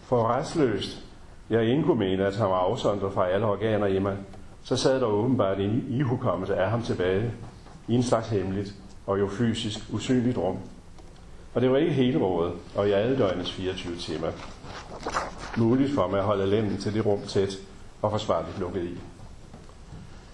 For 0.02 0.28
restløst, 0.28 1.06
jeg 1.50 1.66
ikke 1.66 1.84
kunne 1.84 2.00
mene, 2.00 2.26
at 2.26 2.36
han 2.36 2.50
var 2.50 2.60
afsondret 2.60 3.14
fra 3.14 3.30
alle 3.30 3.46
organer 3.46 3.88
i 3.88 4.00
mig, 4.00 4.18
så 4.64 4.76
sad 4.76 5.00
der 5.00 5.06
åbenbart 5.06 5.60
en 5.60 5.86
ihukommelse 5.90 6.56
af 6.56 6.70
ham 6.70 6.82
tilbage 6.82 7.32
i 7.88 7.96
en 7.96 8.04
slags 8.04 8.30
hemmeligt 8.30 8.74
og 9.06 9.20
jo 9.20 9.28
fysisk 9.28 9.94
usynligt 9.94 10.38
rum. 10.38 10.58
Og 11.58 11.62
det 11.62 11.72
var 11.72 11.78
ikke 11.78 11.94
hele 11.94 12.20
året, 12.20 12.52
og 12.76 12.88
i 12.88 12.92
alle 12.92 13.18
døgnets 13.18 13.52
24 13.52 13.96
timer. 13.96 14.28
Muligt 15.58 15.94
for 15.96 16.08
mig 16.08 16.20
at 16.20 16.26
holde 16.26 16.46
lænden 16.46 16.78
til 16.78 16.94
det 16.94 17.06
rum 17.06 17.20
tæt 17.28 17.58
og 18.02 18.12
forsvarligt 18.12 18.60
lukket 18.60 18.84
i. 18.84 18.98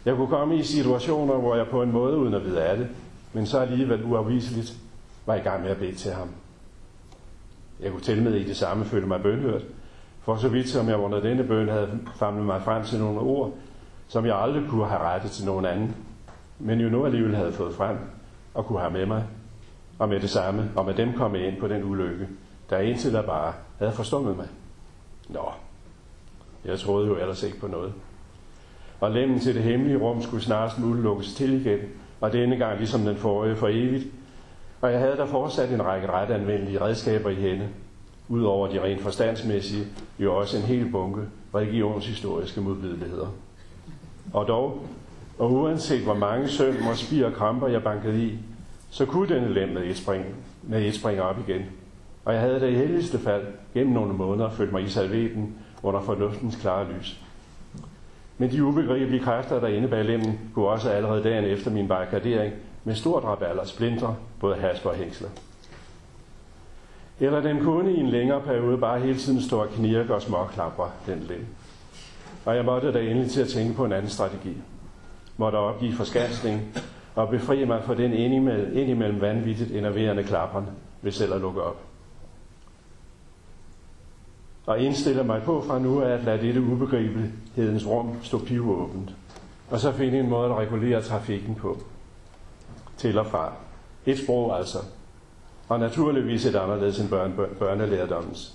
Jeg 0.06 0.16
kunne 0.16 0.28
komme 0.28 0.58
i 0.58 0.64
situationer, 0.64 1.34
hvor 1.34 1.56
jeg 1.56 1.68
på 1.68 1.84
en 1.84 1.92
måde, 1.92 2.18
uden 2.18 2.34
at 2.34 2.46
vide 2.46 2.64
af 2.64 2.78
det, 2.78 2.88
men 3.34 3.46
så 3.46 3.60
alligevel 3.60 4.04
uafviseligt, 4.04 4.74
var 5.26 5.36
i 5.36 5.40
gang 5.40 5.62
med 5.62 5.70
at 5.70 5.78
bede 5.78 5.96
til 5.96 6.12
ham. 6.12 6.30
Jeg 7.80 7.92
kunne 7.92 8.02
til 8.02 8.24
med 8.24 8.36
i 8.36 8.48
det 8.48 8.58
samme 8.58 8.86
føle 8.86 9.08
mig 9.08 9.22
bønhørt, 9.22 9.64
for 10.22 10.36
så 10.36 10.50
vidt 10.50 10.70
som 10.70 10.90
jeg 10.90 10.98
under 10.98 11.20
denne 11.20 11.44
bøn 11.44 11.70
havde 11.70 12.00
famlet 12.16 12.46
mig 12.46 12.62
frem 12.62 12.86
til 12.86 13.00
nogle 13.00 13.20
ord, 13.20 13.52
som 14.08 14.26
jeg 14.26 14.42
aldrig 14.42 14.64
kunne 14.70 14.86
have 14.86 15.02
rettet 15.02 15.32
til 15.32 15.46
nogen 15.46 15.66
anden, 15.66 15.96
men 16.60 16.80
jo 16.80 16.90
nu 16.90 17.06
alligevel 17.06 17.36
havde 17.36 17.54
fået 17.54 17.76
frem 17.76 17.98
og 18.54 18.66
kunne 18.66 18.80
have 18.80 18.94
med 18.94 19.06
mig, 19.06 19.24
og 20.00 20.10
med 20.10 20.20
det 20.20 20.30
samme, 20.30 20.72
og 20.76 20.86
med 20.86 20.94
dem 20.94 21.14
komme 21.14 21.48
ind 21.48 21.58
på 21.60 21.68
den 21.68 21.84
ulykke, 21.84 22.28
der 22.70 22.78
indtil 22.78 23.14
der 23.14 23.22
bare 23.22 23.54
havde 23.80 23.92
forstummet 23.92 24.38
mig. 24.38 24.48
Nå, 25.30 25.52
jeg 26.66 26.80
troede 26.80 27.08
jo 27.08 27.16
ellers 27.16 27.44
ikke 27.44 27.60
på 27.60 27.68
noget. 27.68 27.94
Og 29.00 29.12
lemmen 29.12 29.40
til 29.40 29.56
det 29.56 29.64
hemmelige 29.64 29.98
rum 29.98 30.22
skulle 30.22 30.44
snarest 30.44 30.80
muligt 30.80 31.04
lukkes 31.04 31.34
til 31.34 31.66
igen, 31.66 31.80
og 32.22 32.34
denne 32.34 32.56
gang 32.56 32.78
ligesom 32.78 33.02
den 33.02 33.16
forrige 33.16 33.56
for 33.56 33.68
evigt. 33.68 34.06
Og 34.82 34.92
jeg 34.92 35.00
havde 35.00 35.18
der 35.18 35.26
fortsat 35.26 35.72
en 35.72 35.86
række 35.86 36.08
ret 36.08 36.32
anvendelige 36.32 36.82
redskaber 36.82 37.30
i 37.30 37.36
hende, 37.36 37.70
udover 38.28 38.68
de 38.68 38.84
rent 38.84 39.02
forstandsmæssige, 39.02 39.88
jo 40.20 40.36
også 40.36 40.58
en 40.58 40.64
hel 40.64 40.92
bunke 40.92 41.22
religionshistoriske 41.56 42.62
modbydeligheder. 42.62 43.28
Og 44.34 44.48
dog, 44.48 44.86
og 45.40 45.52
uanset 45.52 46.04
hvor 46.04 46.14
mange 46.14 46.48
søm 46.48 46.76
og 46.90 46.98
spir 46.98 47.26
og 47.26 47.34
kramper 47.34 47.68
jeg 47.68 47.84
bankede 47.84 48.24
i, 48.24 48.40
så 48.94 49.06
kunne 49.06 49.36
denne 49.36 49.54
lem 49.54 49.70
med 49.70 49.84
et 49.84 49.98
spring, 49.98 50.26
med 50.64 50.82
et 50.82 50.96
spring 50.96 51.22
op 51.22 51.36
igen. 51.48 51.62
Og 52.26 52.34
jeg 52.34 52.42
havde 52.42 52.60
det 52.60 52.70
i 52.70 52.76
heldigste 52.76 53.20
fald 53.20 53.46
gennem 53.74 53.94
nogle 53.94 54.14
måneder 54.14 54.50
følt 54.50 54.72
mig 54.72 54.84
i 54.84 54.90
salveten 54.90 55.56
under 55.84 56.02
fornuftens 56.02 56.56
klare 56.56 56.88
lys. 56.92 57.20
Men 58.38 58.52
de 58.52 58.64
ubegribelige 58.64 59.24
kræfter, 59.24 59.60
der 59.60 59.68
inde 59.68 59.88
bag 59.88 60.06
lemmen, 60.06 60.40
kunne 60.54 60.68
også 60.68 60.90
allerede 60.90 61.24
dagen 61.24 61.44
efter 61.44 61.72
min 61.72 61.88
barrikadering 61.88 62.54
med 62.84 62.96
stort 62.96 63.24
raballer 63.24 63.66
splintre, 63.66 64.16
både 64.40 64.56
hasper 64.56 64.90
og 64.90 64.96
hængsler. 64.96 65.30
Eller 67.20 67.42
den 67.42 67.64
kunne 67.64 67.94
i 67.94 68.00
en 68.00 68.10
længere 68.10 68.42
periode 68.42 68.78
bare 68.78 69.00
hele 69.00 69.18
tiden 69.18 69.42
stå 69.42 69.62
og 69.62 69.70
knirke 69.70 70.16
og 70.16 70.22
småklapre 70.22 70.92
den 71.06 71.20
lem. 71.20 71.46
Og 72.46 72.56
jeg 72.56 72.66
måtte 72.66 72.94
da 72.94 73.00
endelig 73.00 73.32
til 73.32 73.42
at 73.42 73.48
tænke 73.48 73.74
på 73.74 73.86
en 73.86 73.92
anden 73.92 74.12
strategi. 74.12 74.58
Måtte 75.38 75.56
opgive 75.56 75.94
forskansning 75.94 76.62
og 77.16 77.30
befri 77.30 77.66
mig 77.66 77.84
fra 77.84 77.96
den 77.96 78.14
indimellem, 78.14 78.78
indimellem 78.78 79.22
vanvittigt 79.22 79.72
enerverende 79.72 80.24
klapperen 80.24 80.66
ved 81.02 81.12
selv 81.12 81.34
at 81.34 81.42
lukke 81.42 81.62
op. 81.64 81.82
Og 84.66 84.80
indstiller 84.80 85.24
mig 85.24 85.42
på 85.42 85.64
fra 85.68 85.80
nu 85.80 86.02
at 86.02 86.24
lade 86.24 86.48
dette 86.48 86.62
ubegribelighedens 86.62 87.88
rum 87.88 88.24
stå 88.24 88.40
pivåbent. 88.40 89.16
Og 89.70 89.80
så 89.80 89.92
finde 89.92 90.20
en 90.20 90.30
måde 90.30 90.50
at 90.50 90.58
regulere 90.58 91.02
trafikken 91.02 91.56
på. 91.56 91.78
Til 92.98 93.18
og 93.18 93.26
fra. 93.26 93.54
Et 94.06 94.20
sprog 94.20 94.58
altså. 94.58 94.78
Og 95.70 95.80
naturligvis 95.80 96.46
et 96.46 96.56
anderledes 96.56 97.00
end 97.00 97.10
børn, 97.10 97.34
børnelærdommens. 97.60 98.54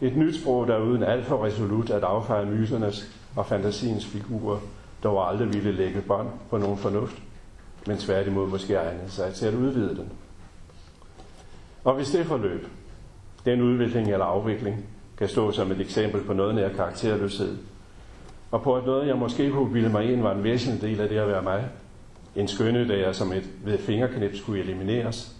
Et 0.00 0.16
nyt 0.16 0.40
sprog, 0.40 0.66
der 0.66 0.78
uden 0.78 1.02
alt 1.02 1.26
for 1.26 1.44
resolut 1.44 1.90
at 1.90 2.02
affeje 2.02 2.46
myternes 2.46 3.18
og 3.36 3.46
fantasiens 3.46 4.06
figurer, 4.06 4.58
dog 5.02 5.28
aldrig 5.28 5.52
ville 5.52 5.72
lægge 5.72 6.00
bånd 6.00 6.28
på 6.50 6.58
nogen 6.58 6.78
fornuft, 6.78 7.22
men 7.86 7.96
tværtimod 7.96 8.48
måske 8.48 8.74
egne 8.74 9.00
sig 9.08 9.34
til 9.34 9.46
at 9.46 9.54
udvide 9.54 9.96
den. 9.96 10.12
Og 11.84 11.94
hvis 11.94 12.10
det 12.10 12.26
forløb, 12.26 12.66
den 13.44 13.62
udvikling 13.62 14.12
eller 14.12 14.24
afvikling, 14.24 14.84
kan 15.18 15.28
stå 15.28 15.52
som 15.52 15.72
et 15.72 15.80
eksempel 15.80 16.24
på 16.24 16.32
noget 16.32 16.54
nær 16.54 16.68
karakterløshed, 16.68 17.56
og 18.50 18.62
på 18.62 18.76
at 18.76 18.86
noget, 18.86 19.06
jeg 19.06 19.16
måske 19.16 19.50
kunne 19.50 19.72
bilde 19.72 19.88
mig 19.88 20.12
ind, 20.12 20.22
var 20.22 20.34
en 20.34 20.44
væsentlig 20.44 20.82
del 20.82 21.00
af 21.00 21.08
det 21.08 21.18
at 21.18 21.28
være 21.28 21.42
mig. 21.42 21.68
En 22.36 22.48
skønne, 22.48 22.88
der 22.88 22.96
jeg 22.96 23.14
som 23.14 23.32
et 23.32 23.50
ved 23.64 23.78
fingerknip 23.78 24.36
skulle 24.36 24.62
elimineres, 24.62 25.36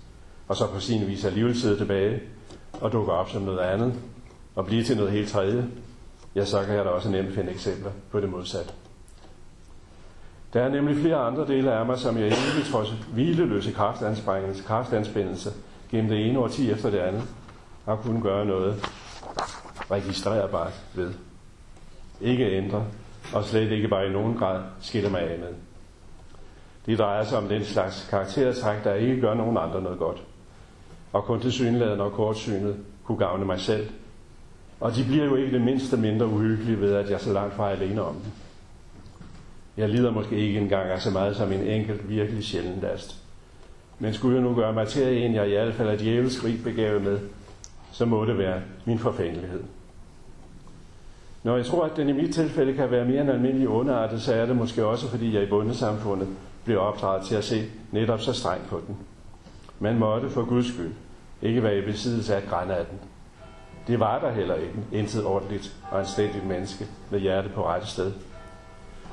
og 0.48 0.56
så 0.56 0.66
på 0.66 0.80
sin 0.80 1.06
vis 1.06 1.24
alligevel 1.24 1.60
sidde 1.60 1.78
tilbage 1.78 2.20
og 2.80 2.92
dukke 2.92 3.12
op 3.12 3.28
som 3.28 3.42
noget 3.42 3.58
andet, 3.58 3.94
og 4.54 4.66
blive 4.66 4.84
til 4.84 4.96
noget 4.96 5.12
helt 5.12 5.28
tredje, 5.28 5.68
ja, 6.34 6.44
så 6.44 6.62
kan 6.62 6.74
jeg 6.74 6.84
da 6.84 6.90
også 6.90 7.10
nemt 7.10 7.34
finde 7.34 7.50
eksempler 7.50 7.90
på 8.10 8.20
det 8.20 8.28
modsatte. 8.28 8.72
Der 10.52 10.62
er 10.62 10.68
nemlig 10.68 10.96
flere 10.96 11.16
andre 11.16 11.46
dele 11.46 11.72
af 11.72 11.86
mig, 11.86 11.98
som 11.98 12.16
jeg 12.16 12.26
ikke 12.26 12.70
trods 12.70 12.90
hvileløse 13.12 13.72
kraftanspændelse, 13.72 14.62
kraftanspændelse 14.62 15.50
gennem 15.90 16.10
det 16.10 16.26
ene 16.26 16.38
årti 16.38 16.70
efter 16.70 16.90
det 16.90 16.98
andet, 16.98 17.22
har 17.84 17.96
kunnet 17.96 18.22
gøre 18.22 18.46
noget 18.46 18.88
registrerbart 19.90 20.72
ved. 20.94 21.12
Ikke 22.20 22.56
ændre, 22.56 22.84
og 23.34 23.44
slet 23.44 23.72
ikke 23.72 23.88
bare 23.88 24.06
i 24.06 24.12
nogen 24.12 24.36
grad 24.36 24.62
skille 24.80 25.10
mig 25.10 25.20
af 25.20 25.38
med. 25.38 25.54
Det 26.86 26.98
drejer 26.98 27.24
sig 27.24 27.38
om 27.38 27.48
den 27.48 27.64
slags 27.64 28.08
karaktertræk, 28.10 28.84
der 28.84 28.94
ikke 28.94 29.20
gør 29.20 29.34
nogen 29.34 29.56
andre 29.56 29.82
noget 29.82 29.98
godt. 29.98 30.22
Og 31.12 31.24
kun 31.24 31.40
til 31.40 31.52
synladen 31.52 32.00
og 32.00 32.12
kortsynet 32.12 32.76
kunne 33.04 33.18
gavne 33.18 33.44
mig 33.44 33.60
selv. 33.60 33.88
Og 34.80 34.94
de 34.94 35.04
bliver 35.04 35.24
jo 35.24 35.36
ikke 35.36 35.52
det 35.52 35.60
mindste 35.60 35.96
mindre 35.96 36.26
uhyggelige 36.26 36.80
ved, 36.80 36.94
at 36.94 37.10
jeg 37.10 37.20
så 37.20 37.32
langt 37.32 37.54
fra 37.54 37.66
er 37.66 37.70
alene 37.70 38.02
om 38.02 38.14
dem. 38.14 38.32
Jeg 39.80 39.88
lider 39.88 40.10
måske 40.10 40.36
ikke 40.36 40.60
engang 40.60 40.90
af 40.90 41.00
så 41.00 41.10
meget 41.10 41.36
som 41.36 41.52
en 41.52 41.60
enkelt 41.60 42.08
virkelig 42.08 42.44
sjælden 42.44 42.78
last. 42.82 43.16
Men 43.98 44.14
skulle 44.14 44.34
jeg 44.34 44.44
nu 44.44 44.54
gøre 44.54 44.72
mig 44.72 44.88
til 44.88 45.24
en, 45.24 45.34
jeg 45.34 45.46
i 45.46 45.50
hvert 45.50 45.74
fald 45.74 45.88
er 45.88 45.96
djævelsk 45.96 46.44
rig 46.44 46.62
begavet 46.64 47.02
med, 47.02 47.18
så 47.92 48.04
må 48.04 48.24
det 48.24 48.38
være 48.38 48.60
min 48.84 48.98
forfængelighed. 48.98 49.62
Når 51.42 51.56
jeg 51.56 51.66
tror, 51.66 51.84
at 51.84 51.96
den 51.96 52.08
i 52.08 52.12
mit 52.12 52.34
tilfælde 52.34 52.74
kan 52.74 52.90
være 52.90 53.04
mere 53.04 53.20
end 53.20 53.30
almindelig 53.30 53.68
underartet, 53.68 54.22
så 54.22 54.34
er 54.34 54.46
det 54.46 54.56
måske 54.56 54.86
også, 54.86 55.08
fordi 55.08 55.34
jeg 55.34 55.42
i 55.42 55.46
bundesamfundet 55.46 56.28
blev 56.64 56.80
opdraget 56.80 57.26
til 57.26 57.34
at 57.34 57.44
se 57.44 57.64
netop 57.92 58.20
så 58.20 58.32
strengt 58.32 58.68
på 58.68 58.82
den. 58.86 58.96
Man 59.78 59.98
måtte 59.98 60.30
for 60.30 60.44
Guds 60.44 60.74
skyld 60.74 60.92
ikke 61.42 61.62
være 61.62 61.78
i 61.78 61.82
besiddelse 61.82 62.36
af 62.36 62.42
granaten. 62.48 62.98
Det 63.86 64.00
var 64.00 64.18
der 64.18 64.32
heller 64.32 64.54
ikke 64.54 64.74
intet 64.92 65.24
ordentligt 65.24 65.76
og 65.90 65.98
anstændigt 65.98 66.46
menneske 66.46 66.86
med 67.10 67.20
hjerte 67.20 67.48
på 67.48 67.66
rette 67.66 67.86
sted. 67.86 68.12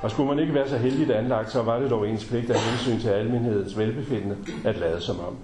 Og 0.01 0.11
skulle 0.11 0.29
man 0.29 0.39
ikke 0.39 0.53
være 0.53 0.69
så 0.69 0.77
heldigt 0.77 1.11
anlagt, 1.11 1.51
så 1.51 1.61
var 1.61 1.79
det 1.79 1.89
dog 1.89 2.09
ens 2.09 2.25
pligt 2.25 2.49
af 2.49 2.59
hensyn 2.59 2.99
til 2.99 3.09
almenhedens 3.09 3.77
velbefindende 3.77 4.37
at 4.65 4.77
lade 4.77 5.01
som 5.01 5.19
om. 5.19 5.37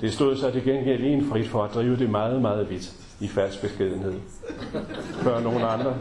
Det 0.00 0.12
stod 0.12 0.36
så 0.36 0.50
til 0.50 0.64
gengæld 0.64 1.04
en 1.04 1.28
frit 1.30 1.48
for 1.48 1.62
at 1.62 1.74
drive 1.74 1.96
det 1.96 2.10
meget, 2.10 2.42
meget 2.42 2.70
vidt 2.70 2.92
i 3.20 3.28
fast 3.28 3.60
beskedenhed. 3.60 4.14
Før 5.22 5.40
nogen 5.40 5.62
andre, 5.62 5.96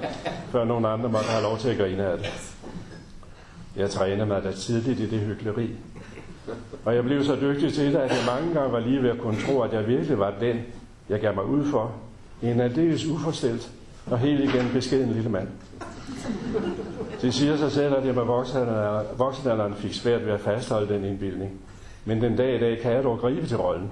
før 0.52 0.66
nogen 0.66 0.86
andre 0.86 1.10
måtte 1.10 1.28
have 1.28 1.44
lov 1.44 1.58
til 1.58 1.70
at 1.70 1.78
grine 1.78 2.06
af 2.06 2.18
det. 2.18 2.56
Jeg 3.76 3.90
træner 3.90 4.26
mig 4.26 4.44
da 4.44 4.52
tidligt 4.52 5.00
i 5.00 5.10
det 5.10 5.20
hyggeleri. 5.20 5.70
Og 6.86 6.96
jeg 6.96 7.04
blev 7.04 7.24
så 7.24 7.36
dygtig 7.42 7.74
til 7.74 7.86
det, 7.94 7.96
at 7.96 8.10
jeg 8.10 8.20
mange 8.28 8.54
gange 8.54 8.72
var 8.72 8.80
lige 8.80 9.04
ved 9.04 9.10
at 9.10 9.18
kunne 9.18 9.42
tro, 9.42 9.62
at 9.62 9.74
jeg 9.74 9.88
virkelig 9.88 10.20
var 10.20 10.34
den, 10.40 10.60
jeg 11.10 11.20
gav 11.20 11.36
mig 11.36 11.46
ud 11.46 11.66
for. 11.66 11.92
En 12.42 12.62
aldeles 12.62 13.06
uforstelt 13.06 13.72
og 14.06 14.20
helt 14.20 14.40
igen 14.44 14.70
beskeden 14.74 15.14
lille 15.14 15.30
mand. 15.30 15.48
Det 17.22 17.34
siger 17.34 17.58
sig 17.58 17.72
selv, 17.72 17.96
at 17.96 18.06
jeg 18.06 18.16
med 18.16 18.24
voksenalderen 19.18 19.74
fik 19.76 19.94
svært 19.94 20.26
ved 20.26 20.34
at 20.34 20.40
fastholde 20.40 20.94
den 20.94 21.06
indbildning. 21.06 21.52
Men 22.06 22.22
den 22.22 22.36
dag 22.36 22.56
i 22.56 22.60
dag 22.60 22.80
kan 22.82 22.92
jeg 22.92 23.04
dog 23.04 23.18
gribe 23.20 23.48
til 23.48 23.58
rollen. 23.58 23.92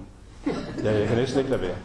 Ja, 0.83 0.97
jeg 0.99 1.07
kan 1.07 1.17
næsten 1.17 1.39
ikke 1.39 1.51
lade 1.51 1.61
være. 1.61 1.75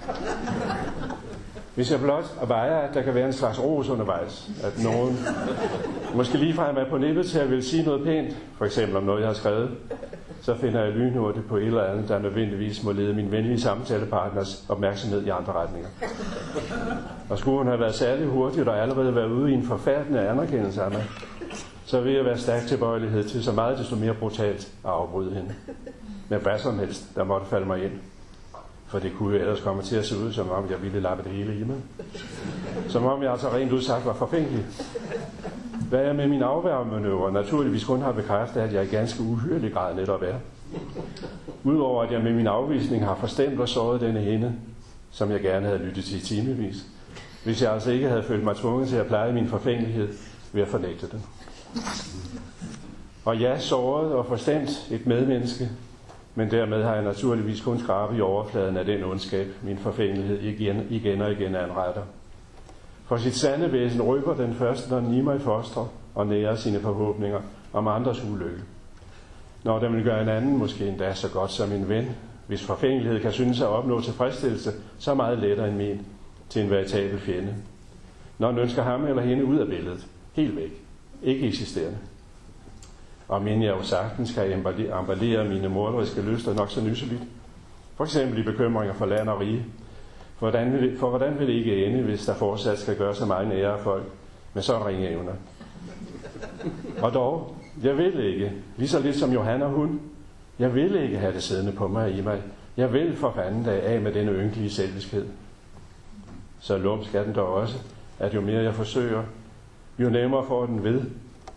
Hvis 1.74 1.90
jeg 1.90 2.00
blot 2.00 2.24
vejer, 2.46 2.76
at 2.76 2.94
der 2.94 3.02
kan 3.02 3.14
være 3.14 3.26
en 3.26 3.32
slags 3.32 3.62
ros 3.62 3.88
undervejs, 3.88 4.48
at 4.62 4.82
nogen 4.84 5.18
måske 6.14 6.38
lige 6.38 6.54
fra 6.54 6.80
er 6.80 6.90
på 6.90 6.98
nippet 6.98 7.26
til 7.26 7.38
at 7.38 7.50
vil 7.50 7.64
sige 7.64 7.82
noget 7.82 8.04
pænt, 8.04 8.36
for 8.58 8.64
eksempel 8.64 8.96
om 8.96 9.02
noget, 9.02 9.20
jeg 9.20 9.28
har 9.28 9.34
skrevet, 9.34 9.70
så 10.40 10.54
finder 10.54 10.84
jeg 10.84 10.92
lynhurtigt 10.92 11.48
på 11.48 11.56
et 11.56 11.66
eller 11.66 11.84
andet, 11.84 12.08
der 12.08 12.18
nødvendigvis 12.18 12.84
må 12.84 12.92
lede 12.92 13.14
min 13.14 13.32
venlige 13.32 13.60
samtalepartners 13.60 14.64
opmærksomhed 14.68 15.26
i 15.26 15.28
andre 15.28 15.52
retninger. 15.52 15.88
Og 17.30 17.38
skulle 17.38 17.58
hun 17.58 17.66
have 17.66 17.80
været 17.80 17.94
særlig 17.94 18.26
hurtig 18.26 18.68
og 18.68 18.82
allerede 18.82 19.14
været 19.14 19.30
ude 19.30 19.50
i 19.50 19.54
en 19.54 19.62
forfærdende 19.62 20.28
anerkendelse 20.28 20.82
af 20.82 20.90
mig, 20.90 21.04
så 21.84 22.00
vil 22.00 22.12
jeg 22.12 22.24
være 22.24 22.38
stærk 22.38 22.66
tilbøjelighed 22.66 23.24
til 23.24 23.44
så 23.44 23.52
meget 23.52 23.78
desto 23.78 23.96
mere 23.96 24.14
brutalt 24.14 24.72
at 24.84 24.90
afbryde 24.90 25.34
hende. 25.34 25.54
Men 26.28 26.40
hvad 26.40 26.58
som 26.58 26.78
helst, 26.78 27.16
der 27.16 27.24
måtte 27.24 27.46
falde 27.46 27.66
mig 27.66 27.84
ind. 27.84 27.92
For 28.88 28.98
det 28.98 29.12
kunne 29.18 29.34
jo 29.34 29.40
ellers 29.40 29.60
komme 29.60 29.82
til 29.82 29.96
at 29.96 30.06
se 30.06 30.18
ud, 30.18 30.32
som 30.32 30.50
om 30.50 30.70
jeg 30.70 30.82
ville 30.82 31.00
lappe 31.00 31.24
det 31.24 31.32
hele 31.32 31.58
i 31.60 31.64
mig. 31.64 31.76
Som 32.88 33.04
om 33.04 33.22
jeg 33.22 33.32
altså 33.32 33.48
rent 33.48 33.72
udsagt 33.72 34.06
var 34.06 34.14
forfængelig. 34.14 34.66
Hvad 35.88 36.00
jeg 36.00 36.16
med 36.16 36.28
min 36.28 36.42
afværgemanøvre 36.42 37.32
naturligvis 37.32 37.84
kun 37.84 38.02
har 38.02 38.12
bekræftet, 38.12 38.60
at 38.60 38.72
jeg 38.72 38.84
i 38.84 38.86
ganske 38.86 39.22
uhyrelig 39.22 39.72
grad 39.72 39.94
netop 39.94 40.22
er. 40.22 40.34
Udover 41.64 42.02
at 42.02 42.12
jeg 42.12 42.22
med 42.22 42.32
min 42.32 42.46
afvisning 42.46 43.04
har 43.04 43.14
forstemt 43.14 43.60
og 43.60 43.68
såret 43.68 44.00
denne 44.00 44.20
hende, 44.20 44.54
som 45.10 45.30
jeg 45.30 45.40
gerne 45.40 45.66
havde 45.66 45.78
lyttet 45.78 46.04
til 46.04 46.16
i 46.16 46.20
timevis, 46.20 46.86
hvis 47.44 47.62
jeg 47.62 47.72
altså 47.72 47.90
ikke 47.90 48.08
havde 48.08 48.22
følt 48.22 48.44
mig 48.44 48.56
tvunget 48.56 48.88
til 48.88 48.96
at 48.96 49.06
pleje 49.06 49.32
min 49.32 49.48
forfængelighed 49.48 50.08
ved 50.52 50.62
at 50.62 50.68
fornægte 50.68 51.06
den. 51.10 51.22
Og 53.24 53.38
ja, 53.38 53.58
såret 53.58 54.12
og 54.12 54.26
forstemt 54.26 54.88
et 54.90 55.06
medmenneske, 55.06 55.70
men 56.38 56.50
dermed 56.50 56.82
har 56.82 56.94
jeg 56.94 57.04
naturligvis 57.04 57.60
kun 57.60 57.78
skrabet 57.78 58.18
i 58.18 58.20
overfladen 58.20 58.76
af 58.76 58.84
den 58.84 59.04
ondskab, 59.04 59.46
min 59.62 59.78
forfængelighed 59.78 60.40
igen, 60.40 60.86
igen 60.90 61.22
og 61.22 61.32
igen 61.32 61.54
anretter. 61.54 62.02
For 63.06 63.16
sit 63.16 63.34
sande 63.34 63.72
væsen 63.72 64.02
rykker 64.02 64.34
den 64.34 64.54
første, 64.54 64.90
når 64.90 65.00
den 65.00 65.14
i 65.14 65.20
mig 65.20 65.40
foster 65.40 65.92
og 66.14 66.26
nærer 66.26 66.56
sine 66.56 66.80
forhåbninger 66.80 67.40
om 67.72 67.88
andres 67.88 68.24
ulykke. 68.24 68.62
Når 69.64 69.78
den 69.78 69.96
vil 69.96 70.04
gøre 70.04 70.22
en 70.22 70.28
anden 70.28 70.56
måske 70.56 70.88
endda 70.88 71.14
så 71.14 71.28
godt 71.28 71.50
som 71.50 71.72
en 71.72 71.88
ven, 71.88 72.16
hvis 72.46 72.62
forfængelighed 72.62 73.20
kan 73.20 73.32
synes 73.32 73.60
at 73.60 73.66
opnå 73.68 74.00
tilfredsstillelse 74.00 74.70
så 74.98 75.14
meget 75.14 75.38
lettere 75.38 75.68
end 75.68 75.76
min 75.76 76.06
til 76.48 76.62
en 76.62 76.70
veritabel 76.70 77.18
fjende. 77.18 77.54
Når 78.38 78.50
den 78.50 78.58
ønsker 78.58 78.82
ham 78.82 79.06
eller 79.06 79.22
hende 79.22 79.44
ud 79.44 79.58
af 79.58 79.66
billedet, 79.66 80.06
helt 80.32 80.56
væk, 80.56 80.82
ikke 81.22 81.46
eksisterende. 81.46 81.98
Og 83.28 83.42
men 83.42 83.62
jeg 83.62 83.70
jo 83.70 83.82
sagtens 83.82 84.32
kan 84.32 84.52
emballere 84.52 85.44
mine 85.44 85.68
morderiske 85.68 86.22
lyster 86.22 86.54
nok 86.54 86.70
så 86.70 86.80
nyseligt. 86.80 87.22
For 87.96 88.04
eksempel 88.04 88.38
i 88.38 88.42
bekymringer 88.42 88.94
for 88.94 89.06
land 89.06 89.28
og 89.28 89.40
rige, 89.40 89.66
Hvordan 90.38 90.72
vil, 90.72 90.98
for 90.98 91.08
hvordan 91.08 91.38
vil 91.38 91.46
det 91.46 91.52
ikke 91.52 91.86
ende, 91.86 92.02
hvis 92.02 92.26
der 92.26 92.34
fortsat 92.34 92.78
skal 92.78 92.96
gøre 92.96 93.14
så 93.14 93.26
meget 93.26 93.52
ære 93.52 93.72
af 93.72 93.80
folk 93.80 94.04
med 94.54 94.62
så 94.62 94.86
ringe 94.86 95.10
evner? 95.10 95.32
Og 97.02 97.14
dog, 97.14 97.56
jeg 97.82 97.96
vil 97.96 98.24
ikke, 98.24 98.52
lige 98.76 98.88
så 98.88 99.00
lidt 99.00 99.16
som 99.16 99.32
Johanna 99.32 99.66
hun, 99.66 100.00
jeg 100.58 100.74
vil 100.74 101.02
ikke 101.02 101.18
have 101.18 101.32
det 101.32 101.42
siddende 101.42 101.72
på 101.72 101.88
mig 101.88 102.18
i 102.18 102.20
mig. 102.20 102.42
Jeg 102.76 102.92
vil 102.92 103.16
for 103.16 103.32
fanden 103.36 103.64
da 103.64 103.70
af 103.70 104.00
med 104.00 104.12
denne 104.12 104.32
ynkelige 104.32 104.70
selviskhed. 104.70 105.26
Så 106.60 106.78
lumsk 106.78 107.14
er 107.14 107.24
den 107.24 107.34
dog 107.34 107.48
også, 107.48 107.78
at 108.18 108.34
jo 108.34 108.40
mere 108.40 108.62
jeg 108.62 108.74
forsøger, 108.74 109.22
jo 109.98 110.10
nemmere 110.10 110.44
får 110.44 110.66
den 110.66 110.84
ved 110.84 111.02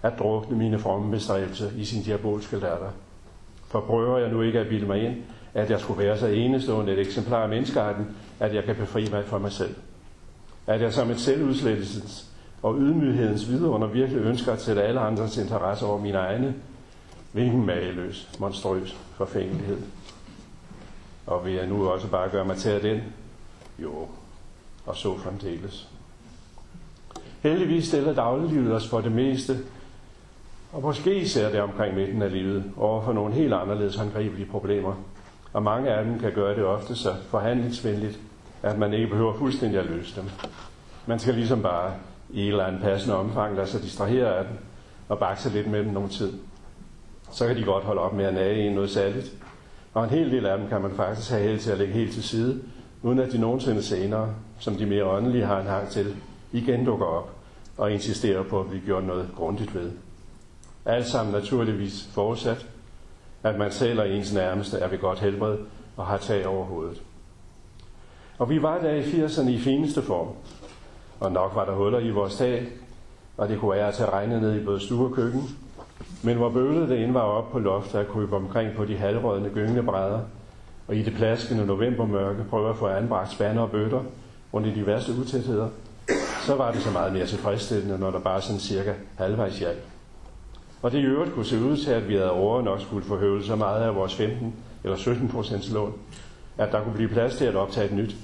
at 0.03 0.19
drukne 0.19 0.57
mine 0.57 0.79
fromme 0.79 1.11
bestræbelser 1.11 1.69
i 1.77 1.85
sin 1.85 2.03
diabolske 2.03 2.57
latter. 2.57 2.89
For 3.67 3.79
prøver 3.79 4.17
jeg 4.17 4.31
nu 4.31 4.41
ikke 4.41 4.59
at 4.59 4.67
bilde 4.67 4.87
mig 4.87 5.03
ind, 5.03 5.15
at 5.53 5.69
jeg 5.69 5.79
skulle 5.79 6.03
være 6.03 6.17
så 6.17 6.27
enestående 6.27 6.93
et 6.93 6.99
eksemplar 6.99 7.43
af 7.43 7.49
menneskearten, 7.49 8.07
at 8.39 8.55
jeg 8.55 8.63
kan 8.63 8.75
befri 8.75 9.09
mig 9.11 9.25
fra 9.25 9.37
mig 9.37 9.51
selv. 9.51 9.75
At 10.67 10.81
jeg 10.81 10.93
som 10.93 11.09
et 11.09 11.19
selvudslettelsens 11.19 12.31
og 12.63 12.75
ydmyghedens 12.79 13.49
vidunder 13.49 13.87
virkelig 13.87 14.21
ønsker 14.21 14.51
at 14.53 14.61
sætte 14.61 14.83
alle 14.83 14.99
andres 14.99 15.37
interesser 15.37 15.85
over 15.85 15.99
mine 15.99 16.17
egne. 16.17 16.55
Hvilken 17.31 17.65
mageløs, 17.65 18.29
monstrøs 18.39 18.97
forfængelighed. 19.17 19.77
Og 21.27 21.45
vil 21.45 21.53
jeg 21.53 21.67
nu 21.67 21.89
også 21.89 22.07
bare 22.07 22.29
gøre 22.29 22.45
mig 22.45 22.57
til 22.57 22.69
af 22.69 22.81
den? 22.81 23.01
Jo, 23.79 24.07
og 24.85 24.95
så 24.95 25.17
fremdeles. 25.17 25.87
Heldigvis 27.41 27.87
stiller 27.87 28.13
dagliglivet 28.13 28.73
os 28.73 28.87
for 28.87 29.01
det 29.01 29.11
meste, 29.11 29.57
og 30.73 30.81
måske 30.81 31.15
især 31.15 31.49
det 31.49 31.62
omkring 31.62 31.95
midten 31.95 32.21
af 32.21 32.31
livet, 32.31 32.63
over 32.77 33.01
for 33.01 33.13
nogle 33.13 33.34
helt 33.34 33.53
anderledes 33.53 33.95
håndgribelige 33.95 34.45
problemer. 34.45 34.93
Og 35.53 35.63
mange 35.63 35.89
af 35.89 36.05
dem 36.05 36.19
kan 36.19 36.31
gøre 36.31 36.55
det 36.55 36.65
ofte 36.65 36.95
så 36.95 37.15
forhandlingsvenligt, 37.29 38.19
at 38.63 38.77
man 38.77 38.93
ikke 38.93 39.07
behøver 39.07 39.34
fuldstændig 39.34 39.79
at 39.79 39.86
løse 39.86 40.21
dem. 40.21 40.29
Man 41.05 41.19
skal 41.19 41.34
ligesom 41.34 41.62
bare 41.62 41.93
i 42.29 42.41
et 42.41 42.47
eller 42.47 42.65
andet 42.65 42.81
passende 42.81 43.15
omfang 43.15 43.55
lade 43.55 43.67
sig 43.67 43.81
distrahere 43.81 44.38
af 44.38 44.45
dem 44.45 44.53
og 45.10 45.19
bakse 45.19 45.49
lidt 45.49 45.67
med 45.67 45.79
dem 45.79 45.93
nogle 45.93 46.10
tid. 46.10 46.34
Så 47.31 47.47
kan 47.47 47.55
de 47.55 47.63
godt 47.63 47.84
holde 47.84 48.01
op 48.01 48.13
med 48.13 48.25
at 48.25 48.34
nage 48.34 48.67
en 48.67 48.73
noget 48.73 48.89
særligt. 48.89 49.34
Og 49.93 50.03
en 50.03 50.10
hel 50.10 50.31
del 50.31 50.45
af 50.45 50.57
dem 50.57 50.67
kan 50.67 50.81
man 50.81 50.91
faktisk 50.91 51.31
have 51.31 51.43
held 51.43 51.60
til 51.60 51.71
at 51.71 51.77
lægge 51.77 51.93
helt 51.93 52.13
til 52.13 52.23
side, 52.23 52.62
uden 53.01 53.19
at 53.19 53.31
de 53.31 53.38
nogensinde 53.38 53.84
senere, 53.84 54.29
som 54.60 54.75
de 54.75 54.86
mere 54.86 55.05
åndelige 55.05 55.45
har 55.45 55.60
en 55.60 55.67
hang 55.67 55.89
til, 55.89 56.15
igen 56.51 56.86
dukker 56.86 57.05
op 57.05 57.31
og 57.77 57.91
insisterer 57.91 58.43
på 58.43 58.60
at 58.60 58.67
blive 58.67 58.81
gjort 58.86 59.03
noget 59.03 59.29
grundigt 59.36 59.75
ved. 59.75 59.91
Alt 60.86 61.08
sammen 61.08 61.34
naturligvis 61.34 62.10
forudsat, 62.13 62.65
at 63.44 63.58
man 63.58 63.72
selv 63.72 64.00
og 64.00 64.10
ens 64.10 64.34
nærmeste 64.34 64.78
er 64.78 64.88
ved 64.88 64.98
godt 64.98 65.20
helbred 65.20 65.58
og 65.98 66.06
har 66.06 66.17
tag 66.17 66.48
over 66.48 66.65
hovedet. 66.65 67.02
Og 68.38 68.50
vi 68.50 68.62
var 68.62 68.78
der 68.78 68.91
i 68.91 69.02
80'erne 69.02 69.50
i 69.50 69.60
fineste 69.60 70.02
form. 70.02 70.28
Og 71.20 71.32
nok 71.32 71.56
var 71.56 71.65
der 71.65 71.74
huller 71.74 72.00
i 72.00 72.10
vores 72.10 72.36
tag, 72.36 72.67
og 73.38 73.50
det 73.50 73.60
kunne 73.60 73.72
være 73.72 73.88
at 73.88 73.94
tage 73.94 74.10
regnet 74.10 74.41
ned 74.41 74.62
i 74.62 74.65
både 74.65 74.80
stue 74.80 75.06
og 75.06 75.15
køkken. 75.15 75.50
Men 76.24 76.38
hvor 76.38 76.50
bøvlet 76.50 76.89
det 76.89 76.98
ind 76.98 77.12
var 77.12 77.22
op 77.22 77.52
på 77.52 77.60
loftet 77.60 78.00
at 78.00 78.08
krybe 78.08 78.36
omkring 78.36 78.76
på 78.76 78.86
de 78.86 78.98
halvrødne 78.98 79.50
gyngende 79.50 79.84
brædder, 79.84 80.20
og 80.88 80.96
i 80.96 81.04
det 81.04 81.13
plaskende 81.13 81.65
novembermørke 81.65 82.44
prøve 82.50 82.70
at 82.70 82.78
få 82.78 82.88
anbragt 82.88 83.32
spander 83.32 83.62
og 83.62 83.72
bøtter 83.72 84.04
under 84.52 84.74
de 84.74 84.86
værste 84.86 85.13
utætheder, 85.22 85.70
så 86.46 86.56
var 86.56 86.72
det 86.72 86.82
så 86.82 86.91
meget 86.91 87.13
mere 87.13 87.26
tilfredsstillende, 87.26 88.00
når 88.00 88.12
der 88.12 88.20
bare 88.20 88.41
sådan 88.41 88.60
cirka 88.60 88.94
halvvejs 89.17 89.60
hjalp. 89.60 89.90
Og 90.82 90.91
det 90.91 91.00
i 91.00 91.04
øvrigt 91.04 91.34
kunne 91.34 91.46
se 91.46 91.60
ud 91.60 91.78
til, 91.78 91.91
at 91.91 92.08
vi 92.08 92.13
havde 92.13 92.32
over 92.32 92.62
nok 92.62 92.82
skulle 92.82 93.06
forhøve 93.06 93.44
så 93.44 93.56
meget 93.56 93.84
af 93.84 93.96
vores 93.96 94.15
15 94.15 94.54
eller 94.84 94.98
17 94.98 95.30
procents 95.30 95.72
lån, 95.72 95.94
at 96.58 96.72
der 96.72 96.84
kunne 96.84 96.96
blive 96.96 97.10
plads 97.10 97.36
til 97.36 97.46
at 97.46 97.56
optage 97.56 97.86
et 97.86 97.91
nyt, 97.91 98.15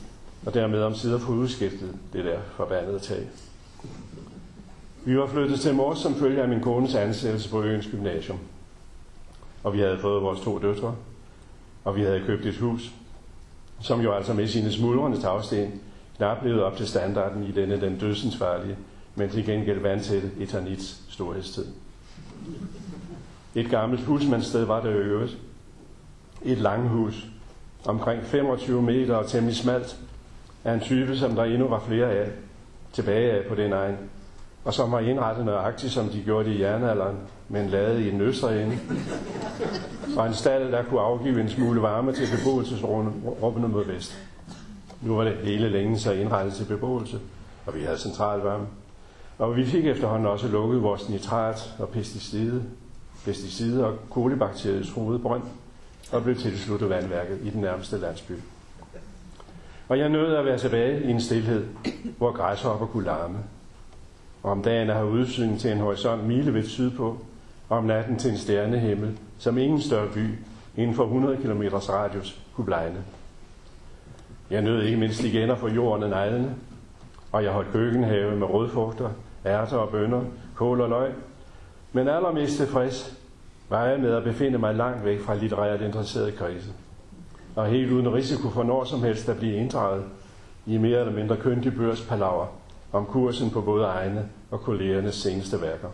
og 0.46 0.54
dermed 0.54 0.82
om 0.82 0.96
sider 0.96 1.20
få 1.20 1.32
udskiftet 1.32 1.96
det 2.14 2.26
der 2.26 2.40
forbandede 2.56 3.00
tag. 3.00 3.28
Vi 5.06 5.18
var 5.18 5.28
flyttet 5.28 5.60
til 5.60 5.76
Mors 5.76 6.00
som 6.00 6.16
følge 6.16 6.42
af 6.42 6.50
min 6.50 6.62
kones 6.62 6.96
ansættelse 6.96 7.50
på 7.50 7.64
Øens 7.64 7.88
Gymnasium. 7.92 8.40
Og 9.64 9.74
vi 9.74 9.80
havde 9.80 10.00
fået 10.00 10.24
vores 10.24 10.40
to 10.40 10.60
døtre, 10.60 10.96
og 11.84 11.96
vi 11.96 12.02
havde 12.02 12.24
købt 12.26 12.46
et 12.46 12.58
hus, 12.58 12.92
som 13.82 14.02
jo 14.02 14.14
altså 14.14 14.34
med 14.34 14.48
sine 14.48 14.72
smuldrende 14.72 15.22
tagsten 15.22 15.82
knap 16.18 16.44
levede 16.44 16.64
op 16.64 16.78
til 16.78 16.88
standarden 16.88 17.44
i 17.44 17.52
denne 17.52 17.82
den 17.82 17.98
dødsensfarlige, 18.00 18.76
men 19.16 19.30
til 19.30 19.46
gengæld 19.46 19.80
vandtætte 19.80 20.32
eternits 20.40 21.02
storhedstid. 21.10 21.66
Et 23.56 23.70
gammelt 23.70 24.02
husmandssted 24.02 24.66
var 24.66 24.82
det 24.82 24.90
i 24.90 24.94
øvrigt. 24.94 25.38
Et 26.44 26.58
langhus, 26.58 27.28
omkring 27.86 28.24
25 28.24 28.82
meter 28.82 29.16
og 29.16 29.28
temmelig 29.28 29.56
smalt, 29.56 29.98
af 30.64 30.74
en 30.74 30.80
type, 30.80 31.18
som 31.18 31.36
der 31.36 31.44
endnu 31.44 31.68
var 31.68 31.80
flere 31.80 32.12
af, 32.12 32.30
tilbage 32.94 33.32
af 33.32 33.46
på 33.50 33.56
den 33.56 33.74
egen, 33.74 33.96
og 34.66 34.74
som 34.74 34.92
var 34.92 35.00
indrettet 35.00 35.46
nøjagtigt, 35.46 35.94
som 35.94 36.10
de 36.10 36.22
gjorde 36.22 36.50
det 36.50 36.56
i 36.56 36.62
jernalderen, 36.62 37.18
men 37.50 37.70
lavet 37.70 38.00
i 38.00 38.10
en 38.10 38.22
østre 38.22 38.62
ende. 38.62 38.78
Og 40.18 40.28
en 40.28 40.34
stald, 40.34 40.72
der 40.72 40.84
kunne 40.84 41.02
afgive 41.02 41.42
en 41.42 41.50
smule 41.50 41.82
varme 41.82 42.12
til 42.12 42.28
beboelsesrummene 42.38 43.68
mod 43.68 43.86
vest. 43.86 44.20
Nu 45.02 45.16
var 45.16 45.24
det 45.24 45.34
hele 45.34 45.70
længe 45.70 46.00
så 46.00 46.12
indrettet 46.12 46.54
til 46.54 46.66
beboelse, 46.66 47.20
og 47.66 47.76
vi 47.76 47.82
havde 47.82 47.98
central 47.98 48.40
varme. 48.40 48.66
Og 49.38 49.56
vi 49.56 49.66
fik 49.66 49.86
efterhånden 49.86 50.28
også 50.28 50.48
lukket 50.48 50.82
vores 50.82 51.10
nitrat 51.10 51.76
og 51.80 51.90
pesticide, 51.90 52.64
pesticide 53.26 53.86
og 53.86 53.98
kolibakteriets 54.10 54.92
hovedbrønd, 54.92 55.44
og 56.12 56.24
blev 56.24 56.36
tilsluttet 56.36 56.90
vandværket 56.90 57.40
i 57.44 57.50
den 57.50 57.62
nærmeste 57.62 57.98
landsby. 57.98 58.32
Og 59.90 60.00
jeg 60.00 60.10
nåede 60.10 60.38
at 60.38 60.46
være 60.46 60.58
tilbage 60.58 61.04
i 61.04 61.12
en 61.12 61.22
stillhed, 61.22 61.66
hvor 62.18 62.32
græshopper 62.32 62.86
kunne 62.86 63.06
larme. 63.06 63.38
Og 64.44 64.52
om 64.52 64.64
dagen 64.64 64.90
at 64.90 64.96
have 64.96 65.10
udsyn 65.10 65.58
til 65.58 65.72
en 65.72 65.78
horisont 65.78 66.28
milevidt 66.28 66.68
sydpå, 66.68 67.18
og 67.70 67.78
om 67.78 67.84
natten 67.84 68.18
til 68.18 68.32
en 68.32 68.38
stjernehimmel, 68.38 69.18
som 69.38 69.58
ingen 69.58 69.82
større 69.82 70.08
by 70.14 70.28
inden 70.78 70.96
for 70.96 71.04
100 71.04 71.38
km 71.38 71.62
radius 71.74 72.42
kunne 72.56 72.66
blegne. 72.66 73.04
Jeg 74.50 74.62
nød 74.62 74.84
ikke 74.84 74.98
mindst 74.98 75.24
igen 75.24 75.50
at 75.50 75.58
få 75.58 75.68
jorden 75.68 76.04
og 76.04 76.10
neglene, 76.10 76.56
og 77.32 77.44
jeg 77.44 77.52
holdt 77.52 77.72
køkkenhave 77.72 78.36
med 78.36 78.48
rødfugter 78.48 79.10
ærter 79.48 79.78
og 79.78 79.90
bønder, 79.90 80.22
kål 80.56 80.82
og 80.82 80.90
løg. 80.90 81.12
Men 81.94 82.08
allermest 82.08 82.58
tilfreds 82.58 83.18
var 83.70 83.86
jeg 83.86 84.00
med 84.00 84.14
at 84.14 84.24
befinde 84.24 84.58
mig 84.58 84.76
langt 84.76 85.06
væk 85.06 85.22
fra 85.22 85.36
litterært 85.36 85.82
interesserede 85.82 86.32
kredse, 86.32 86.70
og 87.56 87.68
helt 87.68 87.92
uden 87.92 88.14
risiko 88.14 88.50
for 88.50 88.64
når 88.64 88.84
som 88.84 89.04
helst 89.04 89.30
at 89.30 89.38
blive 89.38 89.56
inddraget 89.56 90.04
i 90.66 90.78
mere 90.78 91.00
eller 91.00 91.14
mindre 91.14 91.38
køndig 91.38 91.76
børspalaver 91.76 92.46
om 92.92 93.06
kursen 93.06 93.50
på 93.50 93.62
både 93.62 93.86
egne 93.86 94.30
og 94.52 94.62
kollegernes 94.62 95.16
seneste 95.16 95.62
værker. 95.62 95.88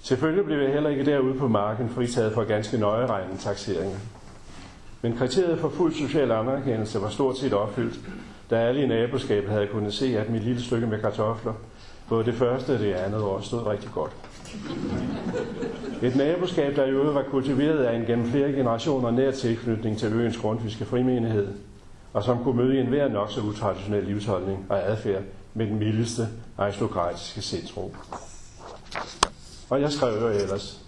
Selvfølgelig 0.00 0.44
blev 0.44 0.58
jeg 0.58 0.72
heller 0.72 0.90
ikke 0.90 1.04
derude 1.04 1.34
på 1.34 1.48
marken 1.48 1.88
fritaget 1.88 2.32
for 2.32 2.44
ganske 2.44 2.78
nøjeregnende 2.78 3.38
taxeringer. 3.38 3.98
Men 5.02 5.16
kriteriet 5.16 5.58
for 5.58 5.68
fuld 5.68 5.92
social 5.92 6.32
anerkendelse 6.32 7.02
var 7.02 7.08
stort 7.08 7.38
set 7.38 7.52
opfyldt, 7.52 8.00
da 8.50 8.56
alle 8.56 8.82
i 8.82 8.86
naboskabet 8.86 9.50
havde 9.50 9.66
kunnet 9.66 9.94
se, 9.94 10.18
at 10.18 10.30
mit 10.30 10.42
lille 10.42 10.62
stykke 10.62 10.86
med 10.86 11.00
kartofler, 11.00 11.52
både 12.08 12.24
det 12.24 12.34
første 12.34 12.74
og 12.74 12.78
det 12.78 12.92
andet 12.92 13.22
år, 13.22 13.40
stod 13.40 13.66
rigtig 13.66 13.90
godt. 13.94 14.12
Et 16.02 16.16
naboskab, 16.16 16.76
der 16.76 16.84
i 16.84 16.90
øvrigt 16.90 17.14
var 17.14 17.22
kultiveret 17.22 17.84
af 17.84 17.96
en 17.96 18.04
gennem 18.04 18.30
flere 18.30 18.52
generationer 18.52 19.10
nær 19.10 19.30
tilknytning 19.30 19.98
til 19.98 20.12
øens 20.12 20.36
grundfiske 20.36 20.84
frimenighed, 20.84 21.48
og 22.12 22.24
som 22.24 22.44
kunne 22.44 22.56
møde 22.56 22.80
enhver 22.80 23.08
nok 23.08 23.30
så 23.30 23.40
utraditionel 23.40 24.04
livsholdning 24.04 24.66
og 24.68 24.90
adfærd 24.90 25.22
med 25.54 25.66
den 25.66 25.78
mildeste 25.78 26.22
aristokratiske 26.58 27.42
sindsro. 27.42 27.94
Og 29.70 29.80
jeg 29.80 29.92
skrev 29.92 30.20
jo 30.20 30.28
ellers. 30.28 30.80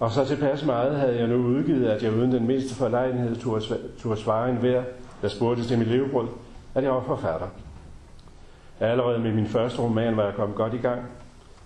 Og 0.00 0.10
så 0.10 0.24
tilpas 0.24 0.64
meget 0.64 0.96
havde 0.96 1.18
jeg 1.18 1.28
nu 1.28 1.34
udgivet, 1.34 1.86
at 1.86 2.02
jeg 2.02 2.12
uden 2.12 2.32
den 2.32 2.46
mindste 2.46 2.74
forlegenhed 2.74 3.36
turde 3.98 4.20
svare 4.20 4.50
en 4.50 4.56
hver, 4.56 4.82
der 5.22 5.28
spurgte 5.28 5.64
til 5.64 5.78
mit 5.78 5.88
levebrød, 5.88 6.26
at 6.74 6.84
jeg 6.84 6.92
var 6.92 7.02
forfatter. 7.06 7.46
Allerede 8.84 9.18
med 9.18 9.32
min 9.32 9.46
første 9.46 9.82
roman 9.82 10.16
var 10.16 10.24
jeg 10.24 10.34
kommet 10.34 10.56
godt 10.56 10.74
i 10.74 10.78
gang, 10.78 11.02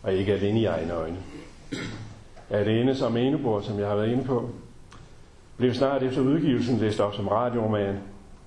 og 0.03 0.13
ikke 0.13 0.33
alene 0.33 0.61
i 0.61 0.65
egne 0.65 0.93
øjne. 0.93 1.17
Alene 2.51 2.95
som 2.95 3.17
enebord, 3.17 3.63
som 3.63 3.79
jeg 3.79 3.89
har 3.89 3.97
været 3.97 4.11
inde 4.11 4.25
på, 4.25 4.51
blev 5.57 5.75
snart 5.75 6.03
efter 6.03 6.21
udgivelsen 6.21 6.79
læst 6.79 7.01
op 7.01 7.15
som 7.15 7.29
radioroman, 7.29 7.99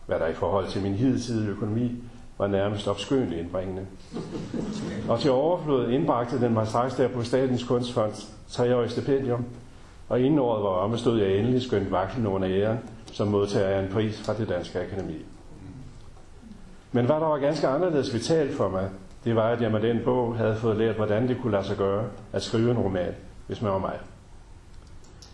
hvad 0.05 0.19
der 0.19 0.27
i 0.27 0.33
forhold 0.33 0.67
til 0.67 0.81
min 0.81 0.93
hidtidige 0.93 1.49
økonomi 1.49 1.91
var 2.37 2.47
nærmest 2.47 2.87
opskønligt 2.87 3.41
indbringende. 3.41 3.85
Og 5.09 5.19
til 5.19 5.31
overflod 5.31 5.89
indbragte 5.89 6.41
den 6.41 6.53
mig 6.53 6.67
straks 6.67 6.95
der 6.95 7.07
på 7.07 7.23
Statens 7.23 7.63
Kunstfonds 7.63 8.33
treårige 8.49 8.89
stipendium, 8.89 9.45
og 10.09 10.19
inden 10.19 10.39
året 10.39 10.63
var 10.63 10.69
omme, 10.69 10.97
stod 10.97 11.19
jeg 11.19 11.37
endelig 11.37 11.61
skønt 11.61 11.91
vaklen 11.91 12.27
under 12.27 12.49
æren, 12.51 12.77
som 13.05 13.27
modtager 13.27 13.67
af 13.67 13.83
en 13.83 13.89
pris 13.93 14.21
fra 14.25 14.33
det 14.33 14.49
danske 14.49 14.79
akademi. 14.79 15.25
Men 16.91 17.05
hvad 17.05 17.15
der 17.15 17.25
var 17.25 17.37
ganske 17.37 17.67
anderledes 17.67 18.13
vitalt 18.13 18.53
for 18.53 18.69
mig, 18.69 18.89
det 19.23 19.35
var, 19.35 19.49
at 19.49 19.61
jeg 19.61 19.71
med 19.71 19.81
den 19.81 19.99
bog 20.05 20.37
havde 20.37 20.55
fået 20.55 20.77
lært, 20.77 20.95
hvordan 20.95 21.27
det 21.27 21.37
kunne 21.41 21.51
lade 21.51 21.63
sig 21.63 21.77
gøre 21.77 22.05
at 22.33 22.41
skrive 22.41 22.71
en 22.71 22.77
roman, 22.77 23.13
hvis 23.47 23.61
man 23.61 23.71
var 23.71 23.79
mig. 23.79 23.99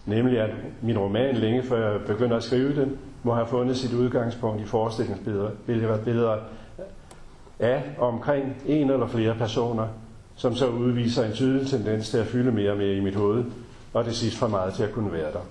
Nemlig 0.05 0.39
at 0.39 0.49
min 0.81 0.97
roman, 0.97 1.35
længe 1.35 1.63
før 1.63 1.91
jeg 1.91 2.01
begyndte 2.05 2.35
at 2.35 2.43
skrive 2.43 2.75
den, 2.75 2.97
må 3.23 3.33
have 3.33 3.47
fundet 3.47 3.77
sit 3.77 3.93
udgangspunkt 3.93 4.61
i 4.61 4.65
forestillingsbilleder 4.65 5.97
billeder 6.05 6.37
af 7.59 7.83
omkring 7.99 8.55
en 8.65 8.91
eller 8.91 9.07
flere 9.07 9.35
personer, 9.35 9.87
som 10.35 10.55
så 10.55 10.67
udviser 10.67 11.25
en 11.25 11.33
tydelig 11.33 11.67
tendens 11.67 12.09
til 12.09 12.17
at 12.17 12.25
fylde 12.25 12.51
mere 12.51 12.71
og 12.71 12.77
mere 12.77 12.95
i 12.95 12.99
mit 12.99 13.15
hoved, 13.15 13.45
og 13.93 14.05
det 14.05 14.15
sidst 14.15 14.37
for 14.37 14.47
meget 14.47 14.73
til 14.73 14.83
at 14.83 14.91
kunne 14.91 15.11
være 15.11 15.31
der. 15.31 15.41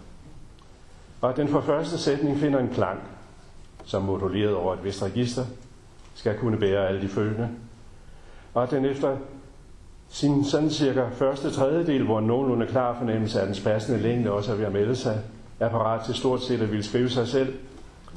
Og 1.20 1.36
den 1.36 1.48
for 1.48 1.60
første 1.60 1.98
sætning 1.98 2.36
finder 2.38 2.58
en 2.58 2.68
klang, 2.68 2.98
som 3.84 4.02
moduleret 4.02 4.54
over 4.54 4.74
et 4.74 4.84
vist 4.84 5.02
register, 5.02 5.42
skal 6.16 6.38
kunne 6.38 6.59
bære 6.59 6.88
alle 6.88 7.00
de 7.00 7.09
følgende. 7.09 7.48
Og 8.55 8.62
at 8.62 8.70
den 8.70 8.85
efter 8.85 9.16
sin 10.09 10.44
sådan 10.44 10.70
cirka 10.70 11.09
første 11.12 11.50
tredjedel, 11.50 12.05
hvor 12.05 12.18
en 12.18 12.26
nogenlunde 12.26 12.66
klar 12.66 12.98
fornemmelse 12.98 13.40
af 13.40 13.46
den 13.46 13.57
passende 13.64 13.98
længde 13.98 14.31
også 14.31 14.52
er 14.52 14.57
ved 14.57 14.64
at 14.64 14.72
melde 14.72 14.96
sig, 14.96 15.20
er 15.61 15.68
parat 15.68 16.05
til 16.05 16.14
stort 16.14 16.42
set 16.42 16.62
at 16.62 16.70
ville 16.70 16.85
skrive 16.85 17.11
sig 17.11 17.29
selv, 17.29 17.55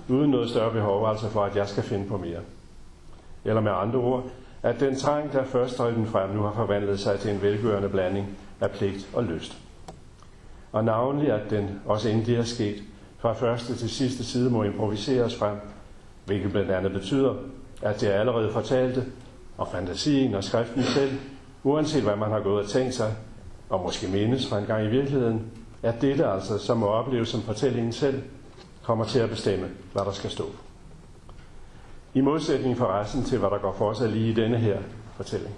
uden 0.09 0.31
noget 0.31 0.49
større 0.49 0.71
behov 0.71 1.09
altså 1.09 1.29
for, 1.29 1.43
at 1.43 1.55
jeg 1.55 1.67
skal 1.67 1.83
finde 1.83 2.07
på 2.07 2.17
mere. 2.17 2.39
Eller 3.45 3.61
med 3.61 3.71
andre 3.71 3.99
ord, 3.99 4.23
at 4.63 4.79
den 4.79 4.95
trang, 4.95 5.33
der 5.33 5.43
først 5.43 5.77
drev 5.77 5.95
den 5.95 6.05
frem, 6.05 6.29
nu 6.29 6.41
har 6.41 6.53
forvandlet 6.53 6.99
sig 6.99 7.19
til 7.19 7.31
en 7.31 7.41
velgørende 7.41 7.89
blanding 7.89 8.27
af 8.61 8.71
pligt 8.71 9.09
og 9.13 9.23
lyst. 9.23 9.57
Og 10.71 10.83
navnlig, 10.83 11.31
at 11.31 11.49
den, 11.49 11.81
også 11.85 12.09
inden 12.09 12.25
det 12.25 12.37
er 12.37 12.43
sket, 12.43 12.83
fra 13.19 13.33
første 13.33 13.75
til 13.75 13.89
sidste 13.89 14.23
side 14.23 14.49
må 14.49 14.63
improviseres 14.63 15.35
frem, 15.35 15.55
hvilket 16.25 16.51
blandt 16.51 16.71
andet 16.71 16.91
betyder, 16.91 17.35
at 17.81 18.01
det 18.01 18.07
allerede 18.07 18.51
fortalte, 18.51 19.05
og 19.57 19.67
fantasien 19.71 20.35
og 20.35 20.43
skriften 20.43 20.83
selv, 20.83 21.11
uanset 21.63 22.03
hvad 22.03 22.15
man 22.15 22.31
har 22.31 22.39
gået 22.39 22.63
og 22.63 22.69
tænkt 22.69 22.93
sig, 22.93 23.15
og 23.69 23.81
måske 23.81 24.07
mindes 24.07 24.49
fra 24.49 24.59
en 24.59 24.65
gang 24.65 24.85
i 24.85 24.89
virkeligheden, 24.89 25.51
at 25.83 26.01
dette 26.01 26.25
altså, 26.27 26.57
som 26.57 26.77
må 26.77 26.87
opleves 26.87 27.29
som 27.29 27.41
fortællingen 27.41 27.93
selv, 27.93 28.21
kommer 28.83 29.05
til 29.05 29.19
at 29.19 29.29
bestemme, 29.29 29.67
hvad 29.93 30.03
der 30.05 30.11
skal 30.11 30.29
stå. 30.29 30.45
I 32.13 32.21
modsætning 32.21 32.77
for 32.77 32.85
resten 32.85 33.23
til, 33.23 33.37
hvad 33.37 33.49
der 33.49 33.57
går 33.57 33.73
for 33.73 33.93
sig 33.93 34.09
lige 34.09 34.29
i 34.29 34.33
denne 34.33 34.57
her 34.57 34.77
fortælling. 35.15 35.55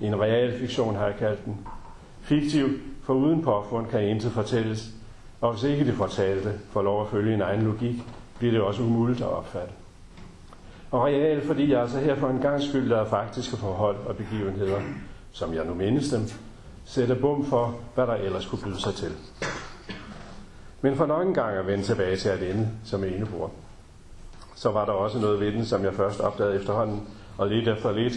En 0.00 0.20
real 0.20 0.58
fiktion 0.58 0.96
har 0.96 1.06
jeg 1.06 1.16
kaldt 1.18 1.44
den. 1.44 1.56
Fiktiv, 2.20 2.68
for 3.02 3.14
uden 3.14 3.42
påfund 3.42 3.86
kan 3.86 4.02
intet 4.02 4.32
fortælles, 4.32 4.90
og 5.40 5.52
hvis 5.52 5.62
ikke 5.64 5.84
det 5.84 5.94
fortalte 5.94 6.52
får 6.70 6.82
lov 6.82 7.02
at 7.02 7.08
følge 7.08 7.34
en 7.34 7.42
egen 7.42 7.62
logik, 7.62 7.94
bliver 8.38 8.52
det 8.52 8.60
også 8.60 8.82
umuligt 8.82 9.20
at 9.20 9.28
opfatte. 9.28 9.72
Og 10.90 11.04
real, 11.04 11.46
fordi 11.46 11.72
jeg 11.72 11.80
altså 11.80 11.98
her 11.98 12.16
for 12.16 12.28
en 12.28 12.38
gang 12.38 12.62
skyld 12.62 12.88
lader 12.88 13.04
faktiske 13.04 13.56
forhold 13.56 13.96
og 14.06 14.16
begivenheder, 14.16 14.80
som 15.32 15.54
jeg 15.54 15.64
nu 15.64 15.74
mindes 15.74 16.08
dem, 16.08 16.22
sætte 16.84 17.14
bum 17.14 17.44
for, 17.44 17.76
hvad 17.94 18.06
der 18.06 18.14
ellers 18.14 18.46
kunne 18.46 18.62
byde 18.64 18.80
sig 18.80 18.94
til. 18.94 19.12
Men 20.80 20.96
for 20.96 21.06
nok 21.06 21.26
en 21.26 21.34
gang 21.34 21.56
at 21.56 21.66
vende 21.66 21.84
tilbage 21.84 22.16
til 22.16 22.28
at 22.28 22.42
ende 22.42 22.68
som 22.84 23.04
enebord, 23.04 23.50
så 24.54 24.70
var 24.70 24.84
der 24.84 24.92
også 24.92 25.18
noget 25.18 25.40
ved 25.40 25.52
den, 25.52 25.64
som 25.64 25.84
jeg 25.84 25.94
først 25.94 26.20
opdagede 26.20 26.56
efterhånden, 26.56 27.08
og 27.38 27.48
lidt 27.48 27.68
efter 27.68 27.92
lidt, 27.92 28.14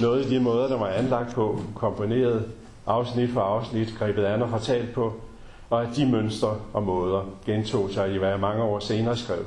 noget 0.00 0.26
i 0.26 0.34
de 0.34 0.40
måder, 0.40 0.68
der 0.68 0.78
var 0.78 0.88
anlagt 0.88 1.34
på, 1.34 1.60
komponeret, 1.74 2.48
afsnit 2.86 3.30
for 3.30 3.40
afsnit, 3.40 3.94
grebet 3.98 4.24
an 4.24 4.42
og 4.42 4.50
fortalt 4.50 4.94
på, 4.94 5.12
og 5.70 5.82
at 5.82 5.88
de 5.96 6.06
mønstre 6.06 6.56
og 6.72 6.82
måder 6.82 7.22
gentog 7.46 7.90
sig 7.90 8.14
i, 8.14 8.18
hvad 8.18 8.28
jeg 8.28 8.40
mange 8.40 8.62
år 8.62 8.78
senere 8.78 9.16
skrev, 9.16 9.44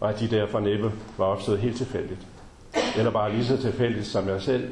og 0.00 0.10
at 0.10 0.20
de 0.20 0.30
derfor 0.30 0.60
næppe 0.60 0.92
var 1.18 1.24
opstået 1.24 1.58
helt 1.58 1.76
tilfældigt. 1.76 2.26
Eller 2.96 3.10
bare 3.10 3.32
lige 3.32 3.44
så 3.44 3.56
tilfældigt 3.56 4.06
som 4.06 4.28
jeg 4.28 4.42
selv, 4.42 4.70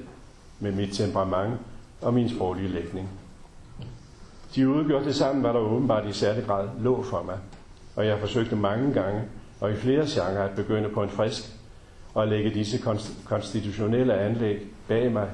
med 0.61 0.73
mit 0.73 0.93
temperament 0.93 1.55
og 2.03 2.14
min 2.14 2.29
sproglige 2.29 2.69
lægning. 2.69 3.09
De 4.55 4.69
udgjorde 4.69 5.05
det 5.05 5.14
sammen, 5.14 5.43
hvad 5.43 5.53
der 5.53 5.59
åbenbart 5.59 6.07
i 6.07 6.12
særlig 6.12 6.45
grad 6.45 6.69
lå 6.81 7.03
for 7.03 7.23
mig, 7.23 7.38
og 7.97 8.07
jeg 8.07 8.19
forsøgte 8.19 8.57
mange 8.57 8.93
gange 8.93 9.23
og 9.61 9.71
i 9.71 9.75
flere 9.75 10.07
genrer 10.09 10.45
at 10.45 10.57
begynde 10.57 10.88
på 10.88 11.03
en 11.03 11.09
frisk 11.09 11.43
og 12.14 12.29
lægge 12.29 12.51
disse 12.51 12.79
konstitutionelle 13.25 14.14
anlæg 14.14 14.67
bag 14.88 15.12
mig, 15.12 15.29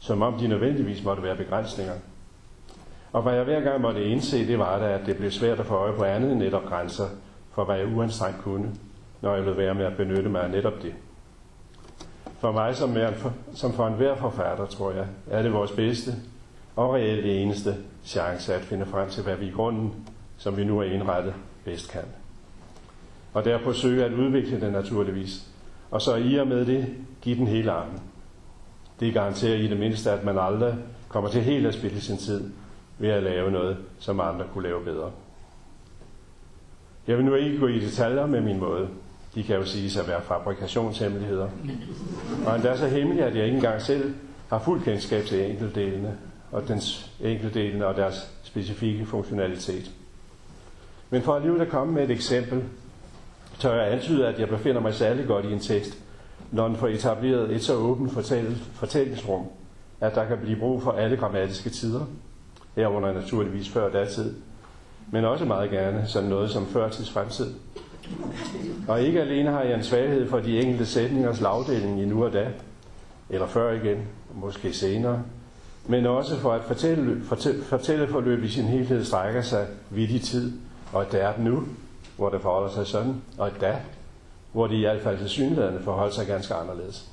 som 0.00 0.22
om 0.22 0.38
de 0.38 0.48
nødvendigvis 0.48 1.04
måtte 1.04 1.22
være 1.22 1.36
begrænsninger. 1.36 1.92
Og 3.12 3.22
hvad 3.22 3.34
jeg 3.34 3.44
hver 3.44 3.60
gang 3.60 3.80
måtte 3.80 4.04
indse, 4.04 4.46
det 4.46 4.58
var 4.58 4.78
da, 4.78 4.84
at 4.84 5.06
det 5.06 5.16
blev 5.16 5.30
svært 5.30 5.60
at 5.60 5.66
få 5.66 5.74
øje 5.74 5.92
på 5.92 6.04
andet 6.04 6.32
end 6.32 6.38
netop 6.38 6.64
grænser 6.64 7.08
for, 7.52 7.64
hvad 7.64 7.76
jeg 7.76 7.96
uanstrengt 7.96 8.42
kunne, 8.42 8.70
når 9.20 9.34
jeg 9.34 9.44
lød 9.44 9.54
være 9.54 9.74
med 9.74 9.84
at 9.84 9.96
benytte 9.96 10.28
mig 10.28 10.42
af 10.42 10.50
netop 10.50 10.82
det. 10.82 10.94
For 12.38 12.52
mig 12.52 12.76
som, 12.76 12.96
som 13.54 13.72
for 13.72 13.86
enhver 13.86 14.16
forfatter, 14.16 14.66
tror 14.66 14.92
jeg, 14.92 15.06
er 15.30 15.42
det 15.42 15.52
vores 15.52 15.72
bedste 15.72 16.12
og 16.76 16.94
reelt 16.94 17.26
eneste 17.26 17.74
chance 18.04 18.54
at 18.54 18.60
finde 18.60 18.86
frem 18.86 19.10
til, 19.10 19.22
hvad 19.22 19.36
vi 19.36 19.46
i 19.46 19.50
grunden, 19.50 19.94
som 20.36 20.56
vi 20.56 20.64
nu 20.64 20.78
er 20.78 20.84
indrettet, 20.84 21.34
bedst 21.64 21.92
kan. 21.92 22.04
Og 23.34 23.44
derpå 23.44 23.72
søge 23.72 24.04
at 24.04 24.12
udvikle 24.12 24.60
det 24.60 24.72
naturligvis. 24.72 25.46
Og 25.90 26.02
så 26.02 26.16
i 26.16 26.36
og 26.36 26.46
med 26.46 26.66
det, 26.66 26.86
give 27.22 27.36
den 27.36 27.46
hele 27.46 27.72
armen. 27.72 28.00
Det 29.00 29.14
garanterer 29.14 29.56
i 29.56 29.66
det 29.66 29.78
mindste, 29.78 30.10
at 30.10 30.24
man 30.24 30.38
aldrig 30.38 30.74
kommer 31.08 31.30
til 31.30 31.42
helt 31.42 31.66
at 31.66 31.74
spille 31.74 32.00
sin 32.00 32.16
tid 32.16 32.50
ved 32.98 33.08
at 33.08 33.22
lave 33.22 33.50
noget, 33.50 33.76
som 33.98 34.20
andre 34.20 34.44
kunne 34.52 34.68
lave 34.68 34.84
bedre. 34.84 35.10
Jeg 37.06 37.16
vil 37.16 37.24
nu 37.24 37.34
ikke 37.34 37.58
gå 37.58 37.66
i 37.66 37.78
detaljer 37.78 38.26
med 38.26 38.40
min 38.40 38.58
måde. 38.58 38.88
De 39.36 39.42
kan 39.42 39.56
jo 39.56 39.64
siges 39.64 39.96
at 39.96 40.08
være 40.08 40.22
fabrikationshemmeligheder. 40.22 41.48
Og 42.46 42.54
endda 42.56 42.76
så 42.76 42.86
hemmelig, 42.86 43.24
at 43.24 43.36
jeg 43.36 43.44
ikke 43.44 43.56
engang 43.56 43.82
selv 43.82 44.14
har 44.48 44.58
fuld 44.58 44.82
kendskab 44.84 45.24
til 45.24 45.50
enkeltdelene 45.50 46.18
og 46.52 46.68
dens 46.68 47.10
enkeltdelene 47.20 47.86
og 47.86 47.96
deres 47.96 48.30
specifikke 48.42 49.06
funktionalitet. 49.06 49.90
Men 51.10 51.22
for 51.22 51.34
alligevel 51.34 51.60
at 51.60 51.68
komme 51.68 51.94
med 51.94 52.04
et 52.04 52.10
eksempel, 52.10 52.62
tør 53.58 53.82
jeg 53.82 53.92
antyde, 53.92 54.26
at 54.26 54.40
jeg 54.40 54.48
befinder 54.48 54.80
mig 54.80 54.94
særlig 54.94 55.26
godt 55.26 55.44
i 55.44 55.52
en 55.52 55.60
tekst, 55.60 55.98
når 56.50 56.68
den 56.68 56.76
får 56.76 56.88
etableret 56.88 57.54
et 57.54 57.64
så 57.64 57.74
åbent 57.74 58.12
fortællingsrum, 58.74 59.46
at 60.00 60.14
der 60.14 60.24
kan 60.24 60.38
blive 60.38 60.58
brug 60.58 60.82
for 60.82 60.92
alle 60.92 61.16
grammatiske 61.16 61.70
tider, 61.70 62.06
herunder 62.76 63.12
naturligvis 63.12 63.68
før 63.68 63.90
datid, 63.90 64.34
men 65.12 65.24
også 65.24 65.44
meget 65.44 65.70
gerne 65.70 66.06
sådan 66.06 66.28
noget 66.28 66.50
som 66.50 66.66
førtidsfremtid. 66.66 67.54
Og 68.88 69.02
ikke 69.02 69.20
alene 69.20 69.50
har 69.50 69.62
jeg 69.62 69.74
en 69.74 69.82
svaghed 69.82 70.28
for 70.28 70.38
de 70.38 70.60
enkelte 70.60 70.86
sætningers 70.86 71.40
lavdeling 71.40 72.02
i 72.02 72.04
nu 72.04 72.24
og 72.24 72.32
da, 72.32 72.48
eller 73.30 73.46
før 73.46 73.72
igen, 73.72 73.98
måske 74.34 74.72
senere, 74.72 75.22
men 75.86 76.06
også 76.06 76.36
for 76.36 76.52
at 76.52 76.64
fortælle, 76.64 77.24
fortælle, 77.24 77.64
fortælle 77.64 78.08
forløb 78.08 78.44
i 78.44 78.48
sin 78.48 78.64
helhed 78.64 79.04
strækker 79.04 79.42
sig 79.42 79.66
vidt 79.90 80.10
i 80.10 80.18
tid, 80.18 80.52
og 80.92 81.02
at 81.02 81.12
det 81.12 81.22
er 81.22 81.32
nu, 81.38 81.64
hvor 82.16 82.30
det 82.30 82.40
forholder 82.40 82.70
sig 82.70 82.86
sådan, 82.86 83.14
og 83.38 83.46
at 83.46 83.60
da, 83.60 83.76
hvor 84.52 84.66
det 84.66 84.76
i 84.76 84.80
hvert 84.80 85.02
fald 85.02 85.18
til 85.18 85.28
synlædende 85.28 85.80
forholder 85.80 86.12
sig 86.12 86.26
ganske 86.26 86.54
anderledes. 86.54 87.08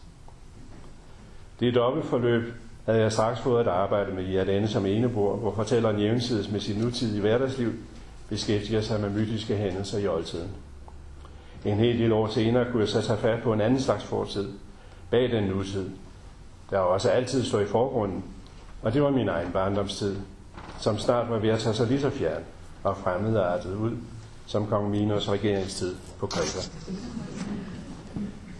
Det 1.59 1.67
er 1.67 1.71
dobbeltforløb, 1.71 2.53
havde 2.85 3.01
jeg 3.01 3.11
straks 3.11 3.39
fået 3.39 3.59
at 3.59 3.67
arbejde 3.67 4.11
med 4.15 4.23
i 4.23 4.37
at 4.37 4.49
ende 4.49 4.67
som 4.67 4.85
enebor, 4.85 5.35
hvor 5.35 5.55
fortælleren 5.55 5.99
jævnsides 5.99 6.51
med 6.51 6.59
sit 6.59 6.83
nutidige 6.83 7.21
hverdagsliv 7.21 7.71
beskæftiger 8.29 8.81
sig 8.81 9.01
med 9.01 9.09
mytiske 9.09 9.55
hændelser 9.55 9.97
i 9.97 10.07
oldtiden. 10.07 10.49
En 11.65 11.77
hel 11.77 11.99
del 11.99 12.11
år 12.11 12.27
senere 12.27 12.71
kunne 12.71 12.81
jeg 12.81 12.89
så 12.89 13.01
tage 13.01 13.19
fat 13.19 13.43
på 13.43 13.53
en 13.53 13.61
anden 13.61 13.79
slags 13.79 14.03
fortid, 14.03 14.49
bag 15.09 15.31
den 15.31 15.43
nutid, 15.43 15.89
der 16.69 16.79
også 16.79 17.09
altid 17.09 17.43
stod 17.43 17.61
i 17.61 17.65
forgrunden, 17.65 18.23
og 18.81 18.93
det 18.93 19.01
var 19.01 19.09
min 19.09 19.29
egen 19.29 19.51
barndomstid, 19.51 20.15
som 20.79 20.97
snart 20.97 21.29
var 21.29 21.39
ved 21.39 21.49
at 21.49 21.59
tage 21.59 21.73
sig 21.73 21.87
lige 21.87 22.01
så 22.01 22.09
fjern 22.09 22.41
og 22.83 22.97
fremmedartet 22.97 23.75
ud, 23.75 23.91
som 24.45 24.67
kong 24.67 24.89
Minos 24.89 25.29
regeringstid 25.29 25.95
på 26.19 26.27
Kreta. 26.27 26.59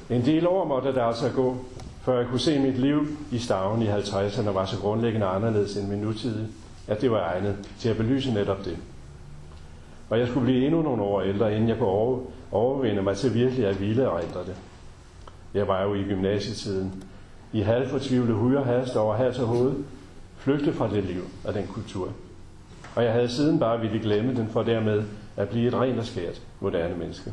En 0.10 0.26
del 0.26 0.48
år 0.48 0.66
måtte 0.66 0.94
der 0.94 1.04
altså 1.04 1.30
gå, 1.36 1.58
før 2.02 2.18
jeg 2.18 2.28
kunne 2.28 2.40
se 2.40 2.60
mit 2.60 2.78
liv 2.78 3.08
i 3.32 3.40
staven 3.40 3.82
i 3.82 3.90
50'erne 3.90 4.50
var 4.50 4.66
så 4.66 4.80
grundlæggende 4.80 5.26
anderledes 5.26 5.78
end 5.78 5.88
min 5.88 6.00
nutid, 6.00 6.48
at 6.88 7.02
det 7.02 7.12
var 7.12 7.20
egnet 7.20 7.58
til 7.80 7.90
at 7.90 7.98
belyse 7.98 8.34
netop 8.34 8.66
det. 8.66 8.78
Og 10.14 10.20
jeg 10.20 10.28
skulle 10.28 10.46
blive 10.46 10.66
endnu 10.66 10.82
nogle 10.82 11.04
år 11.04 11.22
ældre, 11.22 11.56
inden 11.56 11.70
jeg 11.70 11.78
kunne 11.78 12.20
overvinde 12.52 13.02
mig 13.02 13.18
til 13.18 13.34
virkelig 13.34 13.68
at 13.68 13.82
ville 13.82 14.10
og 14.10 14.24
ændre 14.24 14.40
det. 14.40 14.56
Jeg 15.54 15.68
var 15.68 15.84
jo 15.84 15.94
i 15.94 16.04
gymnasietiden, 16.04 17.04
i 17.54 17.62
halvfortvivlet 17.62 18.36
hui 18.36 18.56
og 18.56 18.66
hast 18.66 18.96
over 18.96 19.16
hals 19.16 19.40
og 19.40 19.48
hoved, 19.48 19.74
flygte 20.38 20.74
fra 20.74 20.90
det 20.90 21.04
liv 21.04 21.22
og 21.44 21.54
den 21.54 21.68
kultur. 21.68 22.10
Og 22.96 23.04
jeg 23.04 23.14
havde 23.14 23.30
siden 23.30 23.60
bare 23.60 23.80
ville 23.80 24.00
glemme 24.00 24.36
den 24.36 24.48
for 24.48 24.64
dermed 24.64 25.04
at 25.38 25.50
blive 25.50 25.68
et 25.68 25.74
rent 25.74 26.00
og 26.00 26.06
skært 26.06 26.42
moderne 26.60 26.96
menneske. 26.96 27.32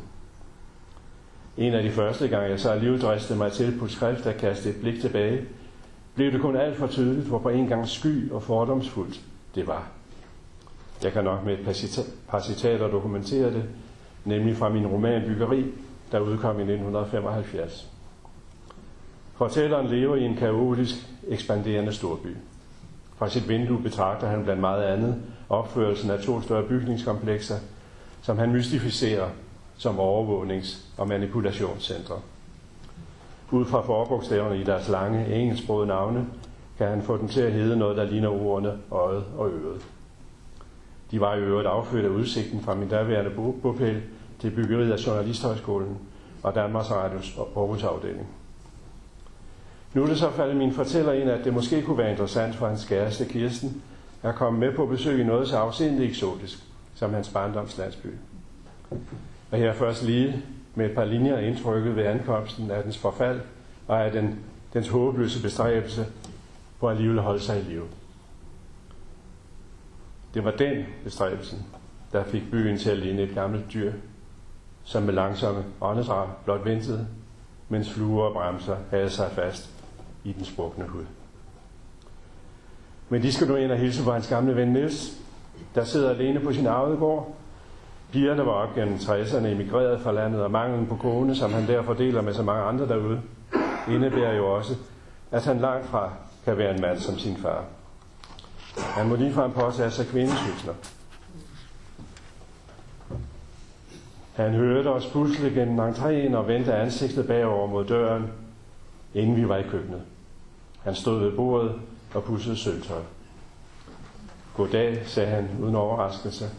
En 1.57 1.73
af 1.73 1.83
de 1.83 1.91
første 1.91 2.27
gange, 2.27 2.49
jeg 2.49 2.59
så 2.59 2.71
alligevel 2.71 3.01
dristede 3.01 3.39
mig 3.39 3.51
til 3.51 3.79
på 3.79 3.87
skrift 3.87 4.25
at 4.25 4.37
kaste 4.37 4.69
et 4.69 4.75
blik 4.81 5.01
tilbage, 5.01 5.41
blev 6.15 6.31
det 6.31 6.41
kun 6.41 6.55
alt 6.55 6.75
for 6.75 6.87
tydeligt, 6.87 7.27
hvor 7.27 7.39
på 7.39 7.49
en 7.49 7.67
gang 7.67 7.87
sky 7.87 8.31
og 8.31 8.43
fordomsfuldt 8.43 9.21
det 9.55 9.67
var. 9.67 10.00
Jeg 11.03 11.13
kan 11.13 11.23
nok 11.23 11.45
med 11.45 11.53
et 11.53 11.65
par 12.29 12.39
citater 12.39 12.87
dokumentere 12.87 13.53
det, 13.53 13.63
nemlig 14.25 14.57
fra 14.57 14.69
min 14.69 14.87
roman 14.87 15.21
Byggeri, 15.25 15.65
der 16.11 16.19
udkom 16.19 16.59
i 16.59 16.61
1975. 16.61 17.89
Fortælleren 19.35 19.87
lever 19.87 20.15
i 20.15 20.23
en 20.23 20.35
kaotisk, 20.35 20.95
ekspanderende 21.27 21.93
storby. 21.93 22.35
Fra 23.17 23.29
sit 23.29 23.49
vindue 23.49 23.81
betragter 23.81 24.27
han 24.27 24.43
blandt 24.43 24.61
meget 24.61 24.83
andet 24.83 25.15
opførelsen 25.49 26.11
af 26.11 26.19
to 26.19 26.41
større 26.41 26.63
bygningskomplekser, 26.63 27.55
som 28.21 28.37
han 28.37 28.51
mystificerer 28.51 29.29
som 29.77 29.99
overvågnings- 29.99 30.81
og 30.97 31.07
manipulationscentre. 31.07 32.15
Ud 33.51 33.65
fra 33.65 33.81
forbogstaverne 33.81 34.61
i 34.61 34.63
deres 34.63 34.89
lange 34.89 35.35
engelsksprogede 35.35 35.87
navne, 35.87 36.25
kan 36.77 36.87
han 36.87 37.01
få 37.01 37.17
dem 37.17 37.27
til 37.27 37.41
at 37.41 37.51
hedde 37.51 37.77
noget, 37.77 37.97
der 37.97 38.03
ligner 38.03 38.29
ordene 38.29 38.77
øjet 38.91 39.23
og 39.37 39.49
øret. 39.49 39.81
De 41.11 41.21
var 41.21 41.35
i 41.35 41.39
øvrigt 41.39 41.67
affødt 41.67 42.05
af 42.05 42.09
udsigten 42.09 42.61
fra 42.61 42.75
min 42.75 42.89
daværende 42.89 43.31
bopæl 43.61 44.01
til 44.39 44.51
byggeriet 44.51 44.91
af 44.91 45.07
Journalisthøjskolen 45.07 45.97
og 46.43 46.55
Danmarks 46.55 46.91
Radios 46.91 47.37
Aarhus 47.37 47.83
afdeling. 47.83 48.27
Nu 49.93 50.03
er 50.03 50.07
det 50.07 50.17
så 50.17 50.31
faldet 50.31 50.55
min 50.55 50.73
fortæller 50.73 51.11
ind, 51.13 51.29
at 51.29 51.45
det 51.45 51.53
måske 51.53 51.81
kunne 51.81 51.97
være 51.97 52.11
interessant 52.11 52.55
for 52.55 52.67
hans 52.67 52.85
kæreste 52.85 53.25
Kirsten 53.25 53.81
at 54.23 54.35
komme 54.35 54.59
med 54.59 54.75
på 54.75 54.85
besøg 54.85 55.19
i 55.19 55.23
noget 55.23 55.47
så 55.47 55.57
afsindigt 55.57 56.09
eksotisk 56.09 56.59
som 56.95 57.13
hans 57.13 57.29
barndomslandsby. 57.29 58.07
Og 59.51 59.57
her 59.57 59.73
først 59.73 60.03
lige 60.03 60.43
med 60.75 60.85
et 60.85 60.95
par 60.95 61.05
linjer 61.05 61.37
indtrykket 61.37 61.95
ved 61.95 62.05
ankomsten 62.05 62.71
af 62.71 62.83
dens 62.83 62.97
forfald 62.97 63.39
og 63.87 64.05
af 64.05 64.11
den, 64.11 64.39
dens 64.73 64.87
håbløse 64.87 65.41
bestræbelse 65.41 66.05
på 66.79 66.87
at 66.87 66.95
alligevel 66.95 67.19
holde 67.19 67.39
sig 67.39 67.59
i 67.59 67.63
live. 67.63 67.83
Det 70.33 70.43
var 70.43 70.51
den 70.51 70.85
bestræbelsen, 71.03 71.65
der 72.11 72.23
fik 72.23 72.51
byen 72.51 72.77
til 72.77 72.89
at 72.89 72.97
ligne 72.97 73.21
et 73.21 73.33
gammelt 73.33 73.73
dyr, 73.73 73.93
som 74.83 75.03
med 75.03 75.13
langsomme 75.13 75.63
åndedrag 75.81 76.27
blot 76.45 76.65
ventede, 76.65 77.07
mens 77.69 77.93
fluer 77.93 78.23
og 78.23 78.33
bremser 78.33 78.77
havde 78.89 79.09
sig 79.09 79.31
fast 79.31 79.69
i 80.23 80.31
den 80.31 80.45
sprukne 80.45 80.85
hud. 80.85 81.05
Men 83.09 83.21
de 83.21 83.31
skal 83.31 83.47
nu 83.47 83.55
ind 83.55 83.71
og 83.71 83.77
hilse 83.77 84.03
på 84.03 84.11
hans 84.11 84.27
gamle 84.27 84.55
ven 84.55 84.73
Niels, 84.73 85.17
der 85.75 85.83
sidder 85.83 86.09
alene 86.09 86.39
på 86.39 86.53
sin 86.53 86.67
arvede 86.67 86.97
gård. 86.97 87.35
Pigerne 88.11 88.45
var 88.45 88.51
op 88.51 88.75
gennem 88.75 88.95
60'erne 88.95 89.45
emigreret 89.45 90.01
fra 90.01 90.11
landet, 90.11 90.43
og 90.43 90.51
manglen 90.51 90.87
på 90.87 90.95
kone, 90.95 91.35
som 91.35 91.53
han 91.53 91.67
derfor 91.67 91.93
deler 91.93 92.21
med 92.21 92.33
så 92.33 92.43
mange 92.43 92.63
andre 92.63 92.87
derude, 92.87 93.21
indebærer 93.87 94.35
jo 94.35 94.55
også, 94.55 94.75
at 95.31 95.45
han 95.45 95.59
langt 95.59 95.87
fra 95.87 96.13
kan 96.45 96.57
være 96.57 96.75
en 96.75 96.81
mand 96.81 96.99
som 96.99 97.17
sin 97.17 97.37
far. 97.37 97.63
Han 98.77 99.07
må 99.07 99.15
ligefrem 99.15 99.51
påtage 99.51 99.91
sig 99.91 100.07
kvindesysler. 100.07 100.73
Han 104.35 104.51
hørte 104.51 104.87
os 104.87 105.07
pusle 105.07 105.49
gennem 105.49 105.79
entréen 105.79 106.35
og 106.35 106.47
vendte 106.47 106.75
ansigtet 106.75 107.27
bagover 107.27 107.67
mod 107.67 107.85
døren, 107.85 108.31
inden 109.13 109.35
vi 109.35 109.49
var 109.49 109.57
i 109.57 109.63
køkkenet. 109.63 110.01
Han 110.83 110.95
stod 110.95 111.19
ved 111.19 111.31
bordet 111.35 111.75
og 112.13 112.23
pudsede 112.23 112.57
sølvtøj. 112.57 113.01
Goddag, 114.55 115.03
sagde 115.05 115.29
han 115.29 115.49
uden 115.61 115.75
overraskelse, 115.75 116.49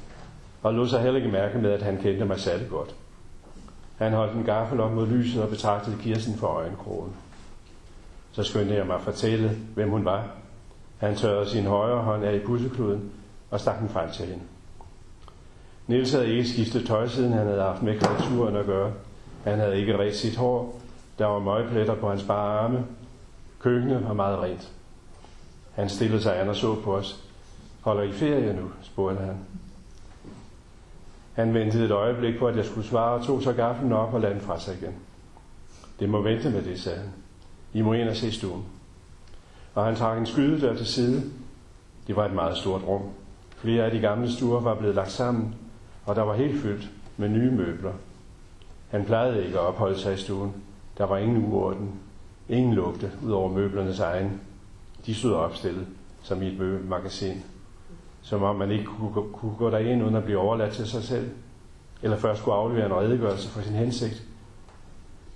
og 0.62 0.74
lod 0.74 0.88
sig 0.88 1.00
heller 1.02 1.20
ikke 1.20 1.32
mærke 1.32 1.58
med, 1.58 1.70
at 1.70 1.82
han 1.82 1.98
kendte 1.98 2.24
mig 2.24 2.40
særlig 2.40 2.68
godt. 2.68 2.94
Han 3.96 4.12
holdt 4.12 4.34
en 4.34 4.44
gaffel 4.44 4.80
op 4.80 4.92
mod 4.92 5.06
lyset 5.06 5.42
og 5.42 5.48
betragtede 5.48 5.96
Kirsten 6.02 6.34
for 6.34 6.46
øjenkrogen. 6.46 7.12
Så 8.32 8.42
skyndte 8.42 8.74
jeg 8.74 8.86
mig 8.86 8.96
at 8.96 9.02
fortælle, 9.02 9.58
hvem 9.74 9.90
hun 9.90 10.04
var. 10.04 10.28
Han 11.02 11.16
tørrede 11.16 11.50
sin 11.50 11.64
højre 11.64 12.02
hånd 12.02 12.24
af 12.24 12.34
i 12.34 12.38
pussekluden 12.38 13.10
og 13.50 13.60
stak 13.60 13.80
den 13.80 13.88
frem 13.88 14.10
til 14.10 14.26
hende. 14.26 14.44
Niels 15.86 16.12
havde 16.12 16.28
ikke 16.28 16.48
skiftet 16.48 16.86
tøj, 16.86 17.08
siden 17.08 17.32
han 17.32 17.46
havde 17.46 17.62
haft 17.62 17.82
med 17.82 17.98
kreaturen 17.98 18.56
at 18.56 18.66
gøre. 18.66 18.92
Han 19.44 19.58
havde 19.58 19.78
ikke 19.78 19.98
ret 19.98 20.16
sit 20.16 20.36
hår. 20.36 20.80
Der 21.18 21.26
var 21.26 21.38
møgpletter 21.38 21.94
på 21.94 22.10
hans 22.10 22.22
bare 22.22 22.58
arme. 22.58 22.84
Køkkenet 23.60 24.04
var 24.04 24.12
meget 24.12 24.38
rent. 24.38 24.72
Han 25.74 25.88
stillede 25.88 26.22
sig 26.22 26.40
an 26.40 26.48
og 26.48 26.56
så 26.56 26.74
på 26.74 26.96
os. 26.96 27.24
Holder 27.80 28.02
I 28.02 28.12
ferie 28.12 28.52
nu? 28.52 28.70
spurgte 28.82 29.24
han. 29.24 29.36
Han 31.32 31.54
ventede 31.54 31.84
et 31.84 31.90
øjeblik 31.90 32.38
på, 32.38 32.46
at 32.46 32.56
jeg 32.56 32.64
skulle 32.64 32.86
svare, 32.86 33.20
og 33.20 33.26
tog 33.26 33.42
så 33.42 33.52
gaffelen 33.52 33.92
op 33.92 34.14
og 34.14 34.20
lagde 34.20 34.34
den 34.34 34.44
fra 34.44 34.60
sig 34.60 34.76
igen. 34.82 34.94
Det 36.00 36.08
må 36.08 36.22
vente 36.22 36.50
med 36.50 36.62
det, 36.62 36.80
sagde 36.80 36.98
han. 36.98 37.10
I 37.72 37.82
må 37.82 37.92
ind 37.92 38.08
og 38.08 38.16
se 38.16 38.32
stuen. 38.32 38.64
Og 39.74 39.84
han 39.84 39.96
trak 39.96 40.18
en 40.18 40.26
skydedør 40.26 40.76
til 40.76 40.86
side. 40.86 41.22
Det 42.06 42.16
var 42.16 42.24
et 42.24 42.34
meget 42.34 42.56
stort 42.56 42.82
rum. 42.86 43.02
Flere 43.56 43.84
af 43.84 43.90
de 43.90 44.00
gamle 44.00 44.32
stuer 44.32 44.60
var 44.60 44.74
blevet 44.74 44.94
lagt 44.94 45.10
sammen, 45.10 45.54
og 46.06 46.16
der 46.16 46.22
var 46.22 46.34
helt 46.34 46.62
fyldt 46.62 46.90
med 47.16 47.28
nye 47.28 47.50
møbler. 47.50 47.92
Han 48.88 49.04
plejede 49.04 49.44
ikke 49.44 49.58
at 49.58 49.64
opholde 49.64 49.98
sig 49.98 50.14
i 50.14 50.16
stuen. 50.16 50.52
Der 50.98 51.04
var 51.04 51.18
ingen 51.18 51.52
uorden, 51.52 51.90
ingen 52.48 52.74
lugte 52.74 53.10
ud 53.24 53.30
over 53.32 53.48
møblernes 53.52 54.00
egen. 54.00 54.40
De 55.06 55.14
stod 55.14 55.32
opstillet 55.32 55.86
som 56.22 56.42
i 56.42 56.46
et 56.46 56.58
møbelmagasin. 56.58 57.42
Som 58.22 58.42
om 58.42 58.56
man 58.56 58.70
ikke 58.70 58.84
kunne, 58.84 59.12
kunne 59.32 59.54
gå 59.58 59.70
derind 59.70 60.02
uden 60.02 60.16
at 60.16 60.24
blive 60.24 60.38
overladt 60.38 60.72
til 60.72 60.86
sig 60.86 61.02
selv. 61.02 61.30
Eller 62.02 62.16
først 62.16 62.40
skulle 62.40 62.54
aflevere 62.54 62.86
en 62.86 62.94
redegørelse 62.94 63.48
for 63.48 63.60
sin 63.60 63.72
hensigt. 63.72 64.22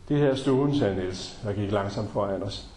Det 0.09 0.19
her 0.19 0.31
er 0.31 0.35
stuen, 0.35 0.75
sagde 0.75 0.97
Niels, 0.97 1.39
og 1.47 1.55
gik 1.55 1.73
langsomt 1.73 2.11
foran 2.11 2.43
os. 2.43 2.76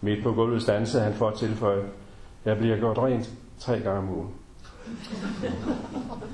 Midt 0.00 0.22
på 0.22 0.32
gulvet 0.32 0.62
stansede 0.62 1.02
han 1.02 1.14
for 1.14 1.28
at 1.28 1.34
tilføje, 1.34 1.82
jeg 2.44 2.58
bliver 2.58 2.76
gjort 2.76 2.98
rent 2.98 3.30
tre 3.58 3.80
gange 3.80 3.98
om 3.98 4.10
ugen. 4.10 4.28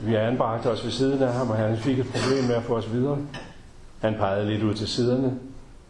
Vi 0.02 0.14
anbragte 0.14 0.70
os 0.70 0.84
ved 0.84 0.90
siden 0.90 1.22
af 1.22 1.32
ham, 1.32 1.50
og 1.50 1.56
han 1.56 1.76
fik 1.76 1.98
et 1.98 2.06
problem 2.06 2.44
med 2.44 2.54
at 2.54 2.62
få 2.62 2.76
os 2.76 2.92
videre. 2.92 3.18
Han 4.00 4.14
pegede 4.14 4.46
lidt 4.46 4.62
ud 4.62 4.74
til 4.74 4.88
siderne, 4.88 5.38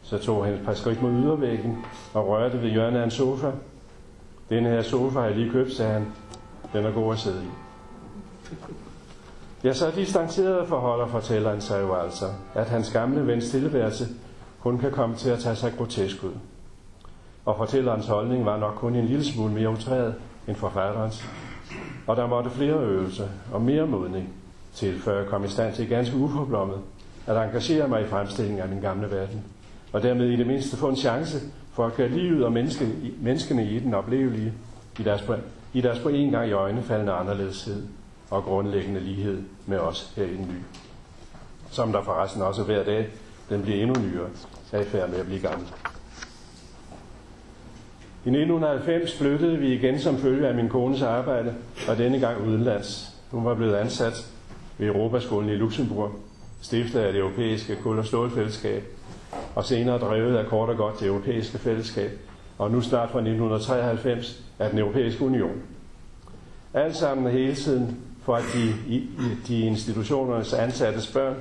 så 0.02 0.18
tog 0.18 0.44
han 0.44 0.54
et 0.54 0.64
par 0.64 0.74
skridt 0.74 1.02
mod 1.02 1.10
ydervæggen 1.12 1.84
og 2.14 2.28
rørte 2.28 2.62
ved 2.62 2.70
hjørnet 2.70 3.00
af 3.00 3.04
en 3.04 3.10
sofa. 3.10 3.50
Denne 4.50 4.68
her 4.68 4.82
sofa 4.82 5.18
har 5.18 5.26
jeg 5.26 5.36
lige 5.36 5.50
købt, 5.50 5.72
sagde 5.72 5.92
han. 5.92 6.06
Den 6.72 6.84
er 6.84 6.90
god 6.90 7.12
at 7.12 7.18
sidde 7.18 7.42
i. 7.44 7.48
Ja, 9.64 9.72
så 9.72 9.90
distanceret 9.90 10.68
forholder 10.68 11.06
fortælleren 11.06 11.60
sig 11.60 11.82
jo 11.82 11.94
altså, 11.94 12.26
at 12.54 12.66
hans 12.66 12.92
gamle 12.92 13.26
vens 13.26 13.50
tilværelse 13.50 14.06
kun 14.60 14.78
kan 14.78 14.90
komme 14.90 15.16
til 15.16 15.30
at 15.30 15.38
tage 15.38 15.56
sig 15.56 15.72
grotesk 15.78 16.24
ud. 16.24 16.32
Og 17.46 17.56
fortællerens 17.56 18.06
holdning 18.06 18.46
var 18.46 18.56
nok 18.56 18.74
kun 18.74 18.94
en 18.94 19.04
lille 19.06 19.24
smule 19.24 19.52
mere 19.52 19.70
utræet 19.70 20.14
end 20.48 20.56
forfatterens. 20.56 21.24
og 22.06 22.16
der 22.16 22.26
måtte 22.26 22.50
flere 22.50 22.78
øvelser 22.78 23.28
og 23.52 23.62
mere 23.62 23.86
modning 23.86 24.34
til, 24.74 25.00
før 25.00 25.18
jeg 25.18 25.26
kom 25.26 25.44
i 25.44 25.48
stand 25.48 25.74
til 25.74 25.88
ganske 25.88 26.16
uforblommet 26.16 26.78
at 27.26 27.36
engagere 27.36 27.88
mig 27.88 28.02
i 28.02 28.06
fremstillingen 28.06 28.62
af 28.62 28.68
den 28.68 28.80
gamle 28.80 29.10
verden, 29.10 29.44
og 29.92 30.02
dermed 30.02 30.26
i 30.26 30.36
det 30.36 30.46
mindste 30.46 30.76
få 30.76 30.88
en 30.88 30.96
chance 30.96 31.38
for 31.72 31.86
at 31.86 31.94
gøre 31.94 32.08
livet 32.08 32.44
og 32.44 32.52
menneske, 32.52 32.88
menneskene 33.20 33.70
i 33.70 33.78
den 33.78 33.94
oplevelige 33.94 34.52
i 34.98 35.02
deres, 35.02 35.30
i 35.72 35.80
deres 35.80 35.98
på 35.98 36.08
en 36.08 36.30
gang 36.30 36.48
i 36.48 36.52
øjne 36.52 36.82
faldende 36.82 37.12
anderledeshed 37.12 37.86
og 38.30 38.42
grundlæggende 38.42 39.00
lighed 39.00 39.42
med 39.66 39.78
os 39.78 40.12
her 40.16 40.24
i 40.24 40.36
den 40.36 40.46
nye. 40.48 40.64
Som 41.70 41.92
der 41.92 42.02
forresten 42.02 42.42
også 42.42 42.62
hver 42.62 42.84
dag, 42.84 43.08
den 43.50 43.62
bliver 43.62 43.82
endnu 43.82 44.02
nyere, 44.02 44.28
er 44.72 44.80
i 44.80 44.84
færd 44.84 45.10
med 45.10 45.18
at 45.18 45.26
blive 45.26 45.40
gammel. 45.40 45.68
I 48.26 48.28
1990 48.28 49.18
flyttede 49.18 49.58
vi 49.58 49.72
igen 49.74 49.98
som 49.98 50.18
følge 50.18 50.48
af 50.48 50.54
min 50.54 50.68
kones 50.68 51.02
arbejde, 51.02 51.54
og 51.88 51.98
denne 51.98 52.18
gang 52.18 52.46
udenlands. 52.46 53.16
Hun 53.30 53.44
var 53.44 53.54
blevet 53.54 53.74
ansat 53.74 54.26
ved 54.78 54.86
Europaskolen 54.86 55.50
i 55.50 55.54
Luxembourg, 55.54 56.10
stiftet 56.60 57.00
af 57.00 57.12
det 57.12 57.20
europæiske 57.20 57.76
kul- 57.76 57.98
og 57.98 58.06
stålfællesskab, 58.06 58.82
og 59.54 59.64
senere 59.64 59.98
drevet 59.98 60.36
af 60.36 60.46
kort 60.46 60.68
og 60.68 60.76
godt 60.76 61.00
det 61.00 61.06
europæiske 61.06 61.58
fællesskab, 61.58 62.10
og 62.58 62.70
nu 62.70 62.80
snart 62.80 63.10
fra 63.10 63.18
1993 63.18 64.42
af 64.58 64.70
den 64.70 64.78
europæiske 64.78 65.24
union. 65.24 65.62
Alt 66.74 66.96
sammen 66.96 67.32
hele 67.32 67.54
tiden 67.54 67.96
for 68.22 68.34
at 68.34 68.44
de, 68.54 68.94
i, 68.94 69.08
de 69.48 69.60
institutionernes 69.60 70.54
ansattes 70.54 71.12
børn 71.12 71.34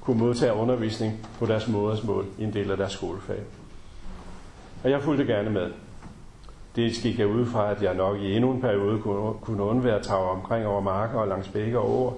kunne 0.00 0.18
modtage 0.18 0.52
undervisning 0.54 1.26
på 1.38 1.46
deres 1.46 1.68
modersmål 1.68 2.24
i 2.38 2.44
en 2.44 2.52
del 2.52 2.70
af 2.70 2.76
deres 2.76 2.92
skolefag. 2.92 3.40
Og 4.84 4.90
jeg 4.90 5.02
fulgte 5.02 5.24
gerne 5.24 5.50
med. 5.50 5.70
Det 6.76 6.92
gik 6.92 7.18
jeg 7.18 7.26
ud 7.26 7.46
fra, 7.46 7.70
at 7.70 7.82
jeg 7.82 7.94
nok 7.94 8.20
i 8.20 8.36
endnu 8.36 8.50
en 8.50 8.60
periode 8.60 8.98
kunne, 8.98 9.34
kunne 9.40 9.62
undvære 9.62 9.96
at 9.96 10.02
tage 10.02 10.18
omkring 10.18 10.66
over 10.66 10.80
marker 10.80 11.18
og 11.18 11.28
langs 11.28 11.48
bække 11.48 11.78
og 11.78 11.98
over, 11.98 12.12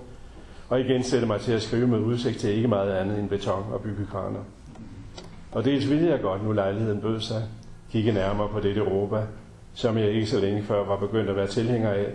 og 0.68 0.80
igen 0.80 1.02
sætte 1.02 1.26
mig 1.26 1.40
til 1.40 1.52
at 1.52 1.62
skrive 1.62 1.86
med 1.86 1.98
udsigt 1.98 2.38
til 2.38 2.50
ikke 2.50 2.68
meget 2.68 2.92
andet 2.92 3.18
end 3.18 3.28
beton 3.28 3.64
og 3.72 3.80
byggekraner. 3.80 4.40
Og 5.52 5.64
dels 5.64 5.90
ville 5.90 6.08
jeg 6.08 6.20
godt, 6.20 6.44
nu 6.44 6.52
lejligheden 6.52 7.00
bød 7.00 7.20
sig, 7.20 7.42
kigge 7.90 8.12
nærmere 8.12 8.48
på 8.48 8.60
dette 8.60 8.80
Europa, 8.80 9.22
som 9.74 9.98
jeg 9.98 10.10
ikke 10.10 10.26
så 10.26 10.40
længe 10.40 10.62
før 10.62 10.84
var 10.84 10.96
begyndt 10.96 11.30
at 11.30 11.36
være 11.36 11.46
tilhænger 11.46 11.90
af, 11.90 12.06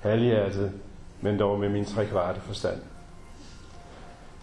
halvhjertet, 0.00 0.72
men 1.20 1.38
dog 1.38 1.60
med 1.60 1.68
min 1.68 1.84
trekvarte 1.84 2.40
forstand. 2.40 2.80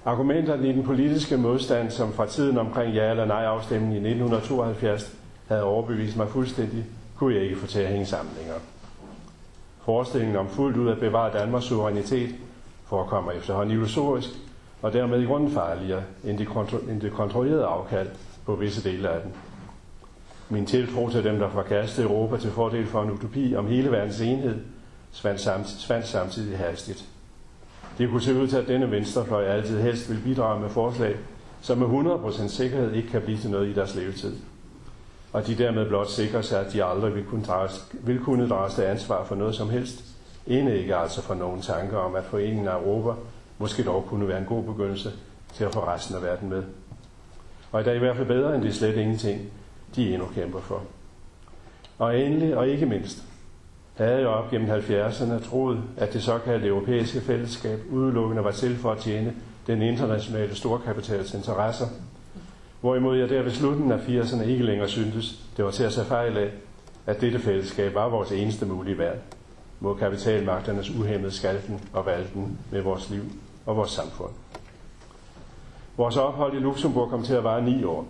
Argumenterne 0.05 0.69
i 0.69 0.71
den 0.71 0.83
politiske 0.83 1.37
modstand, 1.37 1.91
som 1.91 2.13
fra 2.13 2.25
tiden 2.25 2.57
omkring 2.57 2.93
ja- 2.93 3.11
eller 3.11 3.25
nej-afstemningen 3.25 4.05
i 4.05 4.09
1972 4.09 5.17
havde 5.47 5.63
overbevist 5.63 6.17
mig 6.17 6.27
fuldstændig, 6.27 6.85
kunne 7.17 7.35
jeg 7.35 7.43
ikke 7.43 7.57
få 7.57 7.67
til 7.67 7.79
at 7.79 7.87
hænge 7.87 8.05
sammen 8.05 8.35
længere. 8.37 8.59
Forestillingen 9.81 10.37
om 10.37 10.49
fuldt 10.49 10.77
ud 10.77 10.89
at 10.89 10.99
bevare 10.99 11.33
Danmarks 11.33 11.65
suverænitet 11.65 12.35
forekommer 12.85 13.31
efterhånden 13.31 13.75
illusorisk, 13.75 14.29
og 14.81 14.93
dermed 14.93 15.21
i 15.21 15.25
grunden 15.25 15.51
farligere 15.51 16.03
end 16.23 16.37
det, 16.37 16.47
kontro- 16.47 16.89
end 16.89 17.01
det 17.01 17.11
kontrollerede 17.11 17.65
afkald 17.65 18.07
på 18.45 18.55
visse 18.55 18.89
dele 18.89 19.09
af 19.09 19.21
den. 19.21 19.31
Min 20.49 20.65
tiltro 20.65 21.09
til 21.09 21.23
dem, 21.23 21.39
der 21.39 21.49
forkastede 21.49 22.07
Europa 22.07 22.37
til 22.37 22.51
fordel 22.51 22.85
for 22.85 23.03
en 23.03 23.11
utopi 23.11 23.55
om 23.55 23.67
hele 23.67 23.91
verdens 23.91 24.21
enhed, 24.21 24.55
svandt 25.11 25.41
samtidig, 25.41 25.81
svandt 25.81 26.07
samtidig 26.07 26.57
hastigt. 26.57 27.05
Det 27.97 28.09
kunne 28.09 28.21
se 28.21 28.41
ud 28.41 28.47
til, 28.47 28.57
at 28.57 28.67
denne 28.67 28.91
venstrefløj 28.91 29.45
altid 29.45 29.81
helst 29.81 30.09
vil 30.09 30.21
bidrage 30.23 30.59
med 30.59 30.69
forslag, 30.69 31.15
som 31.61 31.77
med 31.77 31.87
100% 31.87 32.47
sikkerhed 32.47 32.93
ikke 32.93 33.09
kan 33.09 33.21
blive 33.21 33.37
til 33.37 33.49
noget 33.49 33.67
i 33.67 33.73
deres 33.73 33.95
levetid. 33.95 34.35
Og 35.35 35.47
de 35.47 35.55
dermed 35.55 35.87
blot 35.87 36.09
sikrer 36.09 36.41
sig, 36.41 36.65
at 36.65 36.73
de 36.73 36.83
aldrig 36.83 37.15
vil 37.15 37.25
kunne, 37.25 37.43
drages, 37.43 37.87
vil 37.91 38.19
kunne 38.19 38.49
drages 38.49 38.73
til 38.73 38.81
ansvar 38.81 39.25
for 39.25 39.35
noget 39.35 39.55
som 39.55 39.69
helst, 39.69 40.03
end 40.47 40.69
ikke 40.69 40.95
altså 40.95 41.21
for 41.21 41.33
nogen 41.33 41.61
tanker 41.61 41.97
om, 41.97 42.15
at 42.15 42.23
foreningen 42.23 42.67
af 42.67 42.75
Europa 42.75 43.19
måske 43.57 43.83
dog 43.83 44.05
kunne 44.09 44.27
være 44.27 44.37
en 44.37 44.45
god 44.45 44.63
begyndelse 44.63 45.11
til 45.53 45.63
at 45.63 45.73
få 45.73 45.79
resten 45.79 46.15
af 46.15 46.23
verden 46.23 46.49
med. 46.49 46.63
Og 47.71 47.85
det 47.85 47.91
er 47.91 47.95
i 47.95 47.99
hvert 47.99 48.15
fald 48.15 48.27
bedre 48.27 48.55
end 48.55 48.63
det 48.63 48.75
slet 48.75 48.95
ingenting, 48.95 49.41
de 49.95 50.13
endnu 50.13 50.27
kæmper 50.35 50.59
for. 50.59 50.81
Og 51.97 52.19
endelig, 52.19 52.57
og 52.57 52.67
ikke 52.67 52.85
mindst, 52.85 53.23
havde 53.95 54.19
jeg 54.19 54.27
op 54.27 54.51
gennem 54.51 54.69
70'erne 54.69 55.49
troet, 55.49 55.81
at 55.97 56.13
det 56.13 56.23
såkaldte 56.23 56.67
europæiske 56.67 57.21
fællesskab 57.21 57.79
udelukkende 57.91 58.43
var 58.43 58.51
til 58.51 58.77
for 58.77 58.91
at 58.91 58.97
tjene 58.97 59.33
den 59.67 59.81
internationale 59.81 60.55
storkapitals 60.55 61.33
interesser, 61.33 61.85
hvorimod 62.85 63.17
jeg 63.17 63.29
der 63.29 63.41
ved 63.41 63.51
slutten 63.51 63.91
af 63.91 63.97
80'erne 63.97 64.43
ikke 64.43 64.63
længere 64.63 64.89
syntes, 64.89 65.39
det 65.57 65.65
var 65.65 65.71
til 65.71 65.83
at 65.83 65.91
tage 65.91 66.07
fejl 66.07 66.37
af, 66.37 66.49
at 67.05 67.21
dette 67.21 67.39
fællesskab 67.39 67.95
var 67.95 68.09
vores 68.09 68.31
eneste 68.31 68.65
mulige 68.65 68.97
værd 68.97 69.15
mod 69.79 69.95
kapitalmagternes 69.95 70.89
uhemmede 70.89 71.31
skalten 71.31 71.81
og 71.93 72.05
valten 72.05 72.57
med 72.71 72.81
vores 72.81 73.09
liv 73.09 73.21
og 73.65 73.77
vores 73.77 73.91
samfund. 73.91 74.29
Vores 75.97 76.17
ophold 76.17 76.53
i 76.53 76.59
Luxembourg 76.59 77.09
kom 77.09 77.23
til 77.23 77.33
at 77.33 77.43
vare 77.43 77.63
ni 77.63 77.83
år. 77.83 78.05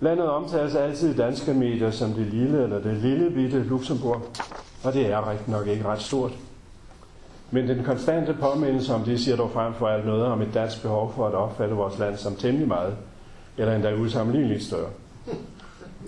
Landet 0.00 0.28
omtales 0.28 0.74
altid 0.74 1.14
i 1.14 1.16
danske 1.16 1.54
medier 1.54 1.90
som 1.90 2.12
det 2.12 2.26
lille 2.26 2.62
eller 2.62 2.78
det 2.78 2.96
lille 2.96 3.30
bitte 3.30 3.62
Luxembourg, 3.62 4.22
og 4.84 4.92
det 4.92 5.06
er 5.06 5.30
rigtig 5.30 5.50
nok 5.50 5.66
ikke 5.66 5.84
ret 5.84 6.02
stort. 6.02 6.32
Men 7.50 7.68
den 7.68 7.84
konstante 7.84 8.36
påmindelse 8.40 8.94
om 8.94 9.00
det 9.00 9.20
siger 9.20 9.36
dog 9.36 9.50
frem 9.50 9.74
for 9.74 9.88
alt 9.88 10.06
noget 10.06 10.24
om 10.24 10.42
et 10.42 10.54
dansk 10.54 10.82
behov 10.82 11.12
for 11.12 11.26
at 11.26 11.34
opfatte 11.34 11.74
vores 11.74 11.98
land 11.98 12.16
som 12.16 12.36
temmelig 12.36 12.68
meget, 12.68 12.96
eller 13.58 13.74
endda 13.74 13.94
usammenligneligt 13.94 14.62
større. 14.62 14.90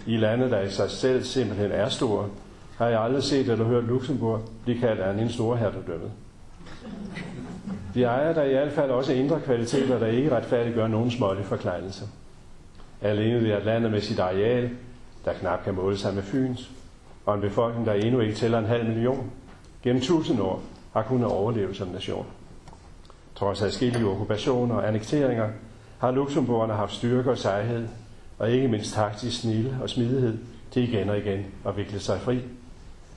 I 0.07 0.16
lande, 0.16 0.51
der 0.51 0.61
i 0.61 0.70
sig 0.70 0.90
selv 0.90 1.24
simpelthen 1.24 1.72
er 1.72 1.88
store, 1.88 2.28
har 2.76 2.88
jeg 2.88 3.01
aldrig 3.01 3.22
set 3.22 3.49
eller 3.49 3.64
hørt 3.64 3.84
Luxembourg 3.84 4.40
blive 4.64 4.80
kaldt 4.80 5.01
af 5.01 5.12
en 5.12 5.28
store 5.28 5.57
hertugdømmet. 5.57 6.11
De 7.94 8.05
ejer 8.05 8.32
der 8.32 8.42
i 8.42 8.53
hvert 8.53 8.72
fald 8.72 8.90
også 8.90 9.12
indre 9.12 9.40
kvaliteter, 9.40 9.99
der 9.99 10.07
ikke 10.07 10.36
retfærdiggør 10.36 10.86
nogen 10.86 11.11
smålige 11.11 11.44
forklejnelse. 11.44 12.05
Alene 13.03 13.40
det 13.40 13.53
at 13.53 13.64
landet 13.64 13.90
med 13.90 14.01
sit 14.01 14.18
areal, 14.18 14.70
der 15.24 15.32
knap 15.32 15.64
kan 15.64 15.74
måle 15.74 15.99
sig 15.99 16.14
med 16.14 16.22
Fyns, 16.22 16.70
og 17.26 17.34
en 17.34 17.40
befolkning, 17.40 17.86
der 17.86 17.92
endnu 17.92 18.20
ikke 18.20 18.34
tæller 18.34 18.59
en 18.59 18.66
halv 18.66 18.86
million, 18.86 19.30
gennem 19.82 20.03
tusind 20.03 20.40
år 20.40 20.62
har 20.92 21.03
kunnet 21.03 21.26
overleve 21.26 21.74
som 21.74 21.88
nation. 21.88 22.26
Trods 23.34 23.62
adskillige 23.62 24.07
okkupationer 24.07 24.74
og 24.74 24.88
annekteringer 24.88 25.49
har 25.99 26.11
Luxemburgerne 26.11 26.72
haft 26.74 26.94
styrke 26.94 27.30
og 27.30 27.38
sejhed, 27.38 27.88
og 28.38 28.51
ikke 28.51 28.68
mindst 28.68 28.94
taktisk 28.94 29.40
snille 29.40 29.78
og 29.82 29.90
smidighed 29.90 30.38
til 30.70 30.88
igen 30.88 31.09
og 31.09 31.18
igen 31.18 31.46
at 31.66 31.76
vikle 31.76 32.01
sig 32.01 32.20
fri. 32.20 32.40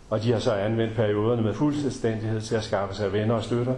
Og 0.10 0.24
de 0.24 0.32
har 0.32 0.40
så 0.40 0.54
anvendt 0.54 0.96
perioderne 0.96 1.42
med 1.42 1.54
fuld 1.54 1.76
selvstændighed 1.76 2.42
til 2.42 2.56
at 2.56 2.64
skaffe 2.64 2.96
sig 2.96 3.14
venner 3.14 3.36
og 3.36 3.44
støtter, 3.44 3.76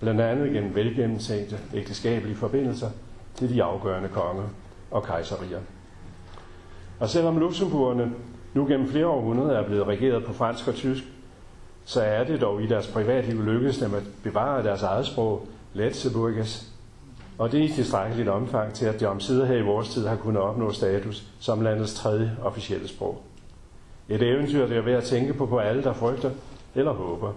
blandt 0.00 0.20
andet 0.20 0.52
gennem 0.52 0.74
velgennemtænkte 0.74 1.58
ægteskabelige 1.74 2.36
forbindelser 2.36 2.90
til 3.34 3.54
de 3.54 3.62
afgørende 3.62 4.08
konger 4.08 4.48
og 4.90 5.02
kejserier. 5.02 5.60
Og 7.00 7.08
selvom 7.08 7.38
Luxemburgerne 7.38 8.12
nu 8.54 8.66
gennem 8.66 8.88
flere 8.88 9.06
århundreder 9.06 9.58
er 9.58 9.66
blevet 9.66 9.86
regeret 9.86 10.24
på 10.24 10.32
fransk 10.32 10.68
og 10.68 10.74
tysk, 10.74 11.04
så 11.84 12.02
er 12.02 12.24
det 12.24 12.40
dog 12.40 12.62
i 12.62 12.66
deres 12.66 12.86
privatliv 12.86 13.42
lykkedes 13.42 13.78
dem 13.78 13.94
at 13.94 14.02
bevare 14.22 14.64
deres 14.64 14.82
eget 14.82 15.06
sprog, 15.06 15.46
Letzeburgers, 15.74 16.73
og 17.38 17.52
det 17.52 17.60
er 17.60 17.64
i 17.64 17.68
tilstrækkeligt 17.68 18.28
omfang 18.28 18.74
til, 18.74 18.86
at 18.86 19.00
det 19.00 19.08
omsider 19.08 19.46
her 19.46 19.56
i 19.56 19.62
vores 19.62 19.88
tid 19.88 20.06
har 20.06 20.16
kunnet 20.16 20.42
opnå 20.42 20.72
status 20.72 21.24
som 21.40 21.60
landets 21.60 21.94
tredje 21.94 22.36
officielle 22.42 22.88
sprog. 22.88 23.22
Et 24.08 24.22
eventyr, 24.22 24.66
det 24.66 24.76
er 24.76 24.82
værd 24.82 24.96
at 24.96 25.04
tænke 25.04 25.34
på 25.34 25.46
på 25.46 25.58
alle, 25.58 25.82
der 25.82 25.92
frygter 25.92 26.30
eller 26.74 26.92
håber, 26.92 27.32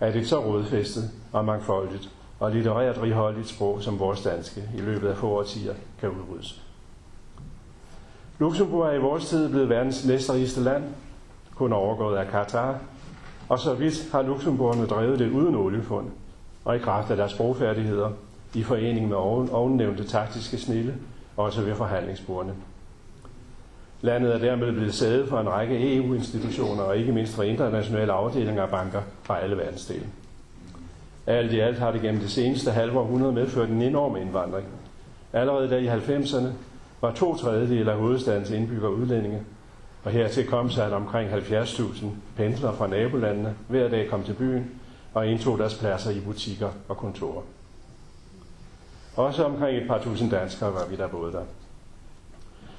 at 0.00 0.16
et 0.16 0.28
så 0.28 0.44
rodfæstet 0.44 1.10
og 1.32 1.44
mangfoldigt 1.44 2.10
og 2.40 2.50
litterært 2.50 3.02
righoldigt 3.02 3.48
sprog 3.48 3.82
som 3.82 3.98
vores 3.98 4.22
danske 4.22 4.62
i 4.76 4.80
løbet 4.80 5.08
af 5.08 5.16
få 5.16 5.28
årtier 5.28 5.74
kan 6.00 6.08
udryddes. 6.08 6.62
Luxembourg 8.38 8.86
er 8.86 8.92
i 8.92 8.98
vores 8.98 9.28
tid 9.28 9.48
blevet 9.48 9.68
verdens 9.68 10.06
næstrigeste 10.06 10.60
land, 10.60 10.84
kun 11.54 11.72
overgået 11.72 12.16
af 12.16 12.28
Katar, 12.28 12.78
og 13.48 13.58
så 13.58 13.74
vidt 13.74 14.08
har 14.12 14.22
Luxembourgerne 14.22 14.86
drevet 14.86 15.18
det 15.18 15.30
uden 15.30 15.54
oliefund, 15.54 16.06
og 16.64 16.76
i 16.76 16.78
kraft 16.78 17.10
af 17.10 17.16
deres 17.16 17.32
sprogfærdigheder, 17.32 18.10
i 18.54 18.62
forening 18.62 19.08
med 19.08 19.16
oven, 19.16 19.50
ovennævnte 19.50 20.04
taktiske 20.04 20.58
snille, 20.58 20.94
også 21.36 21.62
ved 21.62 21.74
forhandlingsbordene. 21.74 22.54
Landet 24.00 24.34
er 24.34 24.38
dermed 24.38 24.72
blevet 24.72 24.94
sæde 24.94 25.26
for 25.26 25.40
en 25.40 25.48
række 25.48 25.96
EU-institutioner 25.96 26.82
og 26.82 26.96
ikke 26.96 27.12
mindst 27.12 27.34
for 27.34 27.42
internationale 27.42 28.12
afdelinger 28.12 28.62
af 28.62 28.68
banker 28.68 29.02
fra 29.22 29.40
alle 29.40 29.56
verdensdele. 29.56 30.06
Alt 31.26 31.52
i 31.52 31.58
alt 31.58 31.78
har 31.78 31.92
det 31.92 32.00
gennem 32.00 32.20
det 32.20 32.30
seneste 32.30 32.70
halve 32.70 32.98
århundrede 32.98 33.32
medført 33.32 33.68
en 33.68 33.82
enorm 33.82 34.16
indvandring. 34.16 34.66
Allerede 35.32 35.70
der 35.70 35.76
i 35.76 35.88
90'erne 35.88 36.48
var 37.00 37.12
to 37.12 37.36
tredjedel 37.36 37.88
af 37.88 37.96
hovedstadens 37.96 38.50
indbyggere 38.50 38.94
udlændinge, 38.94 39.42
og 40.04 40.10
hertil 40.10 40.46
kom 40.46 40.70
så, 40.70 40.82
at 40.82 40.92
omkring 40.92 41.30
70.000 41.30 42.06
pendlere 42.36 42.76
fra 42.76 42.86
nabolandene 42.86 43.54
hver 43.68 43.88
dag 43.88 44.08
kom 44.08 44.22
til 44.22 44.32
byen 44.32 44.70
og 45.14 45.26
indtog 45.26 45.58
deres 45.58 45.74
pladser 45.74 46.10
i 46.10 46.20
butikker 46.20 46.68
og 46.88 46.96
kontorer. 46.96 47.42
Også 49.20 49.44
omkring 49.44 49.76
et 49.78 49.88
par 49.88 49.98
tusind 49.98 50.30
danskere 50.30 50.74
var 50.74 50.86
vi 50.90 50.96
der 50.96 51.08
både 51.08 51.32
der. 51.32 51.42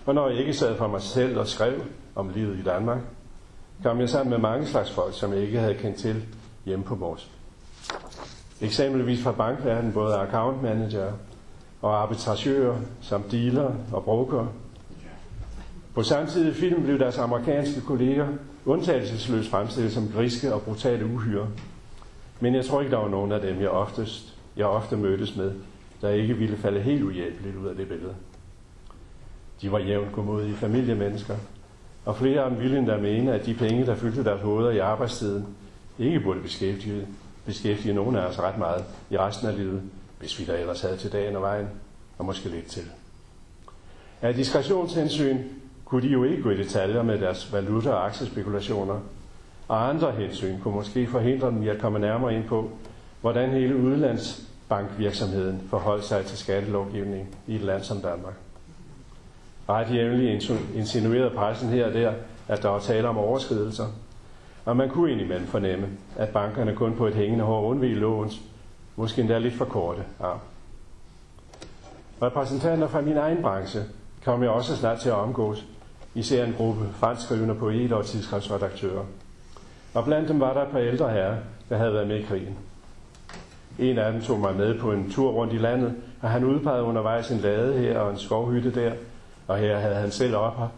Og 0.06 0.16
når 0.16 0.30
jeg 0.30 0.39
ikke 0.39 0.54
sad 0.54 0.78
for 0.78 0.88
mig 0.88 1.02
selv 1.02 1.39
og 1.39 1.48
skrev 1.48 1.82
om 2.16 2.30
livet 2.30 2.58
i 2.58 2.64
Danmark, 2.64 3.00
kom 3.84 4.00
jeg 4.00 4.10
sammen 4.10 4.30
med 4.30 4.38
mange 4.38 4.68
slags 4.68 4.92
folk, 4.92 5.14
som 5.14 5.34
jeg 5.34 5.42
ikke 5.42 5.60
havde 5.60 5.76
kendt 5.76 5.98
til 5.98 6.26
hjemme 6.66 6.86
på 6.86 6.96
vores. 6.96 7.32
Eksempelvis 8.62 9.24
fra 9.24 9.32
bankverdenen 9.32 9.94
både 9.94 10.16
account 10.16 10.64
manager 10.64 11.12
og 11.82 12.02
arbitratører, 12.02 12.78
samt 13.02 13.32
dealer 13.32 13.72
og 13.94 14.04
brokere. 14.04 14.48
På 15.96 16.04
samtidig 16.04 16.56
film 16.56 16.84
blev 16.84 17.00
deres 17.00 17.18
amerikanske 17.18 17.82
kolleger 17.82 18.28
undtagelsesløst 18.66 19.50
fremstillet 19.50 19.94
som 19.94 20.12
griske 20.14 20.54
og 20.54 20.62
brutale 20.62 21.06
uhyre. 21.06 21.48
Men 22.39 22.56
jeg 22.56 22.66
tror 22.66 22.82
ikke, 22.82 22.92
der 22.92 22.98
var 22.98 23.10
nogen 23.10 23.32
af 23.32 23.42
dem, 23.42 23.62
jeg, 23.62 23.70
oftest, 23.70 24.38
jeg 24.58 24.66
ofte 24.66 24.98
mødtes 24.98 25.36
med, 25.36 25.52
der 26.02 26.10
ikke 26.10 26.34
ville 26.34 26.58
falde 26.58 26.82
helt 26.82 27.04
uhjælpeligt 27.04 27.56
ud 27.56 27.68
af 27.68 27.76
det 27.76 27.88
billede. 27.88 28.16
De 29.62 29.72
var 29.72 29.80
jævnt 29.80 30.12
godmodige 30.12 30.56
familiemennesker, 30.56 31.36
og 32.06 32.18
flere 32.18 32.41
af 32.41 32.49
dem 32.49 32.60
ville 32.60 32.78
endda 32.78 32.97
mene, 32.97 33.34
at 33.34 33.45
de 33.45 33.54
penge, 33.54 33.86
der 33.86 33.95
fyldte 33.95 34.24
deres 34.24 34.41
hoveder 34.41 34.72
i 34.72 34.78
arbejdstiden, 34.78 35.47
ikke 35.99 36.20
burde 36.20 36.39
beskæftige, 36.39 37.08
beskæftige 37.45 37.93
nogen 37.93 38.16
af 38.16 38.26
os 38.26 38.39
ret 38.39 38.58
meget 38.58 38.84
i 39.10 39.18
resten 39.18 39.47
af 39.47 39.58
livet, 39.58 39.82
hvis 40.20 40.39
vi 40.39 40.45
der 40.45 40.54
ellers 40.54 40.82
havde 40.82 40.97
til 40.97 41.12
dagen 41.12 41.36
og 41.36 41.41
vejen, 41.41 41.68
og 42.18 42.26
måske 42.26 42.49
lidt 42.49 42.66
til. 42.66 42.84
Af 44.22 44.34
diskretionshensyn 44.34 45.38
kunne 45.86 46.02
de 46.02 46.08
jo 46.08 46.24
ikke 46.24 46.43
gå 46.43 46.49
i 46.49 46.58
detaljer 46.58 47.04
med 47.04 47.20
deres 47.20 47.54
valuta- 47.54 47.91
og 47.91 48.06
aktiespekulationer, 48.06 48.99
og 49.68 49.89
andre 49.89 50.12
hensyn 50.12 50.60
kunne 50.60 50.74
måske 50.74 51.08
forhindre 51.08 51.47
dem 51.47 51.64
i 51.64 51.68
at 51.68 51.82
komme 51.82 51.99
nærmere 51.99 52.36
ind 52.36 52.43
på, 52.43 52.70
hvordan 53.22 53.49
hele 53.49 53.76
udlands 53.76 54.51
bankvirksomheden 54.72 55.61
forholde 55.69 56.03
sig 56.03 56.26
til 56.26 56.38
skattelovgivning 56.38 57.36
i 57.47 57.55
et 57.55 57.61
land 57.61 57.84
som 57.84 57.97
Danmark. 57.97 58.34
Ret 59.69 59.95
jævnligt 59.95 60.51
insinuerede 60.76 61.36
pressen 61.36 61.69
her 61.69 61.86
og 61.88 61.93
der, 61.93 62.13
at 62.47 62.63
der 62.63 62.69
var 62.69 62.80
tale 62.80 63.07
om 63.07 63.17
overskridelser, 63.17 63.86
og 64.65 64.78
man 64.78 64.89
kunne 64.89 65.11
indimellem 65.11 65.47
fornemme, 65.47 65.88
at 66.17 66.30
bankerne 66.30 66.76
kun 66.76 66.95
på 66.95 67.07
et 67.07 67.13
hængende 67.13 67.45
hår 67.45 67.61
undvig 67.61 67.95
låns, 67.95 68.41
måske 68.95 69.22
endda 69.22 69.38
lidt 69.38 69.53
for 69.53 69.65
korte 69.65 70.03
arm. 70.19 70.39
Repræsentanter 72.22 72.88
fra 72.88 73.01
min 73.01 73.17
egen 73.17 73.41
branche 73.41 73.82
kom 74.26 74.43
jeg 74.43 74.51
også 74.51 74.76
snart 74.76 74.99
til 74.99 75.09
at 75.09 75.15
omgås, 75.15 75.65
især 76.15 76.45
en 76.45 76.53
gruppe 76.57 76.86
franskskrivende 76.93 77.55
poeter 77.55 77.95
og 77.95 78.05
tidsskriftsredaktører. 78.05 79.05
Og 79.93 80.05
blandt 80.05 80.30
dem 80.30 80.39
var 80.39 80.53
der 80.53 80.61
et 80.61 80.72
par 80.72 80.80
ældre 80.80 81.09
herrer, 81.09 81.38
der 81.69 81.78
havde 81.78 81.93
været 81.93 82.07
med 82.07 82.19
i 82.19 82.24
krigen. 82.24 82.57
En 83.82 83.98
af 83.98 84.12
dem 84.12 84.22
tog 84.22 84.40
mig 84.40 84.56
med 84.56 84.80
på 84.80 84.92
en 84.92 85.12
tur 85.12 85.32
rundt 85.32 85.54
i 85.54 85.58
landet, 85.58 85.94
og 86.22 86.30
han 86.30 86.44
udpegede 86.44 86.84
undervejs 86.84 87.32
en 87.32 87.38
lade 87.38 87.78
her 87.80 88.00
og 88.00 88.12
en 88.12 88.18
skovhytte 88.18 88.76
der, 88.76 88.92
og 89.48 89.58
her 89.58 89.78
havde 89.78 89.96
han 89.96 90.12
selv 90.12 90.36
op 90.36 90.72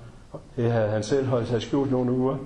her 0.56 0.70
havde 0.70 0.90
han 0.90 1.04
selv 1.04 1.28
holdt 1.28 1.48
sig 1.48 1.62
skjult 1.62 1.92
nogle 1.92 2.12
uger, 2.12 2.38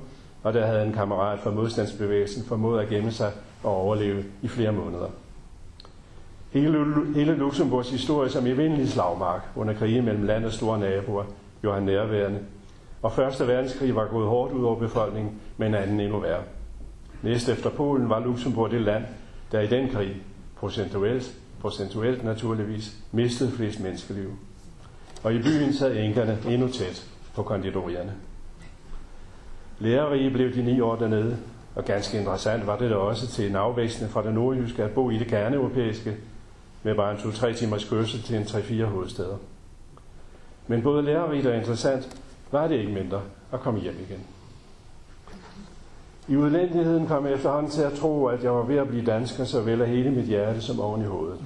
og 0.43 0.53
der 0.53 0.65
havde 0.65 0.85
en 0.85 0.93
kammerat 0.93 1.39
fra 1.39 1.51
modstandsbevægelsen 1.51 2.43
formået 2.45 2.81
at 2.81 2.89
gemme 2.89 3.11
sig 3.11 3.31
og 3.63 3.75
overleve 3.75 4.23
i 4.41 4.47
flere 4.47 4.71
måneder. 4.71 5.07
Hele, 6.51 6.85
hele 7.15 7.35
Luxemburgs 7.35 7.89
historie 7.89 8.29
som 8.29 8.47
evindelig 8.47 8.89
slagmark 8.89 9.41
under 9.55 9.73
krigen 9.73 10.05
mellem 10.05 10.23
land 10.23 10.45
og 10.45 10.51
store 10.51 10.79
naboer 10.79 11.23
gjorde 11.61 11.75
han 11.75 11.85
nærværende, 11.85 12.39
og 13.01 13.11
Første 13.11 13.47
verdenskrig 13.47 13.95
var 13.95 14.07
gået 14.07 14.27
hårdt 14.27 14.53
ud 14.53 14.63
over 14.63 14.79
befolkningen, 14.79 15.31
men 15.57 15.75
anden 15.75 15.99
endnu 15.99 16.19
værre. 16.19 16.41
Næst 17.21 17.49
efter 17.49 17.69
Polen 17.69 18.09
var 18.09 18.19
Luxemburg 18.19 18.71
det 18.71 18.81
land, 18.81 19.03
der 19.51 19.59
i 19.59 19.67
den 19.67 19.89
krig, 19.89 20.15
procentuelt, 20.59 21.35
procentuelt 21.61 22.23
naturligvis, 22.23 22.97
mistede 23.11 23.51
flest 23.51 23.79
menneskeliv. 23.79 24.31
Og 25.23 25.33
i 25.33 25.41
byen 25.41 25.73
sad 25.73 25.97
enkerne 25.97 26.37
endnu 26.47 26.67
tæt 26.67 27.07
på 27.35 27.43
konditorierne. 27.43 28.13
Lærerige 29.79 30.31
blev 30.31 30.53
de 30.53 30.61
ni 30.61 30.79
år 30.79 30.95
dernede, 30.95 31.37
og 31.75 31.85
ganske 31.85 32.17
interessant 32.17 32.67
var 32.67 32.77
det 32.77 32.89
da 32.89 32.95
også 32.95 33.27
til 33.27 33.49
en 33.49 33.55
afvækstning 33.55 34.11
fra 34.11 34.23
det 34.23 34.33
nordjyske 34.33 34.83
at 34.83 34.91
bo 34.91 35.09
i 35.09 35.17
det 35.17 35.27
kerneeuropæiske, 35.27 36.17
med 36.83 36.95
bare 36.95 37.11
en 37.11 37.17
2-3 37.17 37.53
timers 37.53 37.89
kørsel 37.89 38.21
til 38.21 38.35
en 38.35 38.43
3-4 38.43 38.83
hovedsteder. 38.83 39.37
Men 40.67 40.81
både 40.81 41.03
lærerigt 41.03 41.47
og 41.47 41.57
interessant 41.57 42.17
var 42.51 42.67
det 42.67 42.75
ikke 42.75 42.91
mindre 42.91 43.21
at 43.53 43.59
komme 43.59 43.79
hjem 43.79 43.95
igen. 44.09 44.23
I 46.27 46.35
udlændigheden 46.35 47.07
kom 47.07 47.25
jeg 47.25 47.33
efterhånden 47.33 47.71
til 47.71 47.81
at 47.81 47.93
tro, 47.93 48.25
at 48.25 48.43
jeg 48.43 48.53
var 48.53 48.63
ved 48.63 48.77
at 48.77 48.87
blive 48.87 49.05
dansker, 49.05 49.43
så 49.43 49.61
vel 49.61 49.81
af 49.81 49.87
hele 49.87 50.11
mit 50.11 50.25
hjerte 50.25 50.61
som 50.61 50.79
oven 50.79 51.01
i 51.01 51.05
hovedet. 51.05 51.39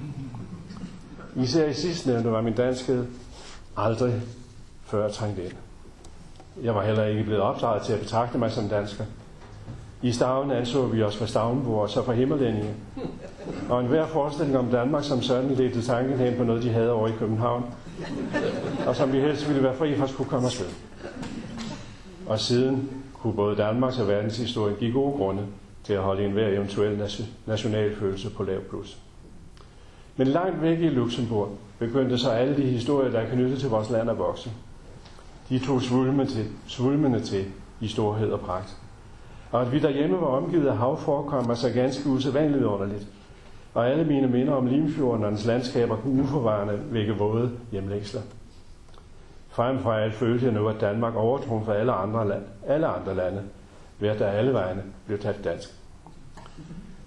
Især 1.36 1.68
i 1.68 1.74
sidstnævnte 1.74 2.30
var 2.30 2.40
min 2.40 2.54
danskhed 2.54 3.06
aldrig 3.76 4.14
før 4.84 5.08
trængt 5.08 5.38
ind. 5.38 5.52
Jeg 6.62 6.74
var 6.74 6.84
heller 6.84 7.04
ikke 7.04 7.24
blevet 7.24 7.42
opdraget 7.42 7.82
til 7.82 7.92
at 7.92 8.00
betragte 8.00 8.38
mig 8.38 8.50
som 8.50 8.68
dansker. 8.68 9.04
I 10.02 10.12
Stavn 10.12 10.50
anså 10.50 10.86
vi 10.86 11.02
os 11.02 11.16
for 11.16 11.26
Stavnborg 11.26 11.82
og 11.82 11.90
så 11.90 12.04
for 12.04 12.12
Himmerlændinge. 12.12 12.74
Og 13.68 13.80
enhver 13.80 14.06
forestilling 14.06 14.58
om 14.58 14.66
Danmark 14.66 15.04
som 15.04 15.22
sådan 15.22 15.50
ledte 15.50 15.82
tanken 15.82 16.18
hen 16.18 16.36
på 16.36 16.44
noget, 16.44 16.62
de 16.62 16.70
havde 16.70 16.92
over 16.92 17.08
i 17.08 17.12
København. 17.18 17.64
Og 18.86 18.96
som 18.96 19.12
vi 19.12 19.20
helst 19.20 19.48
ville 19.48 19.62
være 19.62 19.76
fri 19.76 19.96
for 19.96 20.06
skulle 20.06 20.30
komme 20.30 20.46
afsted. 20.46 20.66
Og 22.26 22.40
siden 22.40 23.01
kunne 23.22 23.34
både 23.34 23.56
Danmarks 23.56 23.98
og 23.98 24.08
verdenshistorien 24.08 24.76
give 24.76 24.92
gode 24.92 25.16
grunde 25.16 25.46
til 25.84 25.92
at 25.92 26.02
holde 26.02 26.24
enhver 26.24 26.48
eventuel 26.48 27.10
nationalfølelse 27.46 28.30
på 28.30 28.42
lav 28.42 28.60
plus. 28.60 28.98
Men 30.16 30.26
langt 30.26 30.62
væk 30.62 30.78
i 30.78 30.88
Luxembourg 30.88 31.48
begyndte 31.78 32.18
så 32.18 32.30
alle 32.30 32.56
de 32.56 32.62
historier, 32.62 33.10
der 33.10 33.18
er 33.18 33.34
knyttet 33.34 33.58
til 33.58 33.70
vores 33.70 33.90
land 33.90 34.10
at 34.10 34.18
vokse. 34.18 34.50
De 35.48 35.58
tog 35.58 35.82
svulmende 35.82 36.26
til, 36.26 36.46
svulmende 36.66 37.20
til 37.20 37.44
i 37.80 37.88
storhed 37.88 38.32
og 38.32 38.40
pragt. 38.40 38.76
Og 39.50 39.62
at 39.62 39.72
vi 39.72 39.78
derhjemme 39.78 40.20
var 40.20 40.26
omgivet 40.26 40.66
af 40.66 40.76
hav 40.76 40.98
var 41.30 41.54
så 41.54 41.70
ganske 41.70 42.08
usædvanligt 42.08 42.64
underligt. 42.64 43.06
Og 43.74 43.90
alle 43.90 44.04
mine 44.04 44.26
minder 44.26 44.52
om 44.52 44.66
Limfjorden 44.66 45.24
og 45.24 45.30
dens 45.30 45.46
landskaber 45.46 45.96
kunne 45.96 46.22
uforvarende 46.22 46.80
vække 46.90 47.12
våde 47.12 47.50
hjemlængsler. 47.70 48.20
Frem 49.52 49.78
for 49.78 49.92
alt 49.92 50.14
følte 50.14 50.44
jeg 50.44 50.54
nu, 50.54 50.68
at 50.68 50.80
Danmark 50.80 51.14
overtrumfer 51.14 51.72
alle 51.72 51.92
andre, 51.92 52.28
lande, 52.28 52.44
alle 52.66 52.86
andre 52.86 53.14
lande, 53.14 53.42
ved 53.98 54.08
at 54.08 54.18
der 54.18 54.26
alle 54.26 54.52
vejene 54.52 54.82
blev 55.06 55.18
talt 55.18 55.44
dansk. 55.44 55.68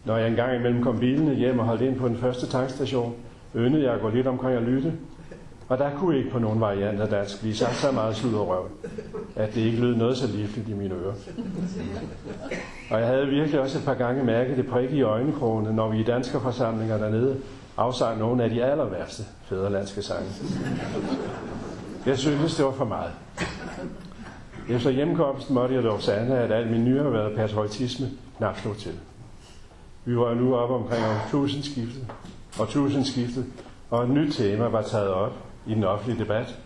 Når 0.05 0.17
jeg 0.17 0.27
engang 0.27 0.55
imellem 0.55 0.83
kom 0.83 0.99
bilene 0.99 1.33
hjem 1.33 1.59
og 1.59 1.65
holdt 1.65 1.81
ind 1.81 1.99
på 1.99 2.07
den 2.07 2.17
første 2.17 2.47
tankstation, 2.47 3.15
yndede 3.55 3.83
jeg 3.83 3.93
at 3.93 4.01
gå 4.01 4.09
lidt 4.09 4.27
omkring 4.27 4.57
og 4.57 4.63
lytte, 4.63 4.93
og 5.69 5.77
der 5.77 5.89
kunne 5.97 6.17
ikke 6.17 6.29
på 6.29 6.39
nogen 6.39 6.61
variant 6.61 7.01
af 7.01 7.09
dansk 7.09 7.39
blive 7.39 7.55
sagt 7.55 7.75
så 7.75 7.91
meget 7.91 8.15
slud 8.15 8.33
og 8.33 8.47
røv, 8.47 8.69
at 9.35 9.55
det 9.55 9.61
ikke 9.61 9.81
lød 9.81 9.95
noget 9.95 10.17
så 10.17 10.27
livligt 10.27 10.69
i 10.69 10.73
mine 10.73 10.95
ører. 10.95 11.13
Og 12.91 12.99
jeg 12.99 13.07
havde 13.07 13.27
virkelig 13.27 13.59
også 13.59 13.77
et 13.77 13.85
par 13.85 13.93
gange 13.93 14.23
mærket 14.23 14.57
det 14.57 14.67
prik 14.67 14.91
i 14.91 15.01
øjenkrogene, 15.01 15.73
når 15.73 15.89
vi 15.89 15.99
i 15.99 16.03
danske 16.03 16.39
forsamlinger 16.39 16.97
dernede 16.97 17.37
afsang 17.77 18.19
nogle 18.19 18.43
af 18.43 18.49
de 18.49 18.63
aller 18.63 18.85
værste 18.85 19.23
fædrelandske 19.43 20.01
sange. 20.01 20.29
Jeg 22.05 22.17
synes, 22.17 22.55
det 22.55 22.65
var 22.65 22.71
for 22.71 22.85
meget. 22.85 23.11
Efter 24.69 24.89
hjemkomsten 24.89 25.55
måtte 25.55 25.75
jeg 25.75 25.83
dog 25.83 26.01
sande, 26.01 26.37
at 26.37 26.51
alt 26.51 26.71
min 26.71 26.85
nyerhvervede 26.85 27.35
patriotisme 27.35 28.07
knap 28.37 28.59
stod 28.59 28.75
til. 28.75 28.91
Vi 30.05 30.17
var 30.17 30.33
nu 30.33 30.55
oppe 30.55 30.75
omkring 30.75 31.03
tusindskiftet, 31.31 32.07
og 32.59 32.67
tusindskiftet, 32.67 33.45
og 33.89 34.03
et 34.03 34.09
nyt 34.09 34.33
tema 34.33 34.67
var 34.67 34.81
taget 34.81 35.07
op 35.07 35.33
i 35.67 35.73
den 35.73 35.83
offentlige 35.83 36.23
debat, 36.23 36.59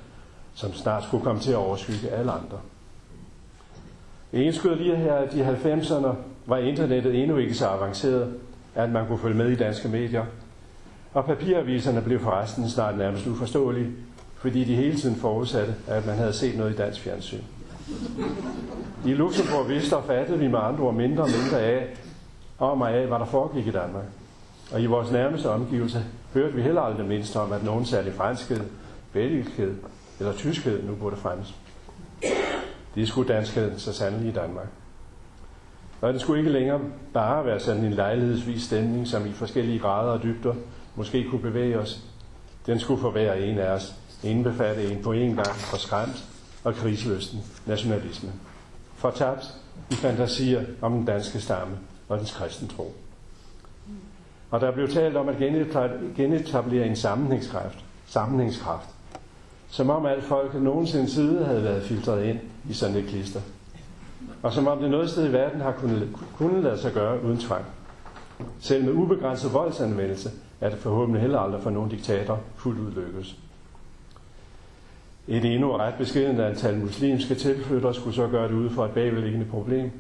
som 0.54 0.74
snart 0.74 1.04
skulle 1.04 1.24
komme 1.24 1.42
til 1.42 1.52
at 1.52 1.58
overskygge 1.58 2.10
alle 2.10 2.32
andre. 2.32 2.58
En 4.34 4.54
skød 4.54 4.76
lige 4.76 4.96
her, 4.96 5.14
at 5.14 5.34
i 5.34 5.42
90'erne 5.42 6.08
var 6.46 6.58
internettet 6.58 7.16
endnu 7.16 7.38
ikke 7.38 7.54
så 7.54 7.68
avanceret, 7.68 8.34
at 8.76 8.90
man 8.90 9.08
kunne 9.08 9.20
følge 9.20 9.38
med 9.38 9.50
i 9.50 9.56
danske 9.56 9.88
medier, 9.88 10.26
og 11.14 11.26
papiraviserne 11.26 12.02
blev 12.02 12.20
forresten 12.20 12.70
snart 12.70 12.98
nærmest 12.98 13.28
uforståelige, 13.28 13.90
fordi 14.40 14.64
de 14.64 14.76
hele 14.76 14.96
tiden 14.98 15.16
forudsatte, 15.16 15.76
at 15.88 16.06
man 16.06 16.16
havde 16.16 16.34
set 16.34 16.58
noget 16.58 16.74
i 16.74 16.76
dansk 16.76 17.02
fjernsyn. 17.02 17.42
I 19.06 19.14
Luxembourg 19.14 19.70
vidste 19.70 19.98
og 19.98 20.04
fattede 20.04 20.40
vi 20.40 20.48
med 20.48 20.60
andre 20.60 20.84
ord 20.84 20.94
mindre 20.94 21.24
og 21.24 21.30
mindre 21.30 21.62
af, 21.62 21.88
om 22.60 22.82
og 22.82 22.92
af, 22.92 23.08
hvad 23.08 23.20
der 23.20 23.26
foregik 23.26 23.68
i 23.68 23.72
Danmark. 23.72 24.04
Og 24.72 24.82
i 24.82 24.86
vores 24.86 25.12
nærmeste 25.12 25.50
omgivelser 25.50 26.02
hørte 26.34 26.54
vi 26.54 26.62
heller 26.62 26.82
aldrig 26.82 27.06
mindst 27.06 27.36
om, 27.36 27.52
at 27.52 27.64
nogen 27.64 27.86
særlig 27.86 28.14
franskhed, 28.14 28.62
belgiskhed 29.14 29.76
eller 30.20 30.34
tyskhed 30.34 30.84
nu 30.84 30.96
burde 30.96 31.16
fremmes. 31.16 31.56
Det 32.96 33.08
skulle 33.08 33.34
danskheden 33.34 33.80
så 33.80 33.94
sandelig 33.94 34.30
i 34.30 34.34
Danmark. 34.34 34.68
Og 36.02 36.14
det 36.14 36.22
skulle 36.22 36.40
ikke 36.40 36.52
længere 36.52 36.80
bare 37.14 37.46
være 37.46 37.60
sådan 37.60 37.86
en 37.86 37.94
lejlighedsvis 37.94 38.64
stemning, 38.64 39.08
som 39.08 39.26
i 39.26 39.32
forskellige 39.32 39.80
grader 39.80 40.12
og 40.12 40.24
dybder 40.24 40.54
måske 40.96 41.24
kunne 41.30 41.42
bevæge 41.42 41.80
os. 41.80 42.04
Den 42.66 42.80
skulle 42.80 43.02
for 43.02 43.12
hver 43.12 43.34
en 43.34 43.58
af 43.58 43.72
os 43.72 43.96
indbefatte 44.24 44.92
en 44.92 45.04
på 45.04 45.12
en 45.12 45.36
gang 45.36 45.56
for 45.56 45.78
skræmt 45.78 46.26
og 46.64 46.76
krigsløsten 46.76 47.40
nationalisme. 47.66 48.30
Fortabt 48.96 49.56
i 49.92 49.94
fantasier 49.94 50.66
om 50.82 50.94
den 50.94 51.06
danske 51.06 51.42
stamme 51.42 51.78
og 52.10 52.18
dens 52.18 52.32
kristen 52.32 52.68
tro. 52.68 52.94
Og 54.52 54.62
der 54.62 54.72
blev 54.72 54.90
talt 54.90 55.16
om 55.16 55.30
at 55.30 55.38
genetablere 56.16 56.88
en 56.88 56.96
sammenhængskraft, 56.96 57.86
sammenhængskraft. 58.08 58.90
Som 59.70 59.90
om 59.90 60.06
alt 60.06 60.24
folket 60.24 60.62
nogensinde 60.62 61.10
side 61.10 61.46
havde 61.46 61.64
været 61.64 61.84
filtreret 61.84 62.26
ind 62.26 62.40
i 62.70 62.74
sådan 62.74 62.96
et 62.96 63.06
klister. 63.06 63.42
Og 64.44 64.54
som 64.54 64.68
om 64.68 64.80
det 64.80 64.92
noget 64.92 65.10
sted 65.10 65.30
i 65.30 65.34
verden 65.34 65.62
har 65.62 65.72
kunnet, 65.72 66.10
kunnet 66.38 66.64
lade 66.64 66.82
sig 66.82 66.94
gøre 66.94 67.24
uden 67.24 67.38
tvang. 67.38 67.66
Selv 68.60 68.86
med 68.86 68.94
ubegrænset 68.94 69.54
voldsanvendelse 69.54 70.32
er 70.62 70.70
det 70.70 70.80
forhåbentlig 70.80 71.22
heller 71.22 71.40
aldrig 71.40 71.64
for 71.64 71.70
nogen 71.70 71.90
diktator 71.90 72.40
fuldt 72.56 72.80
ud 72.80 72.92
lykkes. 72.92 73.38
Et 75.32 75.46
endnu 75.46 75.72
ret 75.72 75.94
beskedent 75.98 76.40
antal 76.40 76.78
muslimske 76.78 77.36
tilflyttere 77.36 77.94
skulle 77.94 78.16
så 78.16 78.28
gøre 78.28 78.48
det 78.48 78.54
ud 78.54 78.70
for 78.70 78.86
et 78.86 78.92
bagvedliggende 78.92 79.46
problem, 79.46 79.92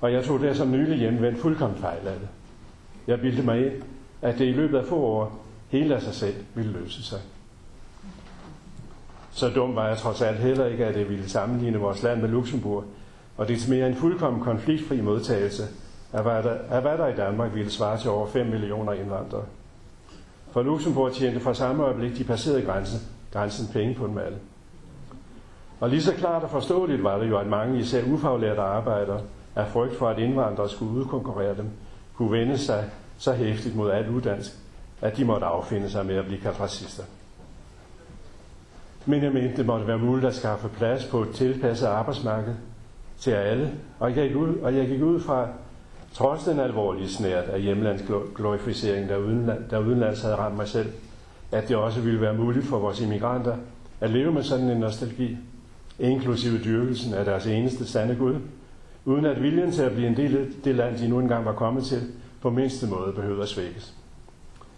og 0.00 0.12
jeg 0.12 0.24
tog 0.24 0.40
der 0.40 0.52
som 0.52 0.70
nylig 0.70 0.98
hjemvendt 0.98 1.38
fuldkommen 1.38 1.78
fejl 1.78 2.08
af 2.08 2.18
det. 2.20 2.28
Jeg 3.06 3.20
bildte 3.20 3.42
mig 3.42 3.66
ind, 3.66 3.82
at 4.22 4.38
det 4.38 4.44
i 4.44 4.52
løbet 4.52 4.78
af 4.78 4.86
få 4.86 4.96
år 4.96 5.44
helt 5.68 5.92
af 5.92 6.02
sig 6.02 6.14
selv 6.14 6.34
ville 6.54 6.72
løse 6.72 7.02
sig. 7.02 7.18
Så 9.30 9.48
dum 9.48 9.76
var 9.76 9.88
jeg 9.88 9.98
trods 9.98 10.22
alt 10.22 10.38
heller 10.38 10.66
ikke, 10.66 10.86
at 10.86 10.94
det 10.94 11.08
ville 11.08 11.28
sammenligne 11.28 11.78
vores 11.78 12.02
land 12.02 12.20
med 12.20 12.28
Luxembourg, 12.28 12.84
og 13.36 13.48
det 13.48 13.56
er 13.56 13.70
mere 13.70 13.88
en 13.88 13.94
fuldkommen 13.94 14.42
konfliktfri 14.42 15.00
modtagelse 15.00 15.62
af 16.12 16.22
hvad, 16.22 16.42
der, 16.42 16.56
af 16.70 16.80
hvad 16.82 16.98
der 16.98 17.06
i 17.06 17.16
Danmark 17.16 17.54
ville 17.54 17.70
svare 17.70 17.98
til 17.98 18.10
over 18.10 18.26
5 18.26 18.46
millioner 18.46 18.92
indvandrere. 18.92 19.44
For 20.52 20.62
Luxembourg 20.62 21.12
tjente 21.12 21.40
fra 21.40 21.54
samme 21.54 21.82
øjeblik, 21.82 22.18
de 22.18 22.24
passerede 22.24 22.62
grænsen, 22.62 23.00
grænsen 23.32 23.68
penge 23.72 23.94
på 23.94 24.06
dem 24.06 24.18
alle. 24.18 24.38
Og 25.80 25.90
lige 25.90 26.02
så 26.02 26.14
klart 26.14 26.42
og 26.42 26.50
forståeligt 26.50 27.04
var 27.04 27.18
det 27.18 27.28
jo, 27.28 27.38
at 27.38 27.46
mange 27.46 27.78
især 27.78 28.04
ufaglærte 28.04 28.60
arbejdere 28.60 29.20
af 29.56 29.68
frygt 29.68 29.96
for, 29.96 30.08
at 30.08 30.18
indvandrere 30.18 30.68
skulle 30.68 30.92
udkonkurrere 30.92 31.56
dem, 31.56 31.70
kunne 32.16 32.32
vende 32.32 32.58
sig 32.58 32.84
så 33.18 33.32
hæftigt 33.32 33.76
mod 33.76 33.90
alt 33.90 34.08
uddansk, 34.08 34.52
at 35.00 35.16
de 35.16 35.24
måtte 35.24 35.46
affinde 35.46 35.90
sig 35.90 36.06
med 36.06 36.16
at 36.16 36.24
blive 36.24 36.40
kaldt 36.40 36.60
racister. 36.60 37.02
Men 39.06 39.22
jeg 39.22 39.32
mente, 39.32 39.56
det 39.56 39.66
måtte 39.66 39.86
være 39.86 39.98
muligt 39.98 40.26
at 40.26 40.34
skaffe 40.34 40.68
plads 40.68 41.04
på 41.04 41.22
et 41.22 41.30
tilpasset 41.30 41.86
arbejdsmarked 41.86 42.54
til 43.18 43.30
alle, 43.30 43.72
og 43.98 44.16
jeg 44.16 44.28
gik 44.28 44.36
ud, 44.36 44.56
og 44.56 44.76
jeg 44.76 44.88
gik 44.88 45.02
ud 45.02 45.20
fra, 45.20 45.48
trods 46.12 46.44
den 46.44 46.60
alvorlige 46.60 47.08
snært 47.08 47.44
af 47.44 47.60
hjemlandsglorificering, 47.60 49.08
der, 49.08 49.16
udenland, 49.16 49.68
der 49.70 49.78
udenlands 49.78 50.22
havde 50.22 50.34
ramt 50.34 50.56
mig 50.56 50.68
selv, 50.68 50.92
at 51.52 51.68
det 51.68 51.76
også 51.76 52.00
ville 52.00 52.20
være 52.20 52.34
muligt 52.34 52.66
for 52.66 52.78
vores 52.78 53.00
immigranter 53.00 53.56
at 54.00 54.10
leve 54.10 54.32
med 54.32 54.42
sådan 54.42 54.70
en 54.70 54.76
nostalgi, 54.80 55.38
inklusive 56.00 56.58
dyrkelsen 56.64 57.14
af 57.14 57.24
deres 57.24 57.46
eneste 57.46 57.86
sande 57.86 58.14
Gud, 58.14 58.36
uden 59.04 59.24
at 59.24 59.42
viljen 59.42 59.72
til 59.72 59.82
at 59.82 59.92
blive 59.92 60.08
en 60.08 60.16
del 60.16 60.36
af 60.36 60.46
det 60.64 60.74
land, 60.74 60.98
de 60.98 61.08
nu 61.08 61.18
engang 61.18 61.44
var 61.44 61.52
kommet 61.52 61.84
til, 61.84 62.02
på 62.42 62.50
mindste 62.50 62.86
måde 62.86 63.12
behøvede 63.12 63.42
at 63.42 63.48
svækkes. 63.48 63.94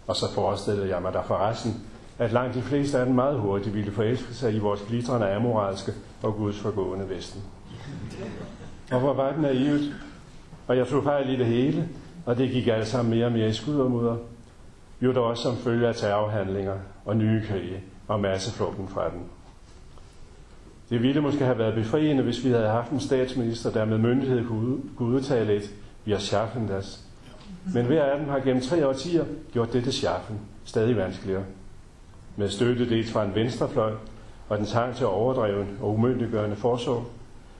Og 0.07 0.15
så 0.15 0.31
forestillede 0.31 0.89
jeg 0.89 1.01
mig 1.01 1.13
der 1.13 1.23
forresten, 1.23 1.73
at 2.19 2.31
langt 2.31 2.55
de 2.55 2.61
fleste 2.61 2.99
af 2.99 3.05
dem 3.05 3.15
meget 3.15 3.39
hurtigt 3.39 3.75
ville 3.75 3.91
forelske 3.91 4.33
sig 4.33 4.53
i 4.53 4.59
vores 4.59 4.81
glitrende 4.87 5.33
amoralske 5.33 5.91
og 6.23 6.35
Guds 6.35 6.59
forgående 6.59 7.09
Vesten. 7.09 7.41
Og 8.91 8.99
hvor 8.99 9.13
var 9.13 9.31
det 9.31 9.41
naivt, 9.41 9.81
og 10.67 10.77
jeg 10.77 10.87
tog 10.87 11.03
fejl 11.03 11.29
i 11.29 11.37
det 11.37 11.45
hele, 11.45 11.89
og 12.25 12.37
det 12.37 12.51
gik 12.51 12.67
alle 12.67 12.85
sammen 12.85 13.15
mere 13.15 13.25
og 13.25 13.31
mere 13.31 13.47
i 13.47 13.53
skud 13.53 13.75
og 13.75 13.91
mudder. 13.91 14.17
Jo, 15.01 15.13
der 15.13 15.19
også 15.19 15.43
som 15.43 15.57
følge 15.57 15.87
af 15.87 15.95
terrorhandlinger 15.95 16.75
og 17.05 17.17
nye 17.17 17.41
krige 17.47 17.83
og 18.07 18.19
masseflugten 18.19 18.87
fra 18.87 19.09
den. 19.09 19.21
Det 20.89 21.01
ville 21.01 21.21
måske 21.21 21.45
have 21.45 21.57
været 21.57 21.75
befriende, 21.75 22.23
hvis 22.23 22.45
vi 22.45 22.49
havde 22.49 22.67
haft 22.67 22.91
en 22.91 22.99
statsminister, 22.99 23.71
der 23.71 23.85
med 23.85 23.97
myndighed 23.97 24.45
kunne, 24.47 24.77
udtale 24.99 25.55
et, 25.55 25.73
vi 26.05 26.11
har 26.11 26.19
schaffen 26.19 26.67
das. 26.67 26.99
Men 27.73 27.85
hver 27.85 28.03
af 28.03 28.19
dem 28.19 28.29
har 28.29 28.39
gennem 28.39 28.61
tre 28.61 28.87
årtier 28.87 29.25
gjort 29.53 29.73
dette 29.73 29.91
schaffen 29.91 30.39
stadig 30.65 30.97
vanskeligere. 30.97 31.43
Med 32.35 32.49
støtte 32.49 32.89
dels 32.89 33.11
fra 33.11 33.25
en 33.25 33.35
venstrefløj 33.35 33.91
og 34.49 34.57
den 34.57 34.65
tang 34.65 34.95
til 34.95 35.05
overdreven 35.05 35.67
og 35.81 35.93
umyndiggørende 35.93 36.55
forsorg, 36.55 37.05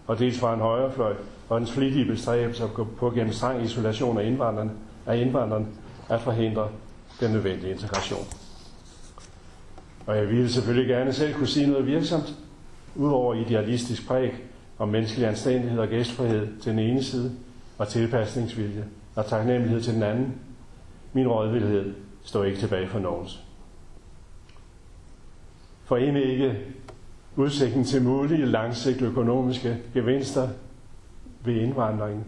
og 0.08 0.20
dels 0.20 0.40
fra 0.40 0.54
en 0.54 0.60
højrefløj 0.60 1.14
og 1.50 1.60
den 1.60 1.68
flittige 1.68 2.06
bestræbelse 2.06 2.64
på 2.98 3.10
gennem 3.10 3.34
streng 3.34 3.64
isolation 3.64 4.18
af 4.18 4.26
indvandrerne, 4.26 4.72
af 5.06 5.18
indvandrerne 5.18 5.66
at 6.10 6.22
forhindre 6.22 6.70
den 7.20 7.32
nødvendige 7.32 7.72
integration. 7.72 8.26
Og 10.06 10.18
jeg 10.18 10.30
ville 10.30 10.50
selvfølgelig 10.50 10.88
gerne 10.88 11.14
selv 11.14 11.34
kunne 11.34 11.48
sige 11.48 11.68
noget 11.68 11.88
virksomt, 11.88 12.36
udover 12.96 13.34
idealistisk 13.34 14.08
præg 14.08 14.34
om 14.78 14.90
menneskelig 14.90 15.28
anstændighed 15.28 15.80
og 15.80 15.88
gæstfrihed 15.88 16.60
til 16.62 16.72
den 16.72 16.80
ene 16.80 17.04
side, 17.04 17.32
og 17.78 17.88
tilpasningsvilje 17.88 18.86
og 19.16 19.26
taknemmelighed 19.26 19.82
til 19.82 19.94
den 19.94 20.04
anden. 20.04 20.36
Min 21.14 21.28
rådvildhed 21.28 21.94
står 22.24 22.44
ikke 22.44 22.60
tilbage 22.60 22.88
for 22.88 23.00
nogens. 23.00 23.44
For 25.86 25.98
en 25.98 26.16
ikke 26.16 26.58
udsigten 27.36 27.84
til 27.84 28.04
mulige 28.04 28.46
langsigtede 28.46 29.10
økonomiske 29.10 29.78
gevinster 29.94 30.50
ved 31.46 31.54
indvandringen 31.54 32.26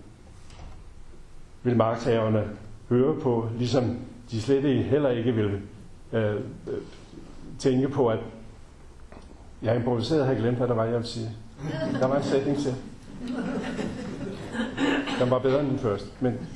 vil 1.63 1.77
magthaverne 1.77 2.43
høre 2.89 3.19
på, 3.19 3.49
ligesom 3.57 3.97
de 4.31 4.41
slet 4.41 4.65
ikke, 4.65 4.83
heller 4.83 5.09
ikke 5.09 5.31
vil 5.35 5.61
øh, 6.13 6.35
øh 6.35 6.41
tænke 7.59 7.89
på, 7.89 8.07
at 8.07 8.19
jeg 9.61 9.75
improviserede, 9.75 10.21
improviseret 10.21 10.29
og 10.29 10.35
glemt, 10.35 10.57
hvad 10.57 10.67
der 10.67 10.73
var, 10.73 10.83
jeg 10.83 10.93
ville 10.93 11.07
sige. 11.07 11.29
Der 11.99 12.07
var 12.07 12.17
en 12.17 12.23
sætning 12.23 12.57
til. 12.57 12.75
Den 15.19 15.29
var 15.31 15.39
bedre 15.39 15.59
end 15.59 15.69
den 15.69 15.79
første, 15.79 16.07
men... 16.19 16.47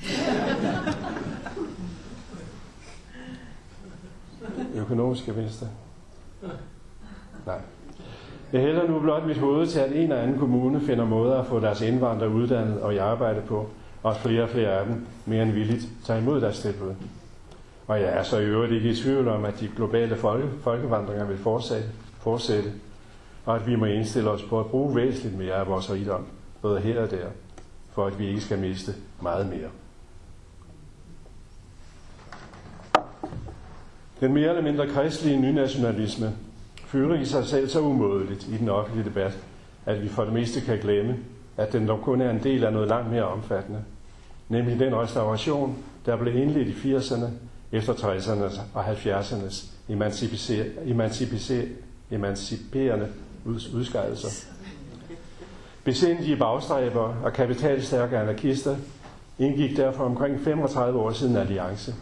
Økonomiske 4.75 5.31
gevinster. 5.31 5.65
Nej. 7.45 7.59
Jeg 8.53 8.61
hælder 8.61 8.87
nu 8.87 8.99
blot 8.99 9.25
mit 9.25 9.37
hoved 9.37 9.67
til, 9.67 9.79
at 9.79 9.91
en 9.91 9.97
eller 9.97 10.15
anden 10.15 10.39
kommune 10.39 10.81
finder 10.81 11.05
måder 11.05 11.39
at 11.39 11.45
få 11.45 11.59
deres 11.59 11.81
indvandrere 11.81 12.29
uddannet 12.29 12.81
og 12.81 12.93
i 12.93 12.97
arbejde 12.97 13.41
på, 13.41 13.69
og 14.03 14.11
at 14.11 14.17
flere 14.17 14.43
og 14.43 14.49
flere 14.49 14.69
af 14.69 14.85
dem 14.85 15.05
mere 15.25 15.43
end 15.43 15.51
villigt 15.51 15.87
tager 16.05 16.19
imod 16.19 16.41
deres 16.41 16.59
tilbud. 16.59 16.93
Og 17.87 18.01
jeg 18.01 18.09
er 18.09 18.23
så 18.23 18.37
i 18.37 18.45
øvrigt 18.45 18.73
ikke 18.73 18.89
i 18.89 18.95
tvivl 18.95 19.27
om, 19.27 19.45
at 19.45 19.59
de 19.59 19.69
globale 19.75 20.15
folke, 20.15 20.47
folkevandringer 20.61 21.25
vil 21.25 21.37
fortsætte, 21.37 21.89
fortsætte, 22.19 22.69
og 23.49 23.55
at 23.55 23.67
vi 23.67 23.75
må 23.75 23.85
indstille 23.85 24.29
os 24.29 24.43
på 24.43 24.59
at 24.59 24.65
bruge 24.65 24.95
væsentligt 24.95 25.37
mere 25.37 25.53
af 25.53 25.67
vores 25.67 25.91
rigdom, 25.91 26.25
både 26.61 26.79
her 26.79 27.01
og 27.01 27.11
der, 27.11 27.27
for 27.91 28.05
at 28.05 28.19
vi 28.19 28.27
ikke 28.27 28.41
skal 28.41 28.59
miste 28.59 28.95
meget 29.21 29.49
mere. 29.49 29.69
Den 34.19 34.33
mere 34.33 34.49
eller 34.49 34.61
mindre 34.61 34.87
kristelige 34.87 35.41
nynationalisme 35.41 36.35
fylder 36.85 37.19
i 37.19 37.25
sig 37.25 37.45
selv 37.45 37.69
så 37.69 37.81
umådeligt 37.81 38.47
i 38.47 38.57
den 38.57 38.69
offentlige 38.69 39.09
debat, 39.09 39.37
at 39.85 40.01
vi 40.01 40.07
for 40.07 40.23
det 40.23 40.33
meste 40.33 40.61
kan 40.61 40.79
glemme, 40.79 41.17
at 41.57 41.73
den 41.73 41.87
dog 41.87 42.01
kun 42.01 42.21
er 42.21 42.31
en 42.31 42.43
del 42.43 42.63
af 42.63 42.73
noget 42.73 42.87
langt 42.87 43.11
mere 43.11 43.23
omfattende, 43.23 43.83
nemlig 44.49 44.79
den 44.79 44.95
restauration, 44.95 45.77
der 46.05 46.15
blev 46.17 46.35
indledt 46.35 46.67
i 46.67 46.95
80'erne 46.95 47.25
efter 47.71 47.93
60'ernes 47.93 48.61
og 48.73 48.91
70'ernes 48.91 49.67
emancipiserende 52.09 53.07
udskejelser. 53.49 54.49
Besindige 55.83 56.37
bagstræber 56.37 57.15
og 57.23 57.33
kapitalstærke 57.33 58.17
anarkister 58.17 58.75
indgik 59.39 59.77
derfor 59.77 60.03
omkring 60.03 60.39
35 60.39 60.99
år 60.99 61.11
siden 61.11 61.35
alliance, 61.35 61.95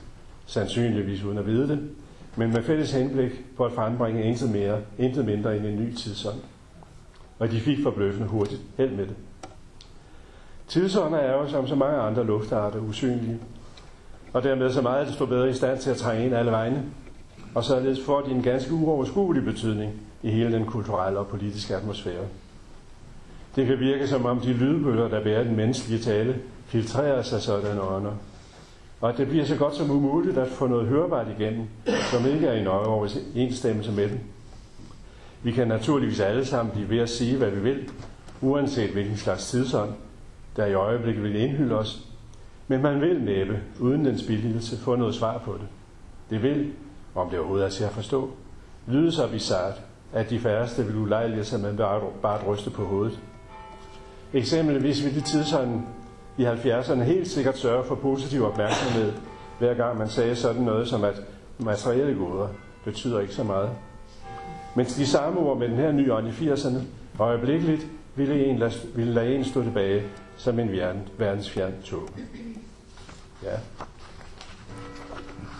sandsynligvis 0.45 1.23
uden 1.23 1.37
at 1.37 1.45
vide 1.45 1.67
det, 1.67 1.89
men 2.35 2.53
med 2.53 2.63
fælles 2.63 2.91
henblik 2.91 3.31
på 3.57 3.65
at 3.65 3.71
frembringe 3.71 4.23
intet, 4.23 4.51
mere, 4.51 4.79
intet 4.97 5.25
mindre 5.25 5.57
end 5.57 5.65
en 5.65 5.75
ny 5.75 5.93
tidsånd. 5.93 6.39
Og 7.39 7.51
de 7.51 7.59
fik 7.59 7.77
forbløffende 7.83 8.27
hurtigt 8.27 8.61
held 8.77 8.91
med 8.91 9.05
det. 9.05 9.15
Tidsånder 10.67 11.17
er 11.19 11.33
jo 11.33 11.49
som 11.49 11.67
så 11.67 11.75
mange 11.75 11.97
andre 11.97 12.25
luftarter 12.25 12.79
usynlige, 12.79 13.39
og 14.33 14.43
dermed 14.43 14.71
så 14.71 14.81
meget 14.81 15.07
desto 15.07 15.25
bedre 15.25 15.49
i 15.49 15.53
stand 15.53 15.79
til 15.79 15.89
at 15.89 15.97
trænge 15.97 16.25
ind 16.25 16.35
alle 16.35 16.51
vegne, 16.51 16.83
og 17.57 17.63
således 17.63 18.05
får 18.05 18.21
de 18.21 18.31
en 18.31 18.41
ganske 18.41 18.73
uoverskuelig 18.73 19.43
betydning 19.43 19.93
i 20.23 20.29
hele 20.29 20.51
den 20.51 20.65
kulturelle 20.65 21.19
og 21.19 21.27
politiske 21.27 21.75
atmosfære. 21.75 22.23
Det 23.55 23.67
kan 23.67 23.79
virke 23.79 24.07
som 24.07 24.25
om 24.25 24.39
de 24.39 24.53
lydbølger, 24.53 25.07
der 25.07 25.23
bærer 25.23 25.43
den 25.43 25.55
menneskelige 25.55 25.99
tale, 25.99 26.35
filtrerer 26.65 27.21
sig 27.21 27.41
sådan 27.41 27.79
ånder. 27.79 28.11
Og 29.01 29.09
at 29.09 29.17
det 29.17 29.27
bliver 29.27 29.45
så 29.45 29.55
godt 29.55 29.75
som 29.75 29.91
umuligt 29.91 30.37
at 30.37 30.47
få 30.47 30.67
noget 30.67 30.87
hørbart 30.87 31.27
igennem, 31.39 31.67
som 32.11 32.25
ikke 32.25 32.47
er 32.47 32.53
i 32.53 32.63
nøje 32.63 32.85
overensstemmelse 32.85 33.91
med 33.91 34.09
den. 34.09 34.19
Vi 35.43 35.51
kan 35.51 35.67
naturligvis 35.67 36.19
alle 36.19 36.45
sammen 36.45 36.71
blive 36.73 36.89
ved 36.89 36.99
at 36.99 37.09
sige, 37.09 37.37
hvad 37.37 37.51
vi 37.51 37.59
vil, 37.59 37.89
uanset 38.41 38.89
hvilken 38.89 39.17
slags 39.17 39.49
tidsånd, 39.49 39.89
der 40.55 40.65
i 40.65 40.73
øjeblikket 40.73 41.23
vil 41.23 41.35
indhylde 41.35 41.77
os. 41.77 42.07
Men 42.67 42.81
man 42.81 43.01
vil 43.01 43.21
næppe, 43.21 43.59
uden 43.79 44.05
den 44.05 44.19
spildelse, 44.19 44.77
få 44.77 44.95
noget 44.95 45.15
svar 45.15 45.37
på 45.37 45.53
det. 45.53 45.67
Det 46.29 46.43
vil, 46.43 46.71
om 47.17 47.29
det 47.29 47.39
overhovedet 47.39 47.65
er 47.65 47.69
til 47.69 47.83
at 47.83 47.91
forstå, 47.91 48.29
lyde 48.87 49.11
så 49.11 49.27
bizart, 49.27 49.81
at 50.13 50.29
de 50.29 50.39
færreste 50.39 50.85
vil 50.85 50.95
ulejlige 50.95 51.45
sig 51.45 51.59
med 51.59 51.77
bare, 51.77 52.01
bare 52.21 52.39
at 52.39 52.47
ryste 52.47 52.69
på 52.69 52.85
hovedet. 52.85 53.19
Eksempelvis 54.33 55.03
ville 55.03 55.19
de 55.19 55.25
tidsånden 55.25 55.87
i 56.37 56.45
70'erne 56.45 57.01
helt 57.01 57.27
sikkert 57.27 57.57
sørge 57.57 57.83
for 57.83 57.95
positiv 57.95 58.45
opmærksomhed, 58.45 59.13
hver 59.59 59.73
gang 59.73 59.97
man 59.97 60.09
sagde 60.09 60.35
sådan 60.35 60.61
noget 60.61 60.87
som, 60.87 61.03
at 61.03 61.21
materielle 61.57 62.15
goder 62.15 62.47
betyder 62.83 63.19
ikke 63.19 63.33
så 63.33 63.43
meget. 63.43 63.69
Mens 64.75 64.95
de 64.95 65.07
samme 65.07 65.39
ord 65.39 65.57
med 65.57 65.69
den 65.69 65.77
her 65.77 65.91
nye 65.91 66.13
ånd 66.13 66.27
i 66.27 66.31
80'erne 66.31 66.79
øjeblikkeligt 67.19 67.87
ville, 68.15 68.45
en 68.45 68.57
lade, 68.57 68.73
ville 68.95 69.13
lade 69.13 69.35
en 69.35 69.45
stå 69.45 69.63
tilbage 69.63 70.03
som 70.37 70.59
en 70.59 70.69
verdensfjern 71.17 71.73
tog. 71.85 72.09
Ja. 73.43 73.57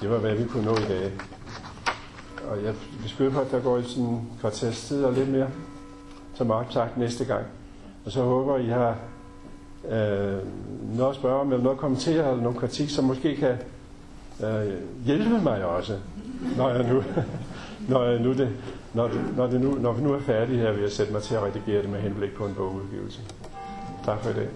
det 0.02 0.10
var, 0.10 0.18
hvad 0.18 0.36
vi 0.36 0.46
kunne 0.46 0.66
nå 0.66 0.76
i 0.76 0.88
dag. 0.90 1.12
Og 2.50 2.64
jeg 2.64 2.74
vil 3.02 3.10
skyde 3.10 3.32
på, 3.32 3.40
at 3.40 3.52
der 3.52 3.60
går 3.60 3.82
sådan 3.82 4.04
en 4.04 4.30
kvarters 4.40 4.82
tid 4.82 5.04
og 5.04 5.14
lidt 5.14 5.30
mere, 5.30 5.48
som 6.34 6.52
sagt 6.70 6.98
næste 6.98 7.26
gang. 7.26 7.46
Og 8.06 8.12
så 8.12 8.22
håber 8.22 8.58
I 8.58 8.68
har 8.68 8.96
øh, 9.90 10.38
noget 10.98 11.10
at 11.10 11.16
spørge 11.16 11.40
om, 11.40 11.52
eller 11.52 11.64
noget 11.64 11.76
at 11.76 11.82
kommentere, 11.82 12.32
eller 12.32 12.44
noget 12.44 12.58
kritik, 12.58 12.90
som 12.90 13.06
måske 13.06 13.36
kan 13.36 13.58
øh, 14.44 14.74
hjælpe 15.06 15.40
mig 15.44 15.66
også, 15.66 15.98
når 16.58 16.70
jeg 16.70 16.94
nu, 16.94 17.04
når 17.94 18.04
jeg 18.04 18.20
nu 18.20 18.34
det, 18.34 18.50
når, 18.94 19.08
det, 19.08 19.22
når, 19.38 19.48
det 19.48 19.62
nu, 19.62 19.76
når 19.76 19.92
vi 19.92 20.04
nu 20.04 20.14
er 20.14 20.20
færdige 20.20 20.60
her, 20.60 20.72
vil 20.72 20.82
jeg 20.82 20.92
sætte 20.92 21.14
mig 21.14 21.22
til 21.22 21.36
at 21.36 21.44
redigere 21.44 21.82
det 21.82 21.90
med 21.90 22.00
henblik 22.00 22.36
på 22.36 22.46
en 22.46 22.54
bogudgivelse. 22.54 23.22
Tak 24.06 24.20
for 24.24 24.30
i 24.30 24.34
dag. 24.34 24.48